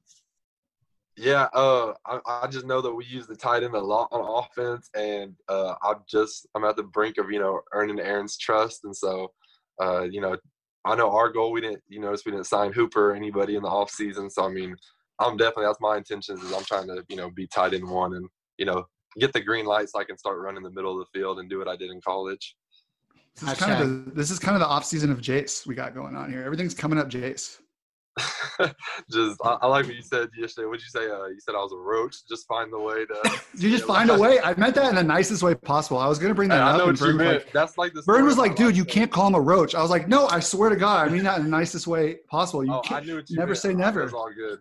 yeah. 1.17 1.47
Uh, 1.53 1.93
I, 2.05 2.19
I 2.25 2.47
just 2.47 2.65
know 2.65 2.81
that 2.81 2.93
we 2.93 3.05
use 3.05 3.27
the 3.27 3.35
tight 3.35 3.63
end 3.63 3.75
a 3.75 3.79
lot 3.79 4.09
on 4.11 4.43
offense, 4.43 4.89
and 4.95 5.35
uh, 5.49 5.75
I'm 5.81 6.03
just 6.07 6.47
I'm 6.55 6.63
at 6.63 6.75
the 6.75 6.83
brink 6.83 7.17
of 7.17 7.31
you 7.31 7.39
know 7.39 7.61
earning 7.73 7.99
Aaron's 7.99 8.37
trust, 8.37 8.85
and 8.85 8.95
so 8.95 9.31
uh, 9.81 10.03
you 10.03 10.21
know 10.21 10.37
I 10.85 10.95
know 10.95 11.11
our 11.11 11.29
goal. 11.29 11.51
We 11.51 11.61
didn't 11.61 11.81
you 11.87 11.99
notice 11.99 12.25
we 12.25 12.31
didn't 12.31 12.47
sign 12.47 12.71
Hooper 12.73 13.11
or 13.11 13.15
anybody 13.15 13.55
in 13.55 13.63
the 13.63 13.69
off 13.69 13.89
season, 13.89 14.29
so 14.29 14.45
I 14.45 14.49
mean 14.49 14.75
I'm 15.19 15.37
definitely 15.37 15.65
that's 15.65 15.81
my 15.81 15.97
intentions 15.97 16.41
is 16.41 16.53
I'm 16.53 16.63
trying 16.63 16.87
to 16.87 17.03
you 17.09 17.15
know 17.15 17.29
be 17.29 17.47
tight 17.47 17.73
end 17.73 17.87
one 17.87 18.15
and 18.15 18.27
you 18.57 18.65
know 18.65 18.85
get 19.19 19.33
the 19.33 19.41
green 19.41 19.65
light 19.65 19.89
so 19.89 19.99
I 19.99 20.03
can 20.03 20.17
start 20.17 20.39
running 20.39 20.63
the 20.63 20.71
middle 20.71 20.99
of 20.99 21.05
the 21.05 21.19
field 21.19 21.39
and 21.39 21.49
do 21.49 21.59
what 21.59 21.67
I 21.67 21.75
did 21.75 21.91
in 21.91 22.01
college. 22.01 22.55
This 23.39 23.53
is 23.53 23.59
kind 23.59 23.81
of 23.81 24.05
the, 24.05 24.11
this 24.11 24.31
is 24.31 24.39
kind 24.39 24.55
of 24.55 24.61
the 24.61 24.67
off 24.67 24.85
season 24.85 25.11
of 25.11 25.19
Jace 25.19 25.65
we 25.65 25.75
got 25.75 25.93
going 25.95 26.15
on 26.15 26.29
here. 26.29 26.43
Everything's 26.43 26.73
coming 26.73 26.99
up 26.99 27.09
Jace. 27.09 27.59
just 29.11 29.39
I, 29.43 29.57
I 29.61 29.67
like 29.67 29.85
what 29.85 29.95
you 29.95 30.01
said 30.01 30.29
yesterday. 30.37 30.65
What'd 30.67 30.81
you 30.81 30.89
say? 30.89 31.09
Uh, 31.09 31.27
you 31.27 31.39
said 31.39 31.55
I 31.55 31.59
was 31.59 31.71
a 31.71 31.77
roach. 31.77 32.15
Just 32.27 32.47
find 32.47 32.71
the 32.71 32.79
way 32.79 33.05
to. 33.05 33.39
You 33.57 33.69
just 33.69 33.85
find 33.85 34.09
a 34.09 34.17
way. 34.17 34.39
I 34.39 34.53
meant 34.55 34.75
that 34.75 34.89
in 34.89 34.95
the 34.95 35.03
nicest 35.03 35.43
way 35.43 35.55
possible. 35.55 35.97
I 35.97 36.07
was 36.07 36.19
gonna 36.19 36.33
bring 36.33 36.49
Hey, 36.49 36.57
that 36.57 36.63
I 36.63 36.71
up, 36.71 36.77
know 36.77 36.89
and 36.89 36.99
what 36.99 37.07
you 37.09 37.13
meant. 37.15 37.43
like, 37.45 37.51
That's 37.53 37.77
like 37.77 37.93
the. 37.93 38.01
Vern 38.01 38.15
story 38.15 38.23
was 38.23 38.37
like, 38.37 38.55
"Dude, 38.55 38.75
you 38.77 38.85
can't 38.85 39.11
call 39.11 39.27
him 39.27 39.35
a 39.35 39.41
roach." 39.41 39.75
I 39.75 39.81
was 39.81 39.91
like, 39.91 40.07
"No, 40.07 40.27
I 40.27 40.39
swear 40.39 40.69
to 40.69 40.75
God, 40.75 41.07
I 41.07 41.11
mean 41.11 41.23
that 41.23 41.37
in 41.39 41.43
the 41.45 41.49
nicest 41.49 41.87
way 41.87 42.15
possible. 42.29 42.63
You 42.65 42.73
Oh, 42.73 42.79
I 42.85 42.87
can't." 42.87 43.05
knew 43.05 43.15
what 43.15 43.29
you 43.29 43.37
never 43.37 43.49
meant. 43.49 43.59
say 43.59 43.73
never. 43.73 44.03
It's 44.03 44.13
all 44.13 44.29
good. 44.33 44.59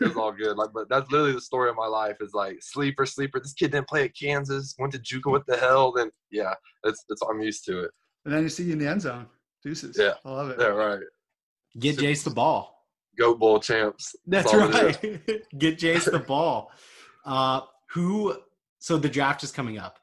It's 0.00 0.16
all 0.16 0.32
good. 0.32 0.56
Like, 0.56 0.70
but 0.72 0.88
that's 0.88 1.10
literally 1.10 1.32
the 1.32 1.40
story 1.40 1.68
of 1.70 1.76
my 1.76 1.86
life. 1.86 2.16
Is 2.20 2.32
like 2.34 2.58
sleeper, 2.62 3.04
sleeper. 3.06 3.40
This 3.40 3.52
kid 3.52 3.72
didn't 3.72 3.88
play 3.88 4.04
at 4.04 4.16
Kansas. 4.16 4.74
Went 4.78 4.92
to 4.92 4.98
JUCO. 4.98 5.30
What 5.30 5.46
the 5.46 5.56
hell? 5.56 5.92
Then 5.92 6.10
yeah, 6.30 6.54
it's 6.84 7.04
it's. 7.08 7.20
I'm 7.28 7.40
used 7.40 7.64
to 7.66 7.84
it. 7.84 7.90
And 8.24 8.32
then 8.34 8.42
you 8.44 8.48
see 8.48 8.64
you 8.64 8.72
in 8.74 8.78
the 8.78 8.88
end 8.88 9.02
zone. 9.02 9.26
Deuces. 9.64 9.96
Yeah. 9.98 10.12
I 10.24 10.30
love 10.30 10.50
it. 10.50 10.56
Yeah, 10.60 10.66
right. 10.68 11.00
Get 11.78 11.96
Jace 11.98 12.22
the 12.24 12.30
ball. 12.30 12.81
Goat 13.18 13.38
Bowl 13.38 13.60
champs. 13.60 14.14
That's 14.26 14.52
all 14.52 14.60
it 14.74 14.74
right. 15.02 15.22
Get 15.58 15.78
Jace 15.78 16.10
the 16.10 16.18
ball. 16.18 16.70
Uh, 17.24 17.60
who? 17.92 18.36
So 18.78 18.96
the 18.96 19.08
draft 19.08 19.42
is 19.44 19.52
coming 19.52 19.78
up. 19.78 19.98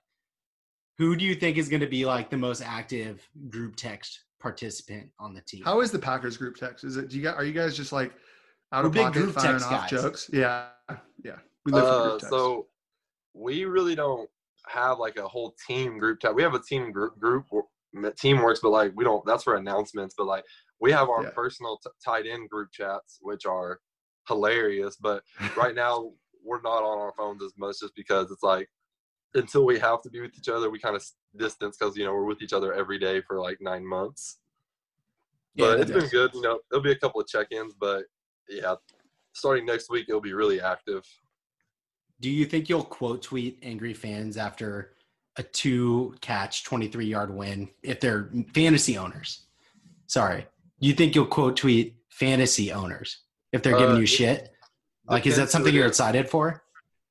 Who 0.97 1.15
do 1.15 1.25
you 1.25 1.35
think 1.35 1.57
is 1.57 1.69
going 1.69 1.81
to 1.81 1.87
be 1.87 2.05
like 2.05 2.29
the 2.29 2.37
most 2.37 2.61
active 2.61 3.27
group 3.49 3.75
text 3.75 4.19
participant 4.41 5.09
on 5.19 5.33
the 5.33 5.41
team? 5.41 5.63
How 5.63 5.81
is 5.81 5.91
the 5.91 5.99
Packers 5.99 6.37
group 6.37 6.55
text? 6.57 6.83
Is 6.83 6.97
it? 6.97 7.09
Do 7.09 7.17
you 7.17 7.23
guys, 7.23 7.35
are 7.35 7.43
you 7.45 7.53
guys 7.53 7.75
just 7.75 7.91
like 7.91 8.13
out 8.71 8.83
We're 8.83 8.89
of 8.89 8.95
pocket 8.95 9.13
group 9.19 9.33
firing 9.35 9.53
text 9.59 9.71
off 9.71 9.89
guys. 9.89 10.01
jokes? 10.01 10.29
Yeah. 10.31 10.67
Yeah. 11.23 11.35
We 11.65 11.71
live 11.71 11.83
for 11.83 11.89
Uh, 11.89 12.03
group 12.09 12.19
text. 12.19 12.29
so 12.31 12.67
we 13.33 13.65
really 13.65 13.95
don't 13.95 14.29
have 14.67 14.99
like 14.99 15.17
a 15.17 15.27
whole 15.27 15.55
team 15.67 15.97
group 15.97 16.19
text. 16.19 16.35
We 16.35 16.43
have 16.43 16.53
a 16.53 16.61
team 16.61 16.91
group 16.91 17.17
group 17.19 17.45
where- 17.49 17.63
team 18.17 18.41
works, 18.41 18.59
but 18.61 18.69
like 18.69 18.91
we 18.95 19.03
don't. 19.03 19.25
That's 19.25 19.43
for 19.43 19.55
announcements. 19.55 20.13
But 20.17 20.27
like 20.27 20.43
we 20.81 20.91
have 20.91 21.09
our 21.09 21.23
Yeah. 21.23 21.29
personal 21.31 21.77
t- 21.77 21.89
tight 22.03 22.25
end 22.25 22.49
group 22.49 22.71
chats, 22.71 23.19
which 23.21 23.45
are 23.45 23.79
hilarious. 24.27 24.95
But 24.95 25.23
right 25.57 25.75
now 25.75 26.11
we're 26.43 26.61
not 26.61 26.83
on 26.83 26.97
our 26.99 27.13
phones 27.17 27.43
as 27.43 27.53
much, 27.57 27.79
just 27.79 27.95
because 27.95 28.31
it's 28.31 28.43
like 28.43 28.69
until 29.35 29.65
we 29.65 29.77
have 29.79 30.01
to 30.01 30.09
be 30.09 30.21
with 30.21 30.37
each 30.37 30.49
other, 30.49 30.69
we 30.69 30.79
kind 30.79 30.95
of 30.95 31.05
distance 31.37 31.77
because 31.77 31.95
you 31.95 32.03
know 32.05 32.13
we're 32.13 32.25
with 32.25 32.41
each 32.41 32.53
other 32.53 32.73
every 32.73 32.97
day 32.97 33.21
for 33.21 33.39
like 33.39 33.57
nine 33.61 33.85
months. 33.85 34.37
But 35.55 35.77
that 35.77 35.81
it's 35.81 35.91
been 35.91 36.09
good. 36.09 36.33
You 36.33 36.41
know, 36.41 36.59
there'll 36.69 36.83
be 36.83 36.91
a 36.91 36.97
couple 36.97 37.19
of 37.19 37.27
check-ins, 37.27 37.73
but 37.79 38.05
yeah, 38.47 38.75
starting 39.33 39.65
next 39.65 39.89
week 39.89 40.05
it'll 40.07 40.21
be 40.21 40.33
really 40.33 40.61
active. 40.61 41.03
Do 42.21 42.29
you 42.29 42.45
think 42.45 42.69
you'll 42.69 42.83
quote 42.83 43.21
tweet 43.21 43.59
angry 43.61 43.93
fans 43.93 44.37
after 44.37 44.93
a 45.37 45.43
two 45.43 46.15
catch, 46.21 46.63
23 46.63 47.05
yard 47.05 47.33
win 47.33 47.69
if 47.83 47.99
they're 47.99 48.29
fantasy 48.53 48.97
owners? 48.97 49.45
Sorry. 50.07 50.47
You 50.79 50.93
think 50.93 51.15
you'll 51.15 51.25
quote 51.27 51.57
tweet 51.57 51.95
fantasy 52.09 52.71
owners 52.71 53.21
if 53.51 53.63
they're 53.63 53.77
giving 53.77 53.97
Uh, 53.97 53.99
you 53.99 54.05
shit? 54.05 54.51
Like, 55.07 55.25
is 55.25 55.37
that 55.37 55.49
something 55.49 55.73
you're 55.73 55.87
excited 55.87 56.29
for? 56.29 56.63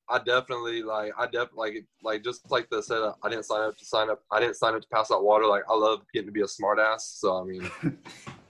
I 0.09 0.17
definitely 0.17 0.81
like 0.81 1.11
I 1.17 1.27
def 1.27 1.49
like 1.55 1.85
like 2.03 2.23
just 2.23 2.49
like 2.49 2.67
the 2.71 2.81
said 2.81 2.99
I 3.21 3.29
didn't 3.29 3.45
sign 3.45 3.61
up 3.61 3.77
to 3.77 3.85
sign 3.85 4.09
up 4.09 4.23
I 4.31 4.39
didn't 4.39 4.55
sign 4.55 4.73
up 4.73 4.81
to 4.81 4.87
pass 4.87 5.11
out 5.11 5.23
water. 5.23 5.45
Like 5.45 5.63
I 5.69 5.75
love 5.75 6.01
getting 6.13 6.27
to 6.27 6.31
be 6.31 6.41
a 6.41 6.47
smart 6.47 6.79
ass 6.79 7.17
so 7.19 7.39
I 7.39 7.43
mean 7.43 7.69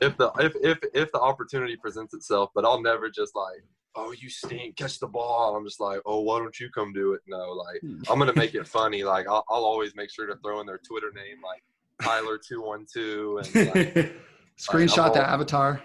if 0.02 0.16
the 0.18 0.32
if 0.40 0.56
if 0.62 0.78
if 0.94 1.12
the 1.12 1.20
opportunity 1.20 1.76
presents 1.76 2.14
itself 2.14 2.50
but 2.56 2.64
I'll 2.64 2.82
never 2.82 3.10
just 3.10 3.36
like 3.36 3.62
oh 3.96 4.14
you 4.14 4.30
stink. 4.30 4.78
Catch 4.78 5.00
the 5.00 5.08
ball. 5.08 5.58
I'm 5.58 5.66
just 5.66 5.82
like 5.82 6.00
oh 6.06 6.22
why 6.22 6.40
don't 6.40 6.58
you 6.60 6.70
come 6.70 6.94
do 6.94 7.12
it? 7.14 7.22
No 7.28 7.52
like 7.52 7.82
I'm 8.10 8.20
gonna 8.20 8.34
make 8.36 8.56
it 8.56 8.66
funny. 8.78 9.04
Like 9.04 9.28
I'll, 9.28 9.44
I'll 9.50 9.66
always 9.66 9.94
make 9.96 10.12
sure 10.12 10.28
to 10.28 10.38
throw 10.38 10.62
in 10.62 10.66
their 10.66 10.80
Twitter 10.80 11.12
name 11.14 11.38
like 11.44 11.62
Tyler 12.02 12.38
two 12.38 12.62
one 12.62 12.86
two 12.92 13.42
and 13.44 13.76
like, 13.76 14.14
Screenshot 14.60 15.08
I'm 15.08 15.14
the 15.14 15.26
all- 15.26 15.34
avatar 15.34 15.82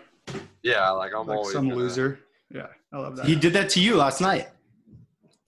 yeah 0.62 0.88
like 0.90 1.12
I'm 1.14 1.26
like 1.26 1.36
always 1.38 1.52
some 1.52 1.68
gonna- 1.68 1.80
loser. 1.80 2.20
Yeah. 2.50 2.66
I 2.92 2.98
love 2.98 3.16
that. 3.16 3.26
he 3.26 3.34
did 3.36 3.52
that 3.54 3.68
to 3.70 3.80
you 3.80 3.96
last 3.96 4.20
night. 4.20 4.48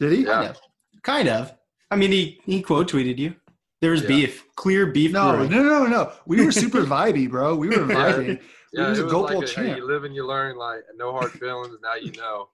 Did 0.01 0.13
he? 0.13 0.25
Yeah. 0.25 0.33
Kind 0.33 0.49
of. 0.51 0.61
Kind 1.03 1.29
of. 1.29 1.53
I 1.91 1.97
mean, 1.97 2.11
he, 2.13 2.41
he 2.45 2.61
quote 2.63 2.91
tweeted 2.91 3.19
you. 3.19 3.35
There 3.81 3.93
was 3.93 4.03
Yeah. 4.03 4.09
beef, 4.09 4.45
clear 4.57 4.87
beef. 4.87 5.13
No, 5.13 5.33
brewing. 5.33 5.51
no, 5.53 5.63
no, 5.63 5.87
no. 5.87 6.13
We 6.27 6.45
were 6.45 6.51
super 6.53 6.81
vibey, 6.95 7.31
bro. 7.31 7.55
We 7.55 7.69
were 7.69 7.75
Yeah. 7.91 8.13
vibing. 8.13 8.41
yeah 8.73 8.89
was 8.91 8.99
it 8.99 9.03
a 9.03 9.05
was 9.05 9.13
Goat 9.13 9.31
like 9.31 9.49
a, 9.49 9.61
hey, 9.61 9.77
you 9.77 9.87
live 9.87 10.05
and 10.05 10.15
you 10.15 10.27
learn 10.27 10.57
like 10.57 10.81
no 10.97 11.13
hard 11.13 11.31
feelings 11.33 11.77
now 11.83 11.95
you 11.95 12.13
know 12.13 12.49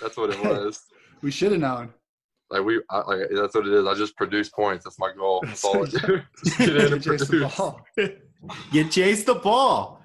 that's 0.00 0.16
what 0.16 0.30
it 0.30 0.42
was. 0.42 0.82
We 1.22 1.30
should 1.30 1.52
have 1.52 1.60
known. 1.60 1.92
Like 2.50 2.64
we, 2.64 2.80
I, 2.90 2.98
like 3.02 3.28
that's 3.30 3.54
what 3.54 3.66
it 3.66 3.72
is. 3.74 3.86
I 3.86 3.94
just 3.94 4.16
produce 4.16 4.48
points. 4.48 4.84
That's 4.84 4.98
my 4.98 5.12
goal. 5.12 5.42
That's 5.44 5.62
all 5.64 5.84
I 5.86 5.88
do. 6.06 6.22
Just 6.44 6.58
get 6.58 6.76
in 6.76 6.92
and 6.94 7.02
Jace 7.02 7.28
the 7.28 7.46
ball. 7.56 7.84
You 8.72 8.88
chased 8.88 9.26
the 9.26 9.34
ball. 9.34 9.99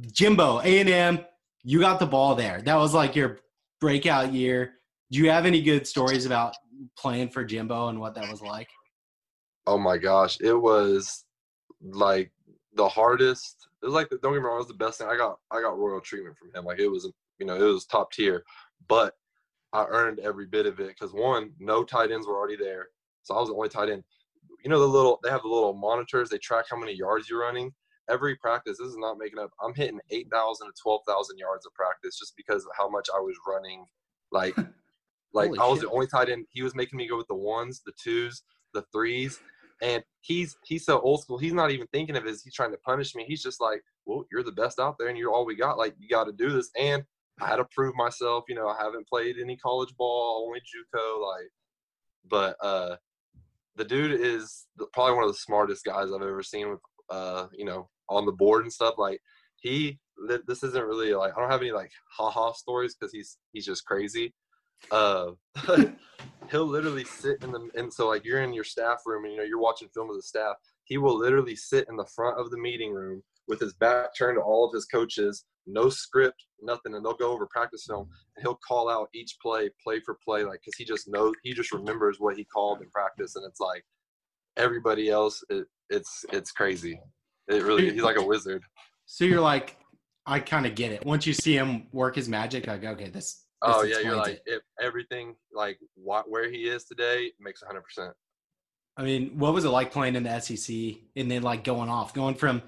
Jimbo, 0.00 0.60
A&M, 0.60 1.24
you 1.62 1.80
got 1.80 2.00
the 2.00 2.06
ball 2.06 2.34
there. 2.34 2.60
That 2.62 2.76
was 2.76 2.94
like 2.94 3.14
your 3.14 3.40
breakout 3.80 4.32
year. 4.32 4.74
Do 5.10 5.18
you 5.18 5.30
have 5.30 5.46
any 5.46 5.62
good 5.62 5.86
stories 5.86 6.26
about 6.26 6.54
playing 6.96 7.28
for 7.28 7.44
Jimbo 7.44 7.88
and 7.88 8.00
what 8.00 8.14
that 8.14 8.30
was 8.30 8.40
like? 8.40 8.68
Oh 9.66 9.78
my 9.78 9.98
gosh, 9.98 10.40
it 10.40 10.54
was 10.54 11.24
like 11.82 12.32
the 12.74 12.88
hardest. 12.88 13.68
It 13.82 13.86
was 13.86 13.94
like 13.94 14.08
don't 14.10 14.20
get 14.22 14.32
me 14.32 14.38
wrong, 14.38 14.56
it 14.56 14.58
was 14.58 14.68
the 14.68 14.74
best 14.74 14.98
thing. 14.98 15.08
I 15.08 15.16
got 15.16 15.38
I 15.50 15.60
got 15.60 15.78
royal 15.78 16.00
treatment 16.00 16.36
from 16.36 16.52
him. 16.54 16.64
Like 16.64 16.78
it 16.78 16.88
was 16.88 17.10
you 17.38 17.46
know 17.46 17.56
it 17.56 17.72
was 17.72 17.84
top 17.84 18.12
tier, 18.12 18.42
but 18.88 19.14
I 19.72 19.84
earned 19.88 20.18
every 20.20 20.46
bit 20.46 20.66
of 20.66 20.80
it 20.80 20.88
because 20.88 21.12
one, 21.12 21.52
no 21.58 21.84
tight 21.84 22.10
ends 22.10 22.26
were 22.26 22.36
already 22.36 22.56
there, 22.56 22.88
so 23.22 23.34
I 23.34 23.40
was 23.40 23.48
the 23.48 23.54
only 23.54 23.68
tight 23.68 23.88
end. 23.88 24.04
You 24.64 24.70
know 24.70 24.80
the 24.80 24.86
little 24.86 25.20
they 25.22 25.30
have 25.30 25.42
the 25.42 25.48
little 25.48 25.74
monitors. 25.74 26.28
They 26.28 26.38
track 26.38 26.66
how 26.70 26.78
many 26.78 26.92
yards 26.92 27.28
you're 27.28 27.40
running. 27.40 27.72
Every 28.10 28.36
practice, 28.36 28.78
this 28.78 28.88
is 28.88 28.96
not 28.96 29.18
making 29.18 29.38
up. 29.38 29.50
I'm 29.62 29.74
hitting 29.74 30.00
eight 30.10 30.28
thousand 30.30 30.68
to 30.68 30.72
twelve 30.80 31.02
thousand 31.06 31.38
yards 31.38 31.66
of 31.66 31.74
practice 31.74 32.18
just 32.18 32.34
because 32.36 32.64
of 32.64 32.72
how 32.76 32.88
much 32.88 33.08
I 33.14 33.20
was 33.20 33.36
running. 33.46 33.84
Like, 34.30 34.56
like 35.32 35.48
Holy 35.48 35.58
I 35.58 35.66
was 35.66 35.80
shit. 35.80 35.88
the 35.88 35.94
only 35.94 36.06
tight 36.06 36.28
end. 36.28 36.46
He 36.50 36.62
was 36.62 36.74
making 36.74 36.96
me 36.96 37.08
go 37.08 37.16
with 37.16 37.28
the 37.28 37.34
ones, 37.34 37.82
the 37.84 37.92
twos, 38.02 38.42
the 38.74 38.84
threes, 38.92 39.38
and 39.82 40.02
he's 40.20 40.56
he's 40.64 40.84
so 40.84 41.00
old 41.00 41.22
school. 41.22 41.38
He's 41.38 41.52
not 41.52 41.70
even 41.70 41.86
thinking 41.92 42.16
of 42.16 42.26
it. 42.26 42.36
He's 42.42 42.54
trying 42.54 42.72
to 42.72 42.78
punish 42.78 43.14
me. 43.14 43.24
He's 43.26 43.42
just 43.42 43.60
like, 43.60 43.82
well, 44.06 44.24
you're 44.30 44.42
the 44.42 44.52
best 44.52 44.78
out 44.78 44.96
there, 44.98 45.08
and 45.08 45.18
you're 45.18 45.32
all 45.32 45.46
we 45.46 45.56
got. 45.56 45.78
Like, 45.78 45.94
you 45.98 46.08
got 46.08 46.24
to 46.24 46.32
do 46.32 46.50
this. 46.50 46.70
And 46.78 47.04
I 47.40 47.46
had 47.46 47.56
to 47.56 47.66
prove 47.74 47.94
myself. 47.94 48.44
You 48.48 48.54
know, 48.54 48.68
I 48.68 48.76
haven't 48.82 49.08
played 49.08 49.36
any 49.40 49.56
college 49.56 49.94
ball, 49.96 50.46
only 50.46 50.60
JUCO. 50.60 51.22
Like, 51.22 51.50
but 52.28 52.56
uh, 52.64 52.96
the 53.76 53.84
dude 53.84 54.20
is 54.20 54.66
probably 54.92 55.14
one 55.14 55.24
of 55.24 55.30
the 55.30 55.38
smartest 55.38 55.84
guys 55.84 56.08
I've 56.12 56.22
ever 56.22 56.42
seen. 56.42 56.78
Uh, 57.16 57.46
you 57.60 57.64
know, 57.64 57.80
on 58.08 58.26
the 58.26 58.32
board 58.42 58.62
and 58.64 58.72
stuff. 58.72 58.94
Like, 59.06 59.20
he. 59.60 59.98
th- 60.28 60.46
This 60.48 60.62
isn't 60.68 60.86
really 60.92 61.12
like 61.14 61.32
I 61.36 61.40
don't 61.40 61.50
have 61.50 61.60
any 61.64 61.72
like 61.72 61.92
ha 62.16 62.30
ha 62.30 62.52
stories 62.52 62.94
because 62.94 63.12
he's 63.16 63.30
he's 63.52 63.66
just 63.66 63.84
crazy. 63.90 64.26
Uh, 64.90 65.32
he'll 66.50 66.66
literally 66.66 67.04
sit 67.04 67.42
in 67.42 67.52
the 67.52 67.62
and 67.74 67.92
so 67.92 68.08
like 68.08 68.24
you're 68.24 68.42
in 68.42 68.52
your 68.52 68.64
staff 68.64 68.98
room 69.06 69.24
and 69.24 69.32
you 69.32 69.38
know 69.38 69.44
you're 69.44 69.60
watching 69.68 69.88
film 69.94 70.08
with 70.08 70.18
the 70.18 70.22
staff 70.22 70.56
he 70.84 70.98
will 70.98 71.16
literally 71.16 71.56
sit 71.56 71.86
in 71.88 71.96
the 71.96 72.10
front 72.16 72.38
of 72.38 72.50
the 72.50 72.58
meeting 72.58 72.92
room 72.92 73.22
with 73.48 73.60
his 73.60 73.72
back 73.74 74.08
turned 74.16 74.36
to 74.36 74.42
all 74.42 74.66
of 74.66 74.74
his 74.74 74.84
coaches 74.86 75.44
no 75.66 75.88
script 75.88 76.44
nothing 76.60 76.94
and 76.94 77.04
they'll 77.04 77.14
go 77.14 77.32
over 77.32 77.46
practice 77.50 77.84
film 77.88 78.08
and 78.36 78.42
he'll 78.44 78.58
call 78.66 78.88
out 78.90 79.08
each 79.14 79.36
play 79.40 79.70
play 79.84 80.00
for 80.00 80.16
play 80.24 80.44
like 80.44 80.60
because 80.64 80.76
he 80.76 80.84
just 80.84 81.08
knows 81.08 81.32
he 81.42 81.52
just 81.54 81.72
remembers 81.72 82.16
what 82.18 82.36
he 82.36 82.44
called 82.44 82.82
in 82.82 82.90
practice 82.90 83.36
and 83.36 83.44
it's 83.46 83.60
like 83.60 83.84
everybody 84.56 85.08
else 85.08 85.42
it, 85.48 85.66
it's 85.92 86.24
it's 86.32 86.50
crazy 86.52 86.98
it 87.48 87.62
really 87.62 87.90
he's 87.90 88.02
like 88.02 88.16
a 88.18 88.24
wizard 88.24 88.62
So 89.06 89.24
you're 89.24 89.40
like, 89.40 89.76
I 90.24 90.38
kind 90.40 90.64
of 90.64 90.74
get 90.74 90.92
it. 90.92 91.04
Once 91.04 91.26
you 91.26 91.32
see 91.34 91.54
him 91.54 91.88
work 91.92 92.14
his 92.14 92.28
magic, 92.28 92.66
like, 92.66 92.84
okay, 92.84 93.10
this. 93.10 93.12
this 93.12 93.44
oh 93.62 93.82
yeah 93.82 93.98
you're 93.98 94.16
like 94.16 94.34
it. 94.34 94.42
if 94.46 94.62
everything 94.80 95.34
like 95.52 95.78
what 95.94 96.30
where 96.30 96.50
he 96.50 96.60
is 96.74 96.84
today 96.84 97.32
makes 97.38 97.62
100% 97.62 98.12
I 98.96 99.02
mean, 99.02 99.38
what 99.38 99.54
was 99.54 99.64
it 99.64 99.70
like 99.70 99.90
playing 99.90 100.16
in 100.16 100.22
the 100.22 100.38
SEC 100.40 100.74
and 101.16 101.30
then 101.30 101.42
like 101.42 101.64
going 101.64 101.88
off, 101.88 102.12
going 102.12 102.34
from 102.34 102.62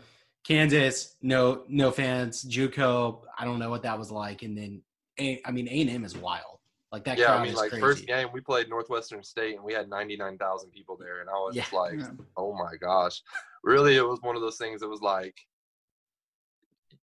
Kansas, 0.45 1.17
no, 1.21 1.65
no 1.69 1.91
fans, 1.91 2.45
JUCO. 2.45 3.21
I 3.39 3.45
don't 3.45 3.59
know 3.59 3.71
what 3.71 3.83
that 3.83 3.99
was 3.99 4.11
like, 4.11 4.43
and 4.43 4.57
then, 4.57 4.83
A- 5.19 5.43
I 5.45 5.51
mean, 5.51 5.69
A 5.69 5.81
and 5.83 5.91
M 5.91 6.05
is 6.05 6.17
wild. 6.17 6.59
Like 6.95 7.03
that 7.07 7.19
yeah, 7.19 7.27
crowd 7.27 7.41
I 7.41 7.43
mean, 7.43 7.53
is 7.55 7.57
like 7.57 7.71
crazy. 7.71 7.81
first 7.83 8.07
game 8.07 8.29
we 8.33 8.41
played 8.41 8.69
Northwestern 8.69 9.25
State 9.25 9.57
and 9.57 9.65
we 9.65 9.73
had 9.73 9.89
ninety 9.91 10.17
nine 10.17 10.39
thousand 10.39 10.71
people 10.71 10.97
there, 10.97 11.23
and 11.23 11.29
I 11.29 11.33
was 11.33 11.57
just 11.57 11.73
like, 11.73 11.99
Yeah. 11.99 12.11
oh 12.37 12.55
my 12.55 12.77
gosh, 12.81 13.21
really? 13.65 13.97
It 13.97 14.07
was 14.07 14.21
one 14.23 14.37
of 14.37 14.43
those 14.43 14.59
things. 14.59 14.81
that 14.81 14.89
was 14.89 15.01
like, 15.01 15.35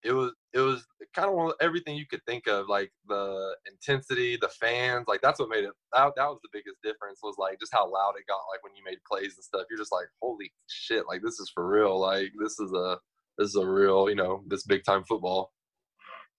it 0.01 0.13
was 0.13 0.31
it 0.53 0.61
was 0.61 0.87
kind 1.13 1.27
of 1.27 1.35
one 1.35 1.47
of 1.47 1.55
everything 1.59 1.97
you 1.97 2.07
could 2.07 2.23
think 2.25 2.47
of, 2.47 2.69
like 2.69 2.89
the 3.09 3.53
intensity, 3.69 4.37
the 4.39 4.47
fans, 4.47 5.09
like 5.09 5.19
that's 5.21 5.41
what 5.41 5.49
made 5.49 5.65
it. 5.65 5.71
That 5.91 6.13
that 6.15 6.27
was 6.29 6.39
the 6.41 6.49
biggest 6.53 6.77
difference 6.81 7.19
was 7.21 7.35
like 7.37 7.59
just 7.59 7.73
how 7.73 7.83
loud 7.83 8.13
it 8.17 8.25
got, 8.29 8.39
like 8.49 8.63
when 8.63 8.73
you 8.73 8.83
made 8.85 8.99
plays 9.05 9.35
and 9.35 9.43
stuff. 9.43 9.65
You're 9.69 9.77
just 9.77 9.91
like, 9.91 10.07
holy 10.21 10.53
shit, 10.69 11.03
like 11.09 11.21
this 11.21 11.37
is 11.37 11.51
for 11.53 11.67
real. 11.67 11.99
Like 11.99 12.31
this 12.41 12.57
is 12.61 12.71
a 12.71 12.97
this 13.37 13.49
is 13.49 13.55
a 13.57 13.67
real, 13.67 14.09
you 14.09 14.15
know, 14.15 14.41
this 14.47 14.63
big 14.63 14.85
time 14.85 15.03
football. 15.03 15.51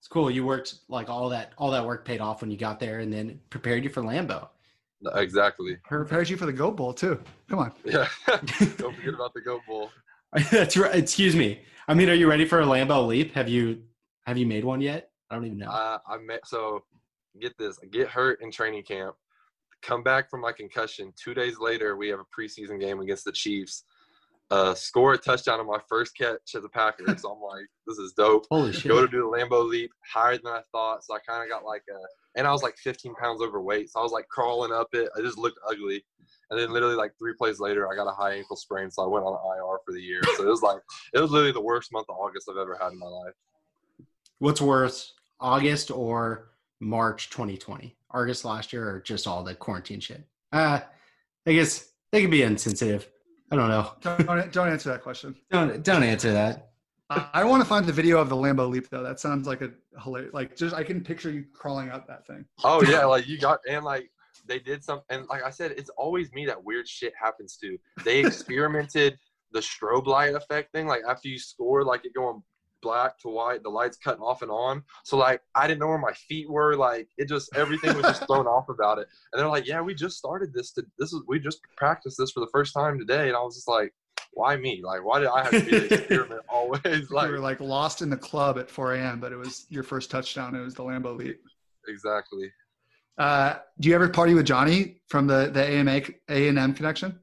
It's 0.02 0.08
cool. 0.08 0.28
You 0.28 0.44
worked 0.44 0.80
like 0.88 1.08
all 1.08 1.28
that, 1.28 1.52
all 1.56 1.70
that 1.70 1.86
work 1.86 2.04
paid 2.04 2.20
off 2.20 2.40
when 2.40 2.50
you 2.50 2.56
got 2.56 2.80
there, 2.80 2.98
and 2.98 3.12
then 3.12 3.38
prepared 3.50 3.84
you 3.84 3.88
for 3.88 4.02
Lambeau. 4.02 4.48
Exactly. 5.14 5.76
Prepares 5.84 6.28
you 6.28 6.36
for 6.36 6.44
the 6.44 6.52
Goat 6.52 6.76
Bowl 6.76 6.92
too. 6.92 7.20
Come 7.48 7.60
on. 7.60 7.72
Yeah. 7.84 8.08
Don't 8.26 8.96
forget 8.96 9.14
about 9.14 9.32
the 9.32 9.40
Goat 9.44 9.60
Bowl. 9.64 9.92
That's 10.50 10.76
right. 10.76 10.92
Excuse 10.96 11.36
me. 11.36 11.60
I 11.86 11.94
mean, 11.94 12.10
are 12.10 12.14
you 12.14 12.28
ready 12.28 12.44
for 12.44 12.60
a 12.60 12.64
Lambeau 12.64 13.06
leap? 13.06 13.32
Have 13.34 13.48
you 13.48 13.80
have 14.26 14.36
you 14.36 14.44
made 14.44 14.64
one 14.64 14.80
yet? 14.80 15.10
I 15.30 15.36
don't 15.36 15.46
even 15.46 15.58
know. 15.58 15.70
Uh, 15.70 15.98
I, 16.04 16.14
I 16.14 16.18
met 16.18 16.48
so 16.48 16.82
get 17.40 17.56
this. 17.56 17.78
I 17.80 17.86
get 17.86 18.08
hurt 18.08 18.42
in 18.42 18.50
training 18.50 18.82
camp. 18.82 19.14
Come 19.82 20.02
back 20.02 20.28
from 20.28 20.40
my 20.40 20.50
concussion. 20.50 21.12
Two 21.16 21.32
days 21.32 21.60
later, 21.60 21.96
we 21.96 22.08
have 22.08 22.18
a 22.18 22.40
preseason 22.40 22.80
game 22.80 22.98
against 22.98 23.24
the 23.24 23.30
Chiefs. 23.30 23.84
Uh, 24.52 24.74
score 24.74 25.14
a 25.14 25.18
touchdown 25.18 25.60
on 25.60 25.66
my 25.66 25.78
first 25.88 26.14
catch 26.14 26.54
as 26.54 26.62
a 26.62 26.68
Packer. 26.68 27.16
So 27.16 27.30
I'm 27.30 27.40
like, 27.40 27.66
this 27.86 27.96
is 27.96 28.12
dope. 28.12 28.44
Holy 28.50 28.70
shit! 28.70 28.92
Go 28.92 29.00
to 29.00 29.08
do 29.08 29.22
the 29.22 29.38
Lambeau 29.38 29.66
leap 29.66 29.90
higher 30.06 30.36
than 30.36 30.48
I 30.52 30.60
thought. 30.72 31.02
So 31.02 31.14
I 31.14 31.20
kind 31.26 31.42
of 31.42 31.48
got 31.48 31.64
like 31.64 31.84
a 31.88 31.98
and 32.38 32.46
I 32.46 32.52
was 32.52 32.62
like 32.62 32.76
15 32.76 33.14
pounds 33.14 33.40
overweight, 33.40 33.90
so 33.90 34.00
I 34.00 34.02
was 34.02 34.12
like 34.12 34.28
crawling 34.28 34.70
up 34.70 34.88
it. 34.92 35.08
I 35.16 35.22
just 35.22 35.38
looked 35.38 35.58
ugly. 35.66 36.04
And 36.50 36.60
then 36.60 36.70
literally 36.70 36.96
like 36.96 37.12
three 37.18 37.32
plays 37.32 37.60
later, 37.60 37.90
I 37.90 37.96
got 37.96 38.06
a 38.06 38.14
high 38.14 38.34
ankle 38.34 38.56
sprain, 38.56 38.90
so 38.90 39.02
I 39.02 39.06
went 39.06 39.24
on 39.24 39.32
IR 39.32 39.78
for 39.86 39.92
the 39.92 40.02
year. 40.02 40.20
So 40.36 40.42
it 40.42 40.50
was 40.50 40.60
like 40.60 40.82
it 41.14 41.20
was 41.20 41.30
literally 41.30 41.52
the 41.52 41.62
worst 41.62 41.90
month 41.90 42.10
of 42.10 42.16
August 42.16 42.46
I've 42.50 42.58
ever 42.58 42.78
had 42.78 42.92
in 42.92 42.98
my 42.98 43.06
life. 43.06 43.34
What's 44.38 44.60
worse, 44.60 45.14
August 45.40 45.90
or 45.90 46.50
March 46.78 47.30
2020? 47.30 47.96
August 48.10 48.44
last 48.44 48.74
year 48.74 48.86
or 48.86 49.00
just 49.00 49.26
all 49.26 49.42
the 49.42 49.54
quarantine 49.54 50.00
shit? 50.00 50.22
Uh, 50.52 50.80
I 51.46 51.52
guess 51.54 51.88
they 52.10 52.20
could 52.20 52.30
be 52.30 52.42
insensitive. 52.42 53.08
I 53.52 53.56
don't 53.56 53.68
know. 53.68 53.92
Don't, 54.00 54.52
don't 54.52 54.68
answer 54.68 54.88
that 54.88 55.02
question. 55.02 55.36
Don't 55.50 55.84
don't 55.84 56.02
answer 56.02 56.32
that. 56.32 56.70
I, 57.10 57.28
I 57.34 57.44
want 57.44 57.62
to 57.62 57.68
find 57.68 57.84
the 57.84 57.92
video 57.92 58.18
of 58.18 58.30
the 58.30 58.34
Lambeau 58.34 58.68
leap 58.70 58.88
though. 58.88 59.02
That 59.02 59.20
sounds 59.20 59.46
like 59.46 59.60
a 59.60 59.70
hilarious. 60.02 60.32
Like 60.32 60.56
just 60.56 60.74
I 60.74 60.82
can 60.82 61.02
picture 61.02 61.30
you 61.30 61.44
crawling 61.52 61.90
up 61.90 62.06
that 62.06 62.26
thing. 62.26 62.46
Oh 62.64 62.82
yeah, 62.82 63.04
like 63.04 63.28
you 63.28 63.38
got 63.38 63.60
and 63.68 63.84
like 63.84 64.10
they 64.48 64.58
did 64.58 64.82
some 64.82 65.02
and 65.10 65.26
like 65.28 65.42
I 65.42 65.50
said, 65.50 65.72
it's 65.72 65.90
always 65.98 66.32
me 66.32 66.46
that 66.46 66.64
weird 66.64 66.88
shit 66.88 67.12
happens 67.20 67.58
to. 67.58 67.76
They 68.04 68.20
experimented 68.24 69.18
the 69.52 69.60
strobe 69.60 70.06
light 70.06 70.34
effect 70.34 70.72
thing, 70.72 70.86
like 70.86 71.02
after 71.06 71.28
you 71.28 71.38
score, 71.38 71.84
like 71.84 72.06
it 72.06 72.14
going 72.14 72.42
black 72.82 73.18
to 73.20 73.28
white, 73.28 73.62
the 73.62 73.68
lights 73.68 73.96
cutting 73.96 74.22
off 74.22 74.42
and 74.42 74.50
on. 74.50 74.82
So 75.04 75.16
like 75.16 75.40
I 75.54 75.66
didn't 75.66 75.80
know 75.80 75.88
where 75.88 75.98
my 75.98 76.12
feet 76.12 76.50
were, 76.50 76.76
like 76.76 77.08
it 77.16 77.28
just 77.28 77.50
everything 77.56 77.96
was 77.96 78.06
just 78.06 78.26
thrown 78.26 78.46
off 78.46 78.68
about 78.68 78.98
it. 78.98 79.08
And 79.32 79.40
they're 79.40 79.48
like, 79.48 79.66
Yeah, 79.66 79.80
we 79.80 79.94
just 79.94 80.18
started 80.18 80.52
this 80.52 80.72
to 80.72 80.84
this 80.98 81.12
is 81.12 81.22
we 81.26 81.38
just 81.38 81.60
practiced 81.76 82.18
this 82.18 82.32
for 82.32 82.40
the 82.40 82.50
first 82.52 82.74
time 82.74 82.98
today. 82.98 83.28
And 83.28 83.36
I 83.36 83.40
was 83.40 83.54
just 83.54 83.68
like, 83.68 83.94
Why 84.32 84.56
me? 84.56 84.82
Like 84.84 85.04
why 85.04 85.20
did 85.20 85.28
I 85.28 85.42
have 85.42 85.50
to 85.50 85.64
be 85.64 85.70
the 85.70 85.84
experiment 85.94 86.42
always? 86.48 87.10
Like 87.10 87.28
you 87.28 87.32
were 87.32 87.40
like 87.40 87.60
lost 87.60 88.02
in 88.02 88.10
the 88.10 88.16
club 88.16 88.58
at 88.58 88.70
4 88.70 88.94
a.m., 88.94 89.20
but 89.20 89.32
it 89.32 89.36
was 89.36 89.66
your 89.70 89.82
first 89.82 90.10
touchdown. 90.10 90.54
It 90.54 90.60
was 90.60 90.74
the 90.74 90.82
Lambeau 90.82 91.16
leap. 91.16 91.40
exactly. 91.88 92.52
Uh, 93.18 93.56
do 93.78 93.88
you 93.88 93.94
ever 93.94 94.08
party 94.08 94.34
with 94.34 94.46
Johnny 94.46 95.00
from 95.08 95.26
the 95.26 95.50
the 95.52 95.64
AMA 95.64 96.02
A 96.28 96.48
and 96.48 96.58
M 96.58 96.74
connection? 96.74 97.18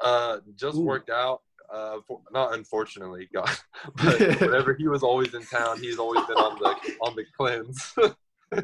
Uh, 0.00 0.38
just 0.56 0.76
Ooh. 0.76 0.82
worked 0.82 1.10
out. 1.10 1.42
Uh, 1.72 1.98
for, 2.06 2.20
not 2.32 2.54
unfortunately, 2.54 3.28
God, 3.32 3.48
but 4.02 4.18
whenever 4.40 4.74
he 4.74 4.88
was 4.88 5.02
always 5.02 5.34
in 5.34 5.42
town, 5.46 5.78
he's 5.80 5.98
always 5.98 6.24
been 6.26 6.36
on 6.36 6.58
the 6.58 6.96
on 7.02 7.14
the 7.16 7.24
cleanse. 7.36 7.94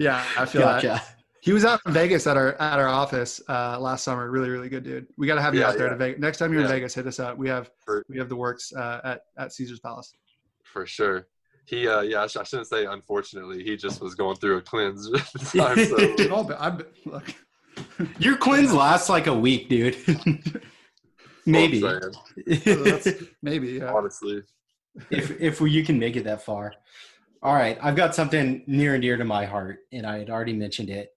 Yeah, 0.00 0.24
I 0.36 0.46
feel 0.46 0.62
that. 0.62 0.82
Gotcha. 0.82 1.00
He 1.42 1.52
was 1.52 1.64
out 1.64 1.80
in 1.86 1.92
Vegas 1.92 2.26
at 2.26 2.36
our 2.36 2.54
at 2.54 2.80
our 2.80 2.88
office 2.88 3.40
uh, 3.48 3.78
last 3.78 4.02
summer. 4.02 4.28
Really, 4.28 4.50
really 4.50 4.68
good 4.68 4.82
dude. 4.82 5.06
We 5.16 5.28
got 5.28 5.36
to 5.36 5.40
have 5.42 5.54
you 5.54 5.60
Yeah, 5.60 5.68
out 5.68 5.76
there 5.78 5.86
yeah. 5.86 5.92
to 5.92 5.96
Vegas. 5.96 6.20
Next 6.20 6.38
time 6.38 6.52
you're 6.52 6.62
in 6.62 6.66
Vegas, 6.66 6.92
hit 6.92 7.06
us 7.06 7.20
up. 7.20 7.38
We 7.38 7.48
have 7.48 7.70
For- 7.84 8.04
we 8.08 8.18
have 8.18 8.28
the 8.28 8.34
works 8.34 8.72
uh, 8.72 9.00
at 9.04 9.20
at 9.38 9.52
Caesar's 9.52 9.78
Palace. 9.78 10.12
For 10.64 10.86
sure. 10.86 11.28
He, 11.66 11.86
uh, 11.86 12.00
yeah, 12.00 12.22
I, 12.22 12.26
sh- 12.26 12.36
I 12.36 12.42
shouldn't 12.42 12.66
say 12.66 12.86
unfortunately. 12.86 13.62
He 13.62 13.76
just 13.76 14.00
was 14.00 14.16
going 14.16 14.34
through 14.38 14.56
a 14.56 14.60
cleanse 14.62 15.06
at 15.12 15.32
the 15.34 15.58
time. 15.58 15.84
So 15.86 16.34
Oh, 16.34 16.42
but 16.42 16.60
I'm 16.60 16.82
look. 17.04 17.32
Your 18.18 18.36
cleanse 18.36 18.72
lasts 18.74 19.08
like 19.08 19.28
a 19.28 19.34
week, 19.34 19.68
dude. 19.68 19.96
Maybe. 21.46 21.82
Well, 21.82 22.00
I'm 22.02 22.12
saying, 22.64 22.84
That's- 22.84 23.14
maybe. 23.42 23.68
Yeah. 23.68 23.92
honestly. 23.92 24.42
if 25.10 25.40
if 25.40 25.60
you 25.60 25.84
can 25.84 25.98
make 25.98 26.16
it 26.16 26.24
that 26.24 26.42
far. 26.42 26.74
All 27.42 27.54
right, 27.54 27.78
I've 27.82 27.96
got 27.96 28.14
something 28.14 28.64
near 28.66 28.94
and 28.94 29.02
dear 29.02 29.16
to 29.16 29.24
my 29.24 29.44
heart, 29.44 29.80
and 29.92 30.06
I 30.06 30.18
had 30.18 30.30
already 30.30 30.52
mentioned 30.54 30.90
it. 30.90 31.10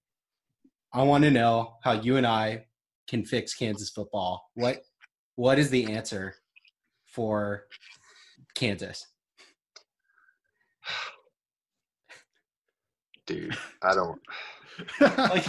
I 0.93 1.03
want 1.03 1.23
to 1.23 1.31
know 1.31 1.75
how 1.83 1.93
you 1.93 2.17
and 2.17 2.27
I 2.27 2.65
can 3.07 3.25
fix 3.25 3.55
Kansas 3.55 3.89
football. 3.89 4.49
What 4.53 4.83
what 5.35 5.57
is 5.57 5.69
the 5.69 5.91
answer 5.93 6.35
for 7.05 7.65
Kansas? 8.53 9.07
Dude, 13.25 13.57
I 13.81 13.93
don't. 13.95 14.21
Like, 15.01 15.45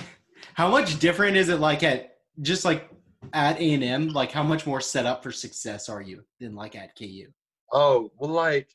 how 0.55 0.69
much 0.69 0.99
different 0.99 1.37
is 1.37 1.49
it? 1.49 1.61
Like 1.61 1.83
at 1.85 2.17
just 2.43 2.65
like 2.65 2.91
at 3.33 3.61
A 3.61 3.73
and 3.75 3.85
M, 3.85 4.09
like 4.09 4.33
how 4.33 4.43
much 4.43 4.67
more 4.67 4.81
set 4.81 5.07
up 5.07 5.23
for 5.23 5.33
success 5.33 5.89
are 5.89 6.03
you 6.03 6.25
than 6.39 6.55
like 6.55 6.77
at 6.77 6.97
KU? 6.97 7.27
Oh, 7.73 8.11
well, 8.19 8.31
like, 8.31 8.69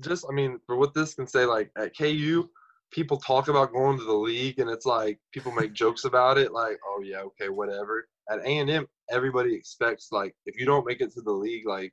just, 0.00 0.24
I 0.30 0.32
mean, 0.32 0.60
for 0.66 0.76
what 0.76 0.94
this 0.94 1.14
can 1.14 1.26
say, 1.26 1.44
like, 1.44 1.70
at 1.76 1.96
KU, 1.96 2.48
people 2.92 3.16
talk 3.16 3.48
about 3.48 3.72
going 3.72 3.98
to 3.98 4.04
the 4.04 4.12
league, 4.12 4.60
and 4.60 4.70
it's 4.70 4.86
like, 4.86 5.18
people 5.32 5.50
make 5.52 5.72
jokes 5.72 6.04
about 6.04 6.38
it, 6.38 6.52
like, 6.52 6.78
oh, 6.86 7.02
yeah, 7.02 7.18
okay, 7.18 7.48
whatever. 7.48 8.06
At 8.30 8.38
A&M, 8.40 8.86
everybody 9.10 9.54
expects, 9.54 10.12
like, 10.12 10.34
if 10.46 10.58
you 10.58 10.66
don't 10.66 10.86
make 10.86 11.00
it 11.00 11.12
to 11.14 11.20
the 11.20 11.32
league, 11.32 11.66
like, 11.66 11.92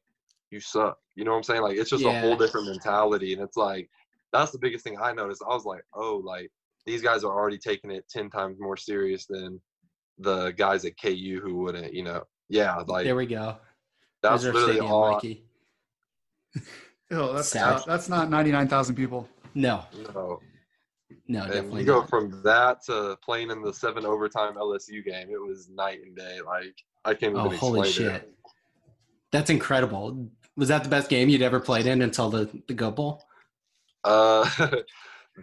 you 0.51 0.59
suck. 0.59 0.97
You 1.15 1.23
know 1.23 1.31
what 1.31 1.37
I'm 1.37 1.43
saying? 1.43 1.61
Like, 1.63 1.77
it's 1.77 1.89
just 1.89 2.05
a 2.05 2.19
whole 2.21 2.37
different 2.37 2.67
mentality, 2.67 3.33
and 3.33 3.41
it's 3.41 3.57
like, 3.57 3.89
that's 4.31 4.51
the 4.51 4.59
biggest 4.59 4.83
thing 4.83 4.97
I 5.01 5.13
noticed. 5.13 5.43
I 5.43 5.53
was 5.53 5.65
like, 5.65 5.83
oh, 5.95 6.21
like, 6.23 6.51
these 6.85 7.01
guys 7.01 7.23
are 7.23 7.33
already 7.33 7.57
taking 7.57 7.89
it 7.89 8.07
10 8.09 8.29
times 8.29 8.57
more 8.59 8.77
serious 8.77 9.25
than 9.25 9.59
the 10.17 10.51
guys 10.51 10.85
at 10.85 10.99
KU 11.01 11.39
who 11.43 11.55
wouldn't, 11.57 11.93
you 11.93 12.03
know. 12.03 12.23
Yeah, 12.49 12.75
like, 12.87 13.05
There 13.05 13.15
we 13.15 13.25
go. 13.25 13.57
that's 14.21 14.43
Reserve 14.43 14.53
literally 14.55 14.73
Stadium, 14.75 14.91
all. 14.93 15.11
Mikey. 15.13 15.45
Oh, 17.11 17.33
that's 17.33 17.49
Sad. 17.49 17.69
not, 17.69 17.85
that's 17.85 18.09
not 18.09 18.29
ninety 18.31 18.51
nine 18.51 18.67
thousand 18.67 18.95
people. 18.95 19.29
No, 19.53 19.83
No. 20.13 20.39
no, 21.27 21.43
And 21.43 21.51
definitely 21.53 21.81
you 21.81 21.85
go 21.85 21.99
not. 21.99 22.09
from 22.09 22.41
that 22.43 22.83
to 22.85 23.15
playing 23.23 23.51
in 23.51 23.61
the 23.61 23.71
seven 23.71 24.05
overtime 24.07 24.55
LSU 24.55 25.05
game. 25.05 25.29
It 25.29 25.39
was 25.39 25.69
night 25.69 25.99
and 26.03 26.15
day. 26.15 26.39
Like 26.43 26.73
I 27.05 27.13
can't 27.13 27.35
Oh, 27.35 27.45
even 27.45 27.57
holy 27.59 27.81
explain 27.87 28.07
shit. 28.09 28.21
it. 28.23 28.35
That's 29.31 29.51
incredible. 29.51 30.29
Was 30.57 30.69
that 30.69 30.83
the 30.83 30.89
best 30.89 31.07
game 31.09 31.29
you'd 31.29 31.43
ever 31.43 31.59
played 31.59 31.85
in 31.85 32.01
until 32.01 32.29
the, 32.31 32.49
the 32.67 32.73
Goat 32.73 32.95
Bowl? 32.95 33.23
Uh, 34.03 34.49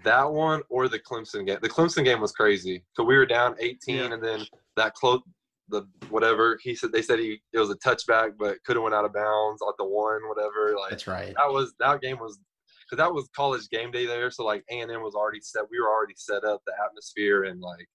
that 0.05 0.31
one 0.31 0.63
or 0.71 0.89
the 0.89 0.99
Clemson 0.99 1.47
game. 1.47 1.59
The 1.63 1.69
Clemson 1.69 2.05
game 2.05 2.21
was 2.21 2.33
crazy. 2.33 2.83
So 2.95 3.05
we 3.05 3.17
were 3.17 3.27
down 3.27 3.55
18, 3.61 3.95
Yeah. 3.97 4.13
and 4.13 4.23
then 4.25 4.41
that 4.77 4.95
close 4.95 5.21
the 5.69 5.87
whatever 6.11 6.59
he 6.63 6.75
said. 6.75 6.93
They 6.93 7.03
said 7.03 7.19
he 7.19 7.41
it 7.53 7.59
was 7.59 7.71
a 7.71 7.77
touchback, 7.77 8.33
but 8.39 8.63
could 8.65 8.77
have 8.77 8.83
went 8.83 8.95
out 8.95 9.05
of 9.05 9.13
bounds 9.13 9.63
at 9.67 9.75
the 9.79 9.85
one, 9.85 10.21
whatever. 10.29 10.75
Like 10.79 10.91
That's 10.91 11.07
right. 11.07 11.35
that 11.37 11.53
was 11.53 11.75
that 11.79 12.01
game 12.01 12.19
was 12.19 12.39
because 12.85 13.03
that 13.03 13.13
was 13.13 13.29
college 13.35 13.69
game 13.71 13.91
day 13.91 14.07
there. 14.07 14.31
So 14.31 14.45
like 14.45 14.65
A 14.71 14.81
and 14.81 14.91
M 14.91 15.03
was 15.03 15.15
already 15.15 15.41
set. 15.41 15.63
We 15.71 15.81
were 15.81 15.89
already 15.89 16.15
set 16.17 16.45
up 16.45 16.63
the 16.67 16.73
atmosphere 16.85 17.45
and 17.45 17.61
like 17.61 17.87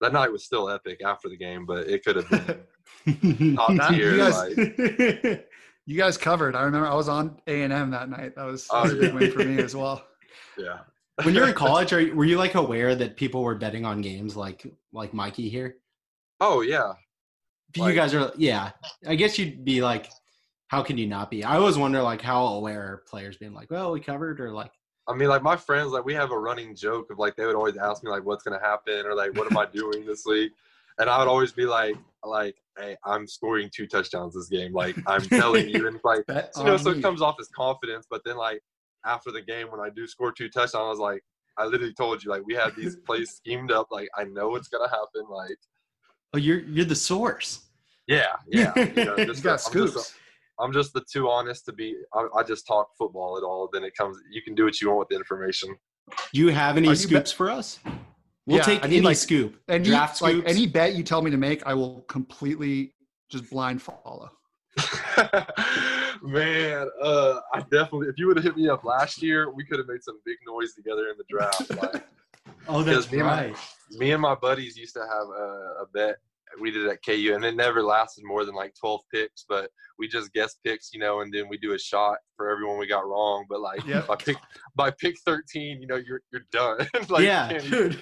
that 0.00 0.12
night 0.12 0.30
was 0.32 0.44
still 0.44 0.68
epic 0.68 1.00
after 1.04 1.28
the 1.28 1.36
game, 1.36 1.64
but 1.66 1.88
it 1.88 2.04
could 2.04 2.16
have 2.16 2.28
been 2.30 3.54
top 3.56 3.90
tier. 3.90 4.10
you 4.12 4.16
guys- 4.18 4.56
like, 4.56 5.48
You 5.86 5.96
guys 5.98 6.16
covered. 6.16 6.54
I 6.54 6.62
remember 6.62 6.86
I 6.86 6.94
was 6.94 7.08
on 7.08 7.40
A 7.48 7.62
and 7.64 7.72
M 7.72 7.90
that 7.90 8.08
night. 8.08 8.36
That 8.36 8.44
was, 8.44 8.68
that 8.68 8.74
Oh, 8.76 8.82
was 8.84 8.92
a 8.92 8.96
big 8.96 9.12
yeah. 9.12 9.18
win 9.18 9.32
for 9.32 9.44
me 9.44 9.60
as 9.60 9.74
well. 9.74 10.04
yeah. 10.58 10.78
When 11.24 11.34
you're 11.34 11.48
in 11.48 11.54
college, 11.66 11.92
are 11.92 12.00
you, 12.00 12.14
were 12.14 12.24
you 12.24 12.36
like 12.38 12.54
aware 12.54 12.94
that 12.94 13.16
people 13.16 13.42
were 13.42 13.54
betting 13.54 13.84
on 13.84 14.00
games 14.00 14.36
like 14.36 14.66
like 14.92 15.12
Mikey 15.14 15.48
here? 15.48 15.76
Oh 16.40 16.60
yeah. 16.62 16.92
you 17.76 17.82
Like- 17.82 17.94
guys 17.94 18.14
are, 18.14 18.32
yeah. 18.36 18.70
I 19.06 19.14
guess 19.14 19.38
you'd 19.38 19.64
be 19.64 19.82
like, 19.82 20.08
how 20.68 20.82
can 20.82 20.96
you 20.98 21.06
not 21.06 21.30
be? 21.30 21.44
I 21.44 21.56
always 21.56 21.76
wonder 21.78 22.02
like 22.02 22.22
how 22.22 22.46
aware 22.46 22.80
are 22.82 23.02
players 23.08 23.36
being 23.36 23.52
like, 23.54 23.70
well, 23.70 23.92
we 23.92 24.00
covered 24.00 24.40
or 24.40 24.50
like, 24.52 24.72
I 25.08 25.14
mean, 25.14 25.28
like 25.28 25.42
my 25.42 25.56
friends, 25.56 25.92
like 25.92 26.04
we 26.04 26.14
have 26.14 26.30
a 26.30 26.38
running 26.38 26.74
joke 26.74 27.10
of 27.10 27.18
like 27.18 27.36
they 27.36 27.44
would 27.44 27.56
always 27.56 27.76
ask 27.76 28.04
me 28.04 28.10
like, 28.10 28.24
"What's 28.24 28.44
gonna 28.44 28.60
happen?" 28.60 29.04
or 29.04 29.16
like, 29.16 29.36
"What 29.36 29.50
am 29.50 29.58
I 29.58 29.66
doing 29.72 30.06
this 30.06 30.24
week?" 30.24 30.52
And 30.98 31.10
I 31.10 31.18
would 31.18 31.26
always 31.26 31.50
be 31.52 31.66
like, 31.66 31.96
"Like, 32.24 32.54
hey, 32.78 32.96
I'm 33.04 33.26
scoring 33.26 33.68
two 33.74 33.88
touchdowns 33.88 34.34
this 34.34 34.48
game. 34.48 34.72
Like, 34.72 34.94
I'm 35.08 35.22
telling 35.22 35.68
you." 35.68 35.88
And 35.88 35.98
like, 36.04 36.24
you 36.56 36.62
know, 36.64 36.76
so 36.76 36.90
it 36.90 37.02
comes 37.02 37.20
off 37.20 37.34
as 37.40 37.48
confidence. 37.48 38.06
But 38.08 38.22
then 38.24 38.36
like 38.36 38.62
after 39.04 39.30
the 39.30 39.42
game, 39.42 39.70
when 39.70 39.80
I 39.80 39.90
do 39.90 40.06
score 40.06 40.32
two 40.32 40.48
touchdowns, 40.48 40.74
I 40.74 40.88
was 40.88 40.98
like, 40.98 41.22
I 41.58 41.66
literally 41.66 41.92
told 41.94 42.22
you 42.24 42.30
like 42.30 42.42
we 42.46 42.54
had 42.54 42.74
these 42.76 42.96
plays 43.06 43.30
schemed 43.32 43.70
up. 43.72 43.88
Like 43.90 44.08
I 44.16 44.24
know 44.24 44.56
it's 44.56 44.68
gonna 44.68 44.88
happen. 44.88 45.24
Like, 45.30 45.56
oh, 46.34 46.38
you're 46.38 46.60
you're 46.60 46.84
the 46.84 46.94
source. 46.94 47.66
yeah, 48.06 48.26
yeah. 48.48 48.72
You 48.76 49.04
know, 49.04 49.16
He's 49.16 49.26
just, 49.42 49.42
got 49.42 49.50
I'm 49.52 49.56
just- 49.56 49.66
scoops. 49.66 50.14
I'm 50.60 50.72
just 50.72 50.92
the 50.92 51.02
too 51.10 51.28
honest 51.28 51.64
to 51.64 51.72
be. 51.72 51.96
I, 52.14 52.26
I 52.36 52.42
just 52.42 52.66
talk 52.66 52.88
football 52.96 53.36
at 53.36 53.42
all. 53.42 53.68
Then 53.72 53.82
it 53.84 53.96
comes. 53.96 54.16
You 54.30 54.42
can 54.42 54.54
do 54.54 54.64
what 54.64 54.80
you 54.80 54.88
want 54.88 54.98
with 55.00 55.08
the 55.08 55.16
information. 55.16 55.74
Do 56.32 56.40
you 56.40 56.48
have 56.48 56.76
any 56.76 56.88
Are 56.88 56.90
you 56.92 56.96
scoops 56.96 57.32
for 57.32 57.50
us? 57.50 57.80
We'll 58.46 58.58
Yeah, 58.58 58.62
take 58.64 58.84
I 58.84 58.88
need, 58.88 58.96
any 58.98 59.06
like, 59.06 59.16
scoop. 59.16 59.56
Any 59.68 59.84
Draft 59.84 60.20
like 60.20 60.32
scoops. 60.34 60.50
any 60.50 60.66
bet 60.66 60.94
you 60.94 61.02
tell 61.04 61.22
me 61.22 61.30
to 61.30 61.36
make, 61.36 61.66
I 61.66 61.74
will 61.74 62.02
completely 62.02 62.94
just 63.30 63.48
blind 63.50 63.80
follow. 63.80 64.30
Man, 66.22 66.88
uh, 67.02 67.40
I 67.52 67.60
definitely. 67.70 68.08
If 68.08 68.18
you 68.18 68.26
would 68.28 68.36
have 68.36 68.44
hit 68.44 68.56
me 68.56 68.68
up 68.68 68.84
last 68.84 69.22
year, 69.22 69.50
we 69.50 69.64
could 69.64 69.78
have 69.78 69.88
made 69.88 70.02
some 70.02 70.18
big 70.24 70.36
noise 70.46 70.74
together 70.74 71.08
in 71.08 71.16
the 71.18 71.24
draft. 71.28 71.70
Like, 71.82 72.04
oh, 72.68 72.82
that's 72.82 73.10
me 73.10 73.18
and 73.18 73.26
my- 73.26 73.46
right. 73.46 73.56
me 73.90 74.12
and 74.12 74.22
my 74.22 74.34
buddies 74.34 74.76
used 74.76 74.94
to 74.94 75.00
have 75.00 75.28
a, 75.28 75.82
a 75.82 75.86
bet. 75.92 76.16
We 76.60 76.70
did 76.70 76.84
it 76.84 76.90
at 76.90 77.02
KU, 77.04 77.32
and 77.34 77.44
it 77.46 77.56
never 77.56 77.82
lasted 77.82 78.24
more 78.26 78.44
than 78.44 78.54
like 78.54 78.74
12 78.78 79.00
picks. 79.12 79.46
But 79.48 79.70
we 79.98 80.06
just 80.06 80.32
guess 80.34 80.56
picks, 80.64 80.92
you 80.92 81.00
know, 81.00 81.20
and 81.22 81.32
then 81.32 81.48
we 81.48 81.56
do 81.56 81.72
a 81.72 81.78
shot 81.78 82.18
for 82.36 82.50
everyone 82.50 82.78
we 82.78 82.86
got 82.86 83.06
wrong. 83.06 83.46
But 83.48 83.60
like 83.60 83.84
Yep. 83.86 84.06
by 84.06 84.16
pick 84.16 84.36
by 84.76 84.90
pick 84.90 85.16
13, 85.24 85.80
you 85.80 85.86
know, 85.86 85.96
you're 85.96 86.20
you're 86.30 86.44
done. 86.52 86.86
like, 87.08 87.24
Yeah, 87.24 87.58
dude. 87.58 88.00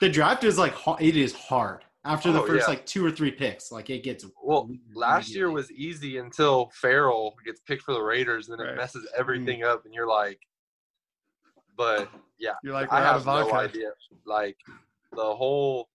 The 0.00 0.08
draft 0.08 0.42
is 0.42 0.56
like 0.58 0.74
it 1.00 1.16
is 1.16 1.34
hard 1.34 1.84
after 2.04 2.32
the 2.32 2.42
Oh, 2.42 2.46
first 2.46 2.62
yeah. 2.66 2.70
like 2.74 2.86
two 2.86 3.04
or 3.04 3.10
three 3.10 3.30
picks. 3.30 3.70
Like 3.72 3.90
it 3.90 4.02
gets 4.02 4.24
Well, 4.42 4.68
last 4.94 5.34
year 5.34 5.50
was 5.50 5.70
easy 5.70 6.18
until 6.18 6.70
Farrell 6.74 7.34
gets 7.44 7.60
picked 7.60 7.82
for 7.82 7.94
the 7.94 8.02
Raiders, 8.02 8.48
and 8.48 8.58
then 8.58 8.66
Right. 8.66 8.74
it 8.74 8.78
messes 8.78 9.04
mm. 9.04 9.18
everything 9.18 9.62
up, 9.64 9.84
and 9.84 9.94
you're 9.94 10.08
like, 10.08 10.40
but 11.76 12.10
yeah, 12.38 12.54
You're 12.62 12.74
like, 12.74 12.92
I 12.92 13.00
have 13.00 13.22
vodka. 13.22 13.52
no 13.52 13.58
idea. 13.58 13.90
Like, 14.26 14.56
the 15.12 15.34
whole 15.36 15.88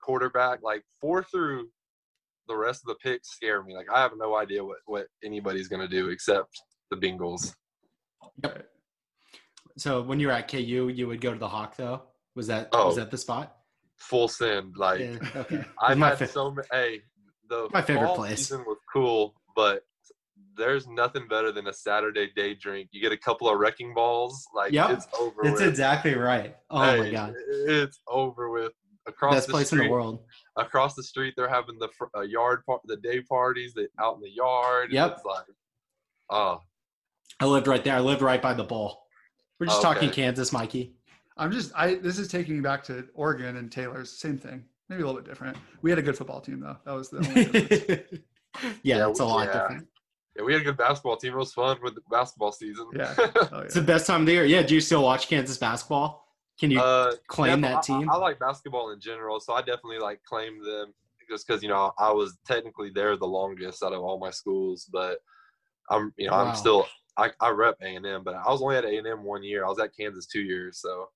quarterback, 0.00 0.62
like 0.62 0.82
four 1.00 1.22
through 1.22 1.68
the 2.48 2.56
rest 2.56 2.82
of 2.82 2.88
the 2.88 2.94
picks 2.96 3.30
scare 3.30 3.62
me. 3.62 3.74
Like 3.74 3.88
I 3.90 4.00
have 4.02 4.12
no 4.18 4.36
idea 4.36 4.62
what 4.64 4.78
what 4.86 5.06
anybody's 5.24 5.66
gonna 5.68 5.88
do 5.88 6.10
except 6.10 6.60
the 6.90 6.96
Bengals. 6.96 7.54
So 9.76 10.02
when 10.02 10.20
you 10.20 10.28
were 10.28 10.32
at 10.34 10.48
KU, 10.50 10.88
you 10.88 11.06
would 11.08 11.20
go 11.20 11.32
to 11.32 11.38
the 11.38 11.48
Hawk 11.48 11.76
though. 11.76 12.02
Was 12.34 12.46
that 12.48 12.68
Oh. 12.72 12.86
was 12.88 12.96
that 12.96 13.10
the 13.10 13.18
spot? 13.18 13.56
Full 13.98 14.28
send. 14.28 14.76
Like 14.76 15.00
Yeah. 15.00 15.18
Okay. 15.36 15.64
I've 15.80 15.98
my 15.98 16.10
had 16.10 16.18
fa- 16.18 16.28
so 16.28 16.50
many. 16.50 16.66
Hey, 16.70 17.00
the 17.48 17.68
My 17.72 17.82
favorite 17.82 18.14
place. 18.14 18.38
season 18.40 18.64
was 18.66 18.78
cool, 18.92 19.34
but 19.56 19.82
there's 20.56 20.86
nothing 20.86 21.26
better 21.28 21.50
than 21.52 21.66
a 21.66 21.72
Saturday 21.72 22.30
day 22.36 22.54
drink. 22.54 22.88
You 22.92 23.00
get 23.02 23.12
a 23.12 23.16
couple 23.16 23.48
of 23.48 23.58
wrecking 23.58 23.92
balls, 23.94 24.46
like 24.54 24.72
Yep. 24.72 24.90
it's 24.90 25.06
over. 25.18 25.42
That's 25.42 25.60
with. 25.60 25.68
exactly 25.68 26.14
right. 26.14 26.56
Oh 26.70 26.96
my 26.98 27.10
god. 27.10 27.34
it's 27.48 28.00
over 28.08 28.50
with. 28.50 28.72
Across 29.06 29.34
Best 29.34 29.46
the 29.48 29.52
place 29.52 29.66
street, 29.66 29.80
in 29.80 29.86
the 29.88 29.92
world. 29.92 30.20
across 30.56 30.94
the 30.94 31.02
street 31.02 31.34
they're 31.36 31.46
having 31.46 31.78
the 31.78 31.90
uh, 32.16 32.22
yard 32.22 32.62
part, 32.64 32.80
the 32.86 32.96
day 32.96 33.20
parties 33.20 33.74
that 33.74 33.88
out 34.00 34.14
in 34.14 34.22
the 34.22 34.30
yard 34.30 34.90
Yep. 34.92 35.12
it's 35.16 35.24
like 35.26 35.44
oh 36.30 36.60
I 37.38 37.44
lived 37.44 37.66
right 37.66 37.84
there. 37.84 37.96
I 37.96 38.00
lived 38.00 38.22
right 38.22 38.40
by 38.40 38.54
the 38.54 38.64
bowl. 38.64 39.02
We're 39.60 39.66
just 39.66 39.82
talking 39.82 40.08
Kansas, 40.08 40.52
Mikey. 40.54 40.94
I'm 41.36 41.50
just 41.52 41.72
I 41.74 41.94
this 41.96 42.18
is 42.18 42.28
taking 42.28 42.54
me 42.54 42.60
back 42.60 42.84
to 42.84 43.06
Oregon 43.14 43.56
and 43.56 43.70
Taylor's 43.70 44.10
same 44.10 44.38
thing. 44.38 44.64
Maybe 44.88 45.02
a 45.02 45.06
little 45.06 45.20
bit 45.20 45.28
different. 45.28 45.56
We 45.82 45.90
had 45.90 45.98
a 45.98 46.02
good 46.02 46.16
football 46.16 46.40
team 46.40 46.60
though. 46.60 46.76
That 46.84 46.92
was 46.92 47.10
the 47.10 47.18
only 47.18 47.44
difference. 47.46 48.02
yeah, 48.82 48.98
Yeah, 48.98 49.08
it's 49.08 49.20
a 49.20 49.24
lot 49.24 49.46
yeah. 49.48 49.52
different. 49.62 49.88
yeah, 50.36 50.42
we 50.44 50.52
had 50.52 50.62
a 50.62 50.64
good 50.64 50.76
basketball 50.76 51.16
team 51.16 51.32
it 51.32 51.36
was 51.36 51.52
fun 51.52 51.78
with 51.82 51.94
the 51.96 52.02
basketball 52.10 52.52
season 52.52 52.86
Yeah. 52.94 53.14
Oh, 53.52 53.60
It's 53.60 53.74
the 53.74 53.80
best 53.82 54.06
time 54.06 54.20
of 54.20 54.26
the 54.26 54.32
year. 54.32 54.44
Yeah, 54.44 54.62
do 54.62 54.74
you 54.74 54.80
still 54.80 55.02
watch 55.02 55.28
Kansas 55.28 55.56
basketball? 55.58 56.28
Can 56.60 56.70
you 56.70 56.80
uh 56.80 57.14
claim 57.26 57.62
def- 57.62 57.70
that 57.70 57.78
I- 57.78 57.80
team? 57.80 58.10
I, 58.10 58.14
I 58.14 58.16
like 58.18 58.38
basketball 58.38 58.90
in 58.92 59.00
general 59.00 59.40
so 59.40 59.54
i 59.54 59.58
definitely 59.60 59.98
like 59.98 60.22
claim 60.22 60.62
them 60.64 60.94
just 61.28 61.46
because 61.48 61.64
you 61.64 61.68
know 61.68 61.90
i 61.98 62.12
was 62.12 62.36
technically 62.46 62.90
there 62.94 63.16
the 63.16 63.26
longest 63.26 63.82
out 63.82 63.92
of 63.92 64.02
all 64.02 64.20
my 64.20 64.30
schools 64.30 64.88
but 64.92 65.18
i'm 65.90 66.12
you 66.16 66.26
know 66.28 66.32
Wow. 66.34 66.44
i'm 66.50 66.54
still 66.54 66.86
I, 67.16 67.30
I 67.40 67.48
rep 67.50 67.76
a&m 67.82 68.22
but 68.24 68.34
i 68.36 68.48
was 68.52 68.62
only 68.62 68.76
at 68.76 68.84
a&m 68.84 69.24
one 69.24 69.42
year 69.42 69.64
i 69.64 69.68
was 69.68 69.80
at 69.80 69.96
kansas 69.98 70.26
two 70.26 70.42
years 70.42 70.78
so 70.80 71.08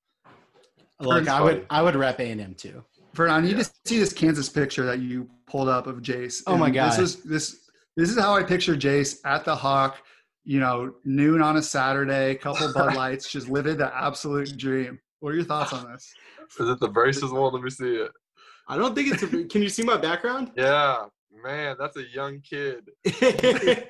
Look, 1.01 1.23
It's 1.23 1.29
I 1.31 1.41
would. 1.41 1.67
I 1.71 1.83
would 1.83 1.95
rep 1.97 2.19
A 2.21 2.31
and 2.31 2.41
M 2.41 2.55
too. 2.55 2.85
Vern, 3.15 3.31
I 3.31 3.41
need 3.41 3.53
Yeah. 3.53 3.63
to 3.63 3.71
see 3.87 3.99
this 3.99 4.13
Kansas 4.13 4.49
picture 4.49 4.85
that 4.87 4.99
you 5.01 5.29
pulled 5.47 5.69
up 5.69 5.87
of 5.87 5.97
Jace. 6.03 6.43
Oh 6.47 6.57
my 6.57 6.71
God. 6.71 6.91
This 6.93 6.99
is 6.99 7.23
this 7.23 7.71
this 7.97 8.11
is 8.11 8.19
how 8.19 8.35
I 8.35 8.43
picture 8.43 8.75
Jace 8.77 9.19
at 9.25 9.45
the 9.45 9.55
Hawk, 9.55 9.99
you 10.45 10.61
know, 10.61 10.93
noon 11.05 11.41
on 11.43 11.57
a 11.57 11.63
Saturday, 11.63 12.35
couple 12.37 12.73
Bud 12.75 12.95
Lights, 12.95 13.31
just 13.31 13.49
living 13.49 13.77
the 13.77 13.95
absolute 13.97 14.57
dream. 14.57 14.99
What 15.21 15.31
are 15.31 15.37
your 15.37 15.45
thoughts 15.45 15.73
on 15.73 15.91
this? 15.93 16.13
is 16.61 16.69
it 16.69 16.81
the 16.81 16.89
braces 16.89 17.31
one 17.31 17.53
let 17.53 17.63
me 17.63 17.69
see 17.71 17.97
it 17.97 18.11
I 18.69 18.77
don't 18.77 18.95
think 18.95 19.13
it's. 19.13 19.23
A, 19.23 19.45
can 19.45 19.63
you 19.63 19.69
see 19.69 19.83
my 19.83 19.97
background? 19.97 20.53
yeah 20.57 21.05
man 21.43 21.77
that's 21.79 21.97
a 21.97 22.05
young 22.09 22.41
kid 22.41 22.91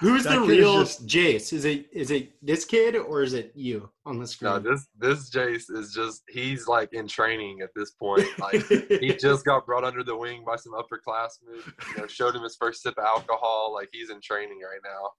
Who's 0.00 0.24
That 0.24 0.40
the 0.40 0.46
kid 0.46 0.50
real 0.50 0.80
just- 0.80 1.06
Jace? 1.06 1.52
Is 1.52 1.64
it 1.64 1.86
is 1.92 2.10
it 2.10 2.32
this 2.44 2.64
kid 2.64 2.96
or 2.96 3.22
is 3.22 3.34
it 3.34 3.52
you 3.54 3.88
on 4.04 4.18
the 4.18 4.26
screen? 4.26 4.50
No, 4.50 4.58
this 4.58 4.88
this 4.98 5.30
Jace 5.30 5.70
is 5.70 5.94
just 5.94 6.24
he's 6.28 6.66
like 6.66 6.92
in 6.92 7.06
training 7.06 7.60
at 7.62 7.70
this 7.76 7.92
point. 7.92 8.26
Like 8.40 8.64
he 8.66 9.14
just 9.20 9.44
got 9.44 9.64
brought 9.64 9.84
under 9.84 10.02
the 10.02 10.16
wing 10.16 10.42
by 10.44 10.56
some 10.56 10.72
upperclassmen. 10.72 11.64
You 11.94 12.00
know, 12.02 12.06
showed 12.08 12.34
him 12.34 12.42
his 12.42 12.56
first 12.56 12.82
sip 12.82 12.98
of 12.98 13.04
alcohol. 13.04 13.72
Like 13.72 13.90
he's 13.92 14.10
in 14.10 14.20
training 14.20 14.58
right 14.58 14.80
now. 14.84 15.10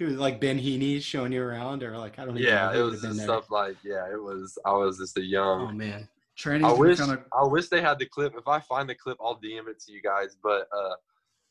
He 0.00 0.04
was 0.04 0.16
like 0.16 0.40
Ben 0.40 0.58
Heeney 0.58 0.98
showing 0.98 1.30
you 1.30 1.40
around, 1.44 1.84
or 1.84 1.96
like 1.96 2.18
I 2.18 2.24
don't 2.24 2.36
even 2.36 2.48
Yeah, 2.52 2.72
know 2.72 2.80
it 2.80 2.90
was 2.90 3.02
just 3.02 3.20
stuff 3.20 3.48
like 3.52 3.76
yeah, 3.84 4.10
it 4.12 4.20
was. 4.20 4.58
I 4.66 4.72
was 4.72 4.98
just 4.98 5.16
a 5.18 5.22
young. 5.24 5.68
Oh 5.68 5.72
man, 5.72 6.08
Training 6.36 6.64
I 6.66 6.72
wish 6.72 6.98
kind 6.98 7.12
of 7.12 7.20
I 7.32 7.44
wish 7.46 7.68
they 7.68 7.80
had 7.80 8.00
the 8.00 8.06
clip. 8.06 8.34
If 8.36 8.48
I 8.48 8.58
find 8.58 8.88
the 8.88 8.94
clip, 8.96 9.18
I'll 9.20 9.38
DM 9.40 9.68
it 9.68 9.78
to 9.86 9.92
you 9.92 10.02
guys. 10.02 10.36
But 10.42 10.66
uh, 10.76 10.94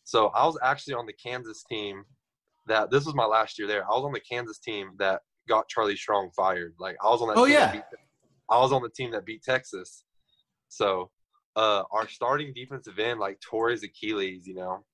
so 0.05 0.27
I 0.27 0.45
was 0.45 0.57
actually 0.63 0.93
on 0.93 1.05
the 1.05 1.13
Kansas 1.13 1.63
team. 1.69 2.03
That 2.67 2.89
this 2.89 3.05
was 3.05 3.13
my 3.13 3.25
last 3.25 3.59
year 3.59 3.67
there. 3.67 3.83
I 3.83 3.93
was 3.93 4.05
on 4.05 4.11
the 4.11 4.19
Kansas 4.19 4.57
team 4.57 4.91
that 4.97 5.21
got 5.47 5.67
Charlie 5.67 5.95
Strong 5.95 6.31
fired. 6.35 6.73
Like 6.79 6.95
I 7.03 7.09
was 7.09 7.21
on 7.21 7.27
that. 7.27 7.37
Oh, 7.37 7.45
team 7.45 7.55
that 7.55 7.75
yeah. 7.75 7.81
beat- 7.81 7.99
I 8.49 8.59
was 8.59 8.71
on 8.71 8.81
the 8.81 8.89
team 8.89 9.11
that 9.11 9.25
beat 9.25 9.43
Texas. 9.43 10.03
So 10.69 11.11
uh, 11.55 11.83
our 11.91 12.07
starting 12.07 12.53
defensive 12.55 12.97
end 12.97 13.19
like 13.19 13.39
tore 13.41 13.69
his 13.69 13.83
Achilles. 13.83 14.47
You 14.47 14.55
know. 14.55 14.85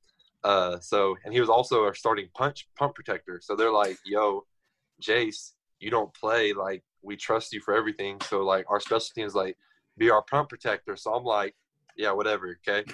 Uh, 0.43 0.79
so 0.79 1.15
and 1.23 1.33
he 1.33 1.39
was 1.39 1.49
also 1.49 1.83
our 1.83 1.93
starting 1.93 2.27
punch 2.33 2.67
punt 2.77 2.95
protector. 2.95 3.39
So 3.41 3.55
they're 3.55 3.71
like, 3.71 3.97
"Yo, 4.05 4.45
Jace, 5.01 5.51
you 5.79 5.91
don't 5.91 6.13
play. 6.13 6.53
Like 6.53 6.83
we 7.01 7.15
trust 7.15 7.53
you 7.53 7.61
for 7.61 7.73
everything. 7.73 8.19
So 8.21 8.41
like 8.41 8.65
our 8.69 8.79
special 8.79 9.09
teams 9.15 9.35
like 9.35 9.57
be 9.97 10.09
our 10.09 10.23
punt 10.23 10.49
protector. 10.49 10.95
So 10.95 11.13
I'm 11.13 11.23
like, 11.23 11.55
yeah, 11.97 12.11
whatever. 12.11 12.57
Okay. 12.67 12.85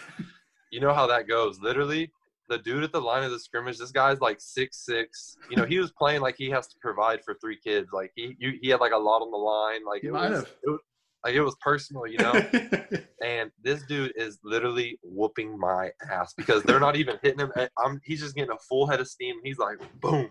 You 0.72 0.80
know 0.80 0.94
how 0.94 1.08
that 1.08 1.28
goes. 1.28 1.60
Literally, 1.60 2.12
the 2.50 2.58
dude 2.58 2.84
at 2.84 2.92
the 2.92 3.02
line 3.02 3.24
of 3.24 3.32
the 3.32 3.40
scrimmage, 3.40 3.78
this 3.78 3.92
guy's 3.92 4.22
like 4.22 4.38
six 4.40 4.86
six. 4.86 5.38
You 5.50 5.58
know, 5.58 5.66
he 5.66 5.80
was 5.80 5.92
playing 5.92 6.22
like 6.22 6.36
he 6.38 6.50
has 6.50 6.68
to 6.68 6.76
provide 6.82 7.24
for 7.24 7.36
three 7.36 7.58
kids. 7.62 7.90
Like 7.92 8.12
he 8.16 8.36
you, 8.40 8.54
he 8.62 8.70
had 8.70 8.80
like 8.80 8.94
a 8.94 8.98
lot 8.98 9.22
on 9.22 9.32
the 9.32 9.38
line. 9.38 9.86
Like 9.86 10.04
it 10.04 10.12
was, 10.12 10.46
it 10.64 10.70
was 10.70 10.80
like 11.26 11.36
it 11.36 11.42
was 11.42 11.56
personal, 11.62 12.08
you 12.08 12.18
know. 12.20 12.34
and 13.24 13.52
this 13.62 13.84
dude 13.84 14.14
is 14.16 14.40
literally 14.44 15.00
whooping 15.04 15.58
my 15.60 15.92
ass 16.10 16.34
because 16.38 16.64
they're 16.64 16.80
not 16.80 16.96
even 16.96 17.18
hitting 17.22 17.40
him. 17.40 17.52
I'm 17.78 18.00
he's 18.04 18.22
just 18.22 18.36
getting 18.36 18.52
a 18.52 18.60
full 18.70 18.88
head 18.88 19.02
of 19.02 19.08
steam. 19.08 19.36
He's 19.44 19.58
like 19.58 19.78
boom. 20.00 20.30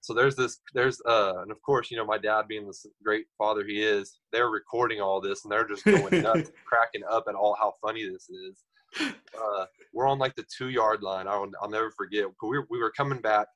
So 0.00 0.12
there's 0.12 0.36
this 0.36 0.60
there's 0.74 1.00
uh 1.08 1.40
and 1.42 1.50
of 1.50 1.60
course 1.62 1.90
you 1.90 1.96
know 1.96 2.04
my 2.04 2.18
dad 2.18 2.46
being 2.46 2.66
this 2.66 2.84
great 3.02 3.24
father 3.38 3.64
he 3.66 3.82
is 3.82 4.18
they're 4.32 4.50
recording 4.50 5.00
all 5.00 5.18
this 5.18 5.44
and 5.44 5.50
they're 5.50 5.66
just 5.66 5.82
going 5.82 6.22
nuts 6.22 6.50
cracking 6.66 7.00
up 7.10 7.24
at 7.26 7.34
all 7.34 7.56
how 7.58 7.72
funny 7.82 8.04
this 8.06 8.28
is. 8.28 8.64
Uh, 9.00 9.66
we're 9.92 10.08
on 10.08 10.18
like 10.18 10.34
the 10.36 10.44
two 10.56 10.68
yard 10.68 11.02
line. 11.02 11.26
I'll, 11.26 11.50
I'll 11.60 11.70
never 11.70 11.90
forget. 11.90 12.26
We 12.42 12.58
were, 12.58 12.66
we 12.70 12.78
were 12.78 12.92
coming 12.96 13.20
back. 13.20 13.48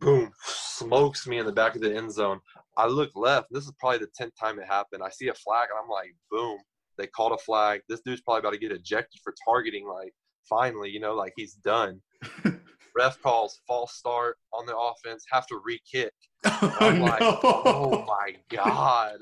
Boom, 0.00 0.32
smokes 0.44 1.26
me 1.26 1.38
in 1.38 1.46
the 1.46 1.52
back 1.52 1.76
of 1.76 1.80
the 1.80 1.94
end 1.94 2.12
zone. 2.12 2.40
I 2.76 2.86
look 2.86 3.10
left. 3.14 3.48
This 3.50 3.64
is 3.64 3.72
probably 3.78 3.98
the 3.98 4.08
tenth 4.14 4.34
time 4.38 4.58
it 4.58 4.66
happened. 4.66 5.02
I 5.02 5.10
see 5.10 5.28
a 5.28 5.34
flag 5.34 5.68
and 5.70 5.78
I'm 5.82 5.88
like, 5.88 6.14
boom. 6.30 6.58
They 6.98 7.06
called 7.06 7.32
a 7.32 7.38
flag. 7.38 7.82
This 7.88 8.00
dude's 8.00 8.22
probably 8.22 8.40
about 8.40 8.52
to 8.52 8.58
get 8.58 8.72
ejected 8.72 9.20
for 9.22 9.34
targeting. 9.46 9.86
Like, 9.86 10.12
finally, 10.48 10.90
you 10.90 11.00
know, 11.00 11.14
like 11.14 11.34
he's 11.36 11.54
done. 11.54 12.00
Ref 12.96 13.20
calls 13.22 13.60
false 13.66 13.94
start 13.94 14.36
on 14.52 14.66
the 14.66 14.76
offense. 14.76 15.24
Have 15.30 15.46
to 15.48 15.60
re-kick. 15.64 16.12
oh, 16.44 16.76
I'm 16.80 17.00
like, 17.00 17.20
no. 17.20 17.38
oh 17.42 18.04
my 18.06 18.34
god. 18.48 19.18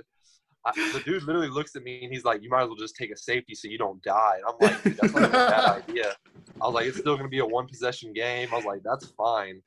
I, 0.66 0.72
the 0.92 1.00
dude 1.04 1.22
literally 1.24 1.48
looks 1.48 1.76
at 1.76 1.82
me 1.82 2.02
and 2.04 2.12
he's 2.12 2.24
like, 2.24 2.42
"You 2.42 2.50
might 2.50 2.62
as 2.62 2.68
well 2.68 2.76
just 2.76 2.96
take 2.96 3.10
a 3.10 3.16
safety 3.16 3.54
so 3.54 3.68
you 3.68 3.78
don't 3.78 4.02
die." 4.02 4.36
And 4.38 4.44
I'm 4.48 4.68
like, 4.68 4.82
Dude, 4.82 4.96
"That's 4.96 5.14
not 5.14 5.24
a 5.24 5.28
bad 5.28 5.82
idea." 5.88 6.12
I 6.60 6.66
was 6.66 6.74
like, 6.74 6.86
"It's 6.86 6.98
still 6.98 7.14
going 7.14 7.24
to 7.26 7.30
be 7.30 7.40
a 7.40 7.46
one 7.46 7.66
possession 7.66 8.12
game." 8.12 8.48
I 8.52 8.56
was 8.56 8.64
like, 8.64 8.82
"That's 8.84 9.06
fine." 9.16 9.60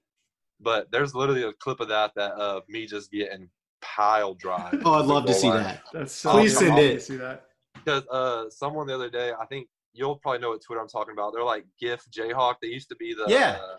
But 0.60 0.92
there's 0.92 1.14
literally 1.14 1.44
a 1.44 1.54
clip 1.54 1.80
of 1.80 1.88
that 1.90 2.12
that 2.16 2.32
of 2.32 2.64
me 2.68 2.86
just 2.88 3.12
getting 3.12 3.50
pile 3.82 4.34
drive. 4.34 4.82
Oh, 4.86 4.94
I'd 4.94 5.06
love 5.06 5.26
to 5.26 5.34
see 5.34 5.50
line. 5.50 5.64
that. 5.64 5.84
That's 5.94 6.14
so 6.14 6.32
Please 6.32 6.56
awesome 6.56 6.68
send 6.68 6.78
to 6.78 6.84
it. 6.96 7.02
See 7.04 7.16
that. 7.18 7.44
because 7.76 8.04
uh, 8.12 8.50
someone 8.50 8.88
the 8.88 8.96
other 8.96 9.10
day, 9.10 9.34
I 9.40 9.46
think 9.46 9.68
you'll 9.94 10.16
probably 10.16 10.40
know 10.40 10.50
what 10.50 10.62
Twitter 10.64 10.82
I'm 10.82 10.88
talking 10.88 11.14
about. 11.14 11.34
They're 11.34 11.44
like 11.44 11.66
GIF 11.80 12.04
Jayhawk. 12.12 12.56
They 12.62 12.70
used 12.70 12.90
to 12.90 12.96
be 12.96 13.14
the 13.14 13.26
Yeah. 13.28 13.60
uh, 13.62 13.78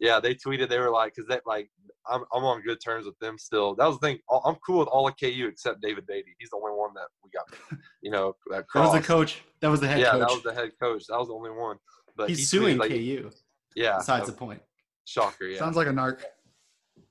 yeah. 0.00 0.20
They 0.20 0.34
tweeted 0.34 0.68
they 0.68 0.78
were 0.78 0.90
like 0.90 1.14
because 1.14 1.28
that 1.28 1.42
like 1.46 1.70
I'm 2.08 2.22
I'm 2.32 2.44
on 2.44 2.62
good 2.62 2.78
terms 2.84 3.06
with 3.06 3.18
them 3.18 3.38
still. 3.38 3.74
That 3.74 3.86
was 3.86 3.98
the 3.98 4.06
thing. 4.06 4.18
I'm 4.44 4.56
cool 4.66 4.78
with 4.80 4.88
all 4.88 5.08
of 5.08 5.14
KU 5.20 5.48
except 5.50 5.80
David 5.80 6.06
Beaty. 6.06 6.34
He's 6.38 6.50
the 6.50 6.56
only 6.56 6.72
one 6.76 6.90
that 6.94 7.08
we 7.24 7.30
got. 7.30 7.78
You 8.02 8.10
know 8.12 8.36
that 8.50 8.64
That 8.72 8.80
was 8.80 8.92
the 8.92 9.00
coach. 9.00 9.42
That 9.60 9.68
was 9.70 9.80
the 9.80 9.88
head 9.88 9.98
yeah, 10.00 10.12
coach. 10.12 10.20
that 10.20 10.30
was 10.30 10.42
the 10.44 10.54
head 10.54 10.70
coach. 10.80 11.04
That 11.08 11.18
was 11.18 11.28
the 11.28 11.34
only 11.34 11.50
one. 11.50 11.76
But 12.16 12.28
He's 12.28 12.38
he 12.38 12.44
suing 12.44 12.76
tweeted, 12.76 12.80
like, 12.80 12.90
KU. 12.90 13.30
Yeah, 13.74 13.96
Besides 13.98 14.26
the 14.26 14.32
point, 14.32 14.62
shocker. 15.04 15.46
Yeah. 15.46 15.58
Sounds 15.58 15.76
like 15.76 15.86
a 15.88 15.90
narc. 15.90 16.22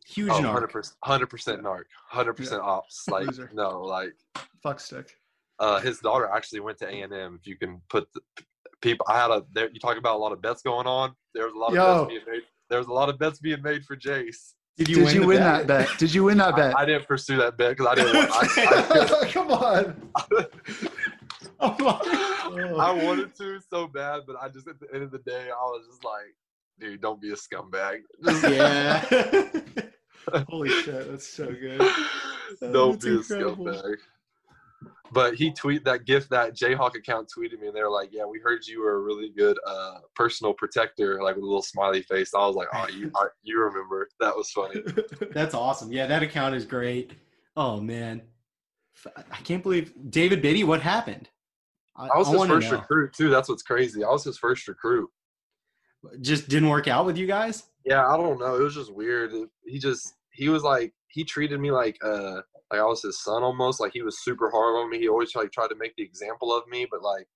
huge 0.08 0.30
Oh, 0.32 0.40
narc. 0.42 0.72
100%, 0.72 0.94
100% 1.06 1.62
narc, 1.62 1.84
100% 2.14 2.60
ops. 2.60 3.04
Like, 3.12 3.28
no, 3.54 3.82
like, 3.82 4.14
Fuck 4.64 4.80
stick. 4.80 5.12
uh, 5.60 5.80
his 5.82 6.00
daughter 6.00 6.28
actually 6.34 6.62
went 6.62 6.78
to 6.80 6.88
A 6.88 7.02
and 7.02 7.14
M. 7.14 7.38
If 7.40 7.46
you 7.48 7.58
can 7.58 7.82
put 7.90 8.08
the 8.14 8.22
people, 8.82 9.06
I 9.10 9.20
had 9.20 9.30
a 9.32 9.44
there. 9.54 9.70
You 9.72 9.80
talk 9.80 9.98
about 9.98 10.16
a 10.16 10.18
lot 10.20 10.32
of 10.32 10.42
bets 10.42 10.62
going 10.64 10.88
on. 10.88 11.14
There 11.34 11.46
was 11.46 11.54
a 11.54 11.58
lot 11.58 11.76
of 11.76 12.08
bets 12.08 12.14
being 12.26 12.26
made. 12.36 12.44
There 12.70 12.80
was 12.80 12.88
a 12.88 12.93
lot 12.93 13.09
of 13.09 13.20
bets 13.20 13.39
being 13.39 13.61
made 13.61 13.86
for 13.86 13.95
Jace. 13.95 14.53
Did 14.78 14.89
you 14.89 14.95
Did 14.95 15.05
win, 15.05 15.16
you 15.16 15.28
win 15.28 15.38
bet? 15.38 15.68
that 15.68 15.88
bet? 15.88 15.97
Did 15.97 16.13
you 16.13 16.24
win 16.26 16.38
that 16.39 16.55
bet? 16.55 16.78
I 16.78 16.86
didn't 16.86 17.07
pursue 17.07 17.38
that 17.38 17.57
bet 17.57 17.78
because 17.78 17.88
I 17.88 17.95
didn't. 17.95 18.13
Want, 18.13 18.32
I, 18.34 19.22
I, 19.22 19.28
Come 19.32 19.51
on. 19.51 20.11
I 22.80 23.03
wanted 23.03 23.34
to 23.36 23.59
so 23.70 23.88
bad, 23.88 24.22
but 24.28 24.36
I 24.41 24.49
just 24.49 24.68
at 24.68 24.80
the 24.80 24.93
end 24.93 25.03
of 25.03 25.11
the 25.11 25.20
day, 25.20 25.49
I 25.49 25.63
was 25.63 25.88
just 25.88 26.03
like, 26.03 26.36
dude, 26.80 27.01
don't 27.01 27.22
be 27.22 27.32
a 27.32 27.36
scumbag. 27.36 27.99
Yeah. 28.43 29.05
Holy 30.49 30.70
shit, 30.70 31.09
that's 31.09 31.28
so 31.28 31.45
good. 31.45 31.80
don't 32.74 32.99
That's 32.99 33.05
be 33.05 33.11
a 33.11 33.20
scumbag. 33.20 33.97
But 35.12 35.36
he 35.36 35.52
tweet 35.52 35.86
that 35.86 36.06
gift 36.06 36.30
that 36.32 36.56
Jayhawk 36.56 36.96
account 36.96 37.30
tweeted 37.36 37.60
me, 37.60 37.68
and 37.68 37.76
they 37.76 37.82
were 37.82 37.92
like, 37.92 38.10
"Yeah, 38.12 38.26
we 38.26 38.40
heard 38.40 38.66
you 38.66 38.82
were 38.82 38.96
a 38.96 39.00
really 39.00 39.30
good 39.30 39.58
uh, 39.66 40.00
personal 40.16 40.54
protector," 40.54 41.22
like 41.22 41.36
with 41.36 41.44
a 41.44 41.48
little 41.48 41.62
smiley 41.62 42.02
face. 42.02 42.34
I 42.34 42.46
was 42.46 42.56
like, 42.56 42.68
"Oh, 42.74 42.88
you 42.88 43.12
I, 43.16 43.28
you 43.44 43.62
remember? 43.62 44.10
That 44.20 44.36
was 44.36 44.50
funny." 44.52 44.82
That's 45.32 45.54
awesome. 45.54 45.92
Yeah, 45.92 46.08
that 46.08 46.24
account 46.24 46.56
is 46.56 46.66
great. 46.66 47.12
Oh 47.56 47.80
man, 47.80 48.22
I 49.16 49.38
can't 49.44 49.64
believe 49.64 49.94
David 50.10 50.42
Beaty. 50.42 50.64
What 50.64 50.82
happened? 50.82 51.30
I, 51.96 52.08
I 52.08 52.18
was 52.18 52.28
I 52.28 52.34
his 52.34 52.46
first 52.46 52.72
know. 52.72 52.78
recruit 52.78 53.14
too. 53.14 53.30
That's 53.30 53.48
what's 53.48 53.64
crazy. 53.64 54.04
I 54.04 54.10
was 54.10 54.24
his 54.24 54.38
first 54.38 54.68
recruit. 54.68 55.10
Just 56.22 56.50
didn't 56.50 56.70
work 56.70 56.88
out 56.88 57.06
with 57.06 57.18
you 57.18 57.26
guys. 57.26 57.64
Yeah, 57.86 58.06
I 58.08 58.18
don't 58.18 58.40
know. 58.40 58.56
It 58.56 58.62
was 58.62 58.76
just 58.76 58.94
weird. 58.94 59.32
He 59.66 59.80
just 59.80 60.14
he 60.34 60.50
was 60.50 60.64
like 60.64 60.94
he 61.08 61.24
treated 61.24 61.60
me 61.60 61.72
like 61.72 61.98
uh 62.04 62.42
like 62.72 62.82
I 62.82 62.86
was 62.86 63.01
his 63.01 63.22
son 63.22 63.43
almost. 63.43 63.80
Like 63.80 63.93
he 63.93 64.01
was 64.01 64.24
super 64.24 64.49
hard 64.49 64.76
on 64.78 64.89
me. 64.89 64.99
He 64.99 65.07
always 65.07 65.36
like 65.36 65.51
tried 65.51 65.68
to 65.70 65.76
make 65.76 65.95
the 65.95 66.03
example 66.03 66.53
of 66.55 66.68
me, 66.68 66.88
but 66.89 67.01
like 67.01 67.28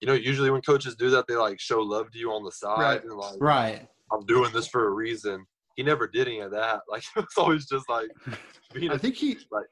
you 0.00 0.08
know, 0.08 0.14
usually 0.14 0.50
when 0.50 0.62
coaches 0.62 0.96
do 0.96 1.10
that, 1.10 1.26
they 1.28 1.36
like 1.36 1.60
show 1.60 1.80
love 1.80 2.10
to 2.10 2.18
you 2.18 2.32
on 2.32 2.42
the 2.44 2.50
side 2.50 2.78
Right. 2.80 3.04
and 3.04 3.12
like 3.12 3.36
Right. 3.40 3.88
I'm 4.12 4.26
doing 4.26 4.52
this 4.52 4.66
for 4.66 4.88
a 4.88 4.90
reason. 4.90 5.46
He 5.76 5.82
never 5.82 6.06
did 6.08 6.26
any 6.26 6.40
of 6.40 6.50
that. 6.50 6.80
Like 6.88 7.04
it 7.16 7.20
was 7.20 7.34
always 7.36 7.66
just 7.66 7.88
like 7.88 8.10
being 8.74 8.90
I 8.90 8.98
think 8.98 9.14
he 9.14 9.38
like 9.50 9.66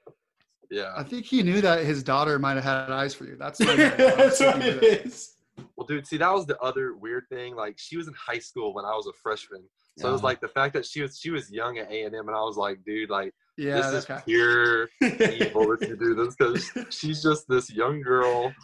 yeah. 0.70 0.92
I 0.96 1.02
think 1.02 1.26
he 1.26 1.42
knew 1.42 1.60
that 1.62 1.84
his 1.84 2.02
daughter 2.04 2.38
might 2.38 2.54
have 2.54 2.64
had 2.64 2.90
eyes 2.90 3.12
for 3.12 3.24
you. 3.24 3.36
That's 3.36 3.58
what 3.64 3.76
That's 3.76 4.38
what 4.40 4.62
it 4.64 4.82
is. 5.04 5.34
Well, 5.76 5.86
dude, 5.86 6.06
see, 6.06 6.16
that 6.18 6.32
was 6.32 6.46
the 6.46 6.58
other 6.60 6.94
weird 6.94 7.24
thing. 7.28 7.54
Like, 7.54 7.74
she 7.78 7.96
was 7.96 8.08
in 8.08 8.14
high 8.14 8.38
school 8.38 8.72
when 8.72 8.84
I 8.86 8.94
was 8.94 9.06
a 9.06 9.12
freshman, 9.22 9.62
so 9.98 10.08
it 10.08 10.12
was 10.12 10.22
like 10.22 10.40
the 10.40 10.48
fact 10.48 10.72
that 10.74 10.86
she 10.86 11.02
was 11.02 11.18
she 11.18 11.30
was 11.30 11.50
young 11.50 11.76
at 11.78 11.90
A 11.90 12.04
and 12.04 12.14
M, 12.14 12.28
and 12.28 12.36
I 12.36 12.40
was 12.40 12.56
like, 12.56 12.78
dude, 12.86 13.10
like 13.10 13.34
Yeah, 13.61 13.90
this 13.90 14.08
is 14.08 14.22
pure 14.24 14.88
evil 15.02 15.72
if 15.72 15.86
you 15.86 15.94
do 15.96 16.14
this 16.14 16.34
because 16.34 16.70
she's 16.94 17.22
just 17.22 17.46
this 17.46 17.70
young 17.70 18.00
girl 18.00 18.54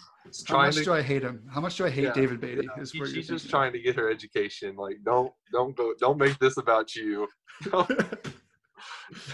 How 0.48 0.56
much 0.58 0.76
to. 0.76 0.84
do 0.84 0.92
I 0.94 1.02
hate 1.02 1.22
him? 1.22 1.42
How 1.52 1.60
much 1.60 1.76
do 1.76 1.84
I 1.84 1.90
hate 1.90 2.04
Yeah, 2.04 2.12
David 2.14 2.40
Beaty? 2.40 2.66
yeah, 2.76 2.84
he- 2.92 3.04
she's 3.06 3.28
just 3.28 3.50
trying 3.50 3.72
to 3.74 3.78
get 3.78 3.94
her 3.96 4.10
education. 4.10 4.74
Like, 4.74 4.96
don't 5.04 5.32
don't 5.52 5.76
go, 5.76 5.92
don't 6.00 6.16
make 6.18 6.38
this 6.38 6.56
about 6.56 6.94
you. 6.96 7.28
Don't, 7.70 7.90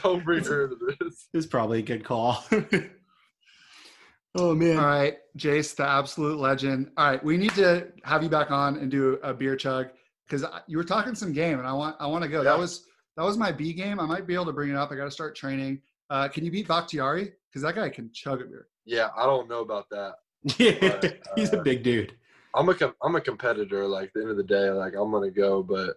don't 0.03 0.25
bring 0.25 0.45
her 0.45 0.65
into 0.65 0.77
this. 1.01 1.27
It's 1.33 1.47
probably 1.47 1.81
a 1.81 1.83
good 1.83 2.05
call. 2.05 2.45
oh 4.37 4.55
man. 4.55 4.79
All 4.79 4.85
right, 4.85 5.17
Jace, 5.37 5.75
the 5.77 5.85
absolute 5.87 6.39
legend. 6.39 6.91
All 6.97 7.07
right, 7.11 7.25
we 7.25 7.37
need 7.37 7.51
to 7.55 7.89
have 8.05 8.23
you 8.23 8.29
back 8.29 8.51
on 8.51 8.77
and 8.79 8.91
do 8.91 9.19
a 9.23 9.35
beer 9.35 9.57
chug 9.57 9.89
because 10.27 10.45
you 10.69 10.77
were 10.77 10.85
talking 10.85 11.15
some 11.15 11.33
game, 11.33 11.59
and 11.59 11.67
I 11.67 11.73
want 11.73 11.97
I 12.01 12.07
want 12.07 12.23
to 12.23 12.29
go. 12.29 12.43
That 12.45 12.59
was 12.59 12.85
that 13.17 13.25
was 13.25 13.37
my 13.37 13.53
B 13.53 13.73
game. 13.73 14.01
I 14.01 14.07
might 14.07 14.27
be 14.27 14.35
able 14.35 14.47
to 14.47 14.53
bring 14.53 14.71
it 14.71 14.77
up. 14.77 14.91
I 14.91 14.97
got 14.97 15.05
to 15.05 15.11
start 15.11 15.35
training. 15.37 15.81
Uh, 16.11 16.29
can 16.29 16.45
you 16.45 16.51
beat 16.51 16.69
Bakhtiari? 16.69 17.33
Because 17.49 17.63
that 17.63 17.75
guy 17.75 17.89
can 17.89 18.11
chug 18.13 18.41
a 18.41 18.45
beer. 18.45 18.69
Yeah, 18.85 19.09
I 19.17 19.27
don't 19.27 19.49
know 19.49 19.61
about 19.61 19.89
that. 19.91 20.15
Yeah, 20.59 20.99
But, 21.01 21.19
he's 21.37 21.53
a 21.53 21.61
uh, 21.61 21.63
big 21.63 21.83
dude. 21.83 22.15
I'm 22.55 22.69
a 22.69 22.75
com- 22.75 22.95
I'm 23.03 23.17
a 23.17 23.21
competitor. 23.21 23.87
Like 23.87 24.09
at 24.09 24.15
the 24.15 24.21
end 24.23 24.31
of 24.31 24.37
the 24.37 24.43
day, 24.43 24.71
like 24.71 24.95
I'm 24.95 25.11
gonna 25.11 25.31
go. 25.31 25.63
But 25.63 25.97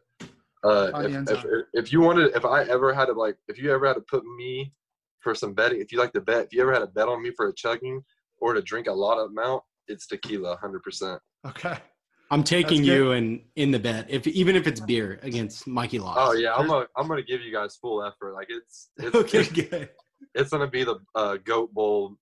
uh, 0.63 0.91
if, 1.03 1.29
if, 1.29 1.45
if 1.73 1.93
you 1.93 2.01
wanted, 2.01 2.35
if 2.35 2.45
I 2.45 2.63
ever 2.63 2.93
had 2.93 3.05
to 3.05 3.13
like, 3.13 3.37
if 3.47 3.57
you 3.57 3.73
ever 3.73 3.87
had 3.87 3.95
to 3.95 4.01
put 4.01 4.23
me 4.37 4.71
for 5.19 5.35
some 5.35 5.53
betting, 5.53 5.81
if 5.81 5.91
you 5.91 5.97
like 5.97 6.13
to 6.13 6.21
bet, 6.21 6.45
if 6.45 6.53
you 6.53 6.61
ever 6.61 6.73
had 6.73 6.79
to 6.79 6.87
bet 6.87 7.07
on 7.07 7.21
me 7.21 7.31
for 7.35 7.49
a 7.49 7.53
chugging 7.53 8.03
or 8.39 8.53
to 8.53 8.61
drink 8.61 8.87
a 8.87 8.93
lot 8.93 9.17
of 9.17 9.31
amount, 9.31 9.63
it's 9.87 10.07
tequila, 10.07 10.55
hundred 10.57 10.83
percent. 10.83 11.19
Okay. 11.45 11.77
I'm 12.31 12.43
taking 12.43 12.77
that's 12.81 12.87
you 12.89 13.11
in 13.11 13.41
in 13.55 13.71
the 13.71 13.79
bet, 13.79 14.07
if 14.09 14.25
even 14.27 14.55
if 14.55 14.65
it's 14.67 14.79
beer 14.79 15.19
against 15.21 15.67
Mikey 15.67 15.99
Locks. 15.99 16.19
Oh 16.21 16.33
yeah, 16.33 16.53
I'm 16.55 16.67
gonna 16.67 16.87
I'm 16.97 17.07
gonna 17.07 17.21
give 17.23 17.41
you 17.41 17.51
guys 17.53 17.75
full 17.75 18.03
effort. 18.03 18.33
Like 18.33 18.47
it's 18.49 18.89
it's 18.97 19.15
Okay, 19.15 19.39
it's, 19.39 19.51
good. 19.51 19.89
it's 20.33 20.49
gonna 20.49 20.67
be 20.67 20.83
the 20.83 20.95
uh, 21.13 21.37
goat 21.43 21.73
bowl 21.73 22.17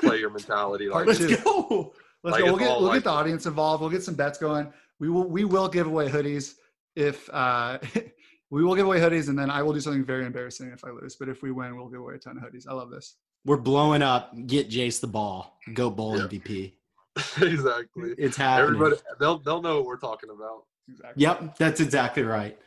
player 0.00 0.28
mentality. 0.30 0.86
Like 0.88 0.92
Part 0.92 1.06
Let's 1.08 1.18
two. 1.20 1.36
go. 1.38 1.94
Let's 2.22 2.34
Like, 2.34 2.44
go. 2.44 2.50
We'll 2.50 2.58
get 2.58 2.68
we'll 2.68 2.80
like 2.82 2.96
get 2.96 3.04
the 3.04 3.10
audience 3.10 3.46
involved. 3.46 3.80
We'll 3.80 3.90
get 3.90 4.02
some 4.02 4.14
bets 4.14 4.38
going. 4.38 4.72
We 5.00 5.08
will 5.08 5.28
we 5.28 5.44
will 5.44 5.68
give 5.68 5.86
away 5.86 6.08
hoodies 6.08 6.54
if 6.94 7.28
uh 7.32 7.78
we 8.50 8.62
will 8.64 8.74
give 8.74 8.86
away 8.86 9.00
hoodies 9.00 9.28
and 9.28 9.38
then 9.38 9.50
I 9.50 9.62
will 9.62 9.72
do 9.72 9.80
something 9.80 10.04
very 10.04 10.24
embarrassing 10.26 10.70
if 10.72 10.84
I 10.84 10.90
lose. 10.90 11.16
But 11.16 11.28
if 11.28 11.42
we 11.42 11.50
win, 11.50 11.76
we'll 11.76 11.88
give 11.88 12.00
away 12.00 12.14
a 12.14 12.18
ton 12.18 12.36
of 12.36 12.42
hoodies. 12.42 12.64
I 12.68 12.72
love 12.74 12.90
this. 12.90 13.16
We're 13.44 13.56
blowing 13.58 14.02
up. 14.02 14.32
Get 14.46 14.68
Jace 14.70 15.00
the 15.00 15.06
ball. 15.06 15.58
Goat 15.72 15.96
bowl 15.96 16.18
Yeah. 16.18 16.24
MVP. 16.24 16.72
exactly. 17.40 18.14
It's 18.18 18.36
happening. 18.36 18.76
Everybody, 18.76 19.00
they'll 19.20 19.38
they'll 19.38 19.62
know 19.62 19.76
what 19.76 19.86
we're 19.86 19.96
talking 19.98 20.30
about. 20.30 20.64
Exactly. 20.88 21.22
Yep, 21.22 21.56
that's 21.58 21.80
exactly 21.80 22.22
right. 22.22 22.58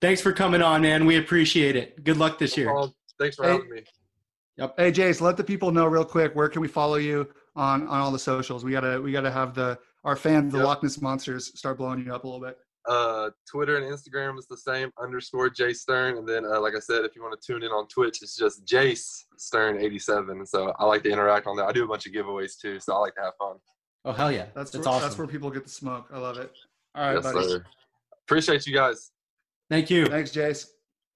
Thanks 0.00 0.20
for 0.20 0.32
coming 0.32 0.62
on, 0.62 0.82
man. 0.82 1.04
We 1.06 1.16
appreciate 1.16 1.74
it. 1.76 2.02
Good 2.04 2.16
luck 2.16 2.38
this 2.38 2.56
No 2.56 2.60
year. 2.62 2.70
problem. 2.70 2.94
Thanks 3.18 3.36
for 3.36 3.44
Hey, 3.44 3.52
having 3.52 3.70
me. 3.70 3.84
Yep. 4.56 4.74
Hey 4.78 4.92
Jace, 4.92 5.20
let 5.20 5.36
the 5.36 5.44
people 5.44 5.70
know 5.70 5.86
real 5.86 6.04
quick 6.04 6.34
where 6.34 6.48
can 6.48 6.62
we 6.62 6.68
follow 6.68 6.96
you 6.96 7.28
on 7.56 7.86
on 7.88 8.00
all 8.00 8.10
the 8.12 8.18
socials. 8.18 8.64
We 8.64 8.72
gotta 8.72 9.00
we 9.02 9.12
gotta 9.12 9.30
have 9.30 9.54
the 9.54 9.78
our 10.04 10.16
fans, 10.16 10.52
the 10.52 10.58
Yep. 10.58 10.66
Loch 10.66 10.82
Ness 10.82 11.00
monsters, 11.00 11.56
start 11.58 11.78
blowing 11.78 12.04
you 12.04 12.14
up 12.14 12.24
a 12.24 12.26
little 12.28 12.40
bit. 12.44 12.56
uh, 12.88 13.28
Twitter 13.50 13.76
and 13.76 13.84
Instagram 13.92 14.38
is 14.38 14.46
the 14.46 14.56
same 14.56 14.90
underscore 15.02 15.50
Jay 15.50 15.72
Stern, 15.74 16.16
and 16.16 16.26
then 16.26 16.44
uh, 16.46 16.58
like 16.60 16.74
I 16.74 16.78
said, 16.80 17.04
if 17.04 17.14
you 17.14 17.22
want 17.22 17.38
to 17.38 17.46
tune 17.46 17.62
in 17.62 17.70
on 17.70 17.86
Twitch, 17.88 18.22
it's 18.22 18.34
just 18.36 18.64
Jace 18.64 19.24
Stern 19.36 19.78
eighty 19.78 19.98
seven. 19.98 20.46
So 20.46 20.72
I 20.78 20.84
like 20.86 21.02
to 21.02 21.10
interact 21.10 21.46
on 21.46 21.56
that. 21.56 21.66
I 21.66 21.72
do 21.72 21.84
a 21.84 21.88
bunch 21.88 22.06
of 22.06 22.12
giveaways 22.12 22.58
too, 22.58 22.80
so 22.80 22.94
I 22.94 22.98
like 22.98 23.14
to 23.16 23.22
have 23.22 23.34
fun. 23.38 23.56
Oh 24.04 24.12
hell 24.12 24.30
yeah, 24.32 24.46
That's 24.54 24.70
that's 24.70 24.86
where, 24.86 24.94
awesome. 24.94 25.02
that's 25.08 25.18
where 25.18 25.26
people 25.26 25.50
get 25.50 25.64
the 25.64 25.70
smoke. 25.70 26.08
I 26.12 26.18
love 26.18 26.38
it. 26.38 26.50
All 26.94 27.04
right, 27.06 27.14
yes, 27.22 27.32
buddy. 27.32 27.48
sir. 27.48 27.64
Appreciate 28.26 28.66
you 28.66 28.74
guys. 28.74 29.10
Thank 29.70 29.90
you. 29.90 30.06
Thanks, 30.06 30.30
Jace. 30.30 30.68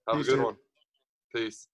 Have 0.08 0.16
Peace, 0.18 0.26
a 0.26 0.30
good 0.30 0.36
dude. 0.36 0.44
one. 0.44 0.56
Peace. 1.34 1.68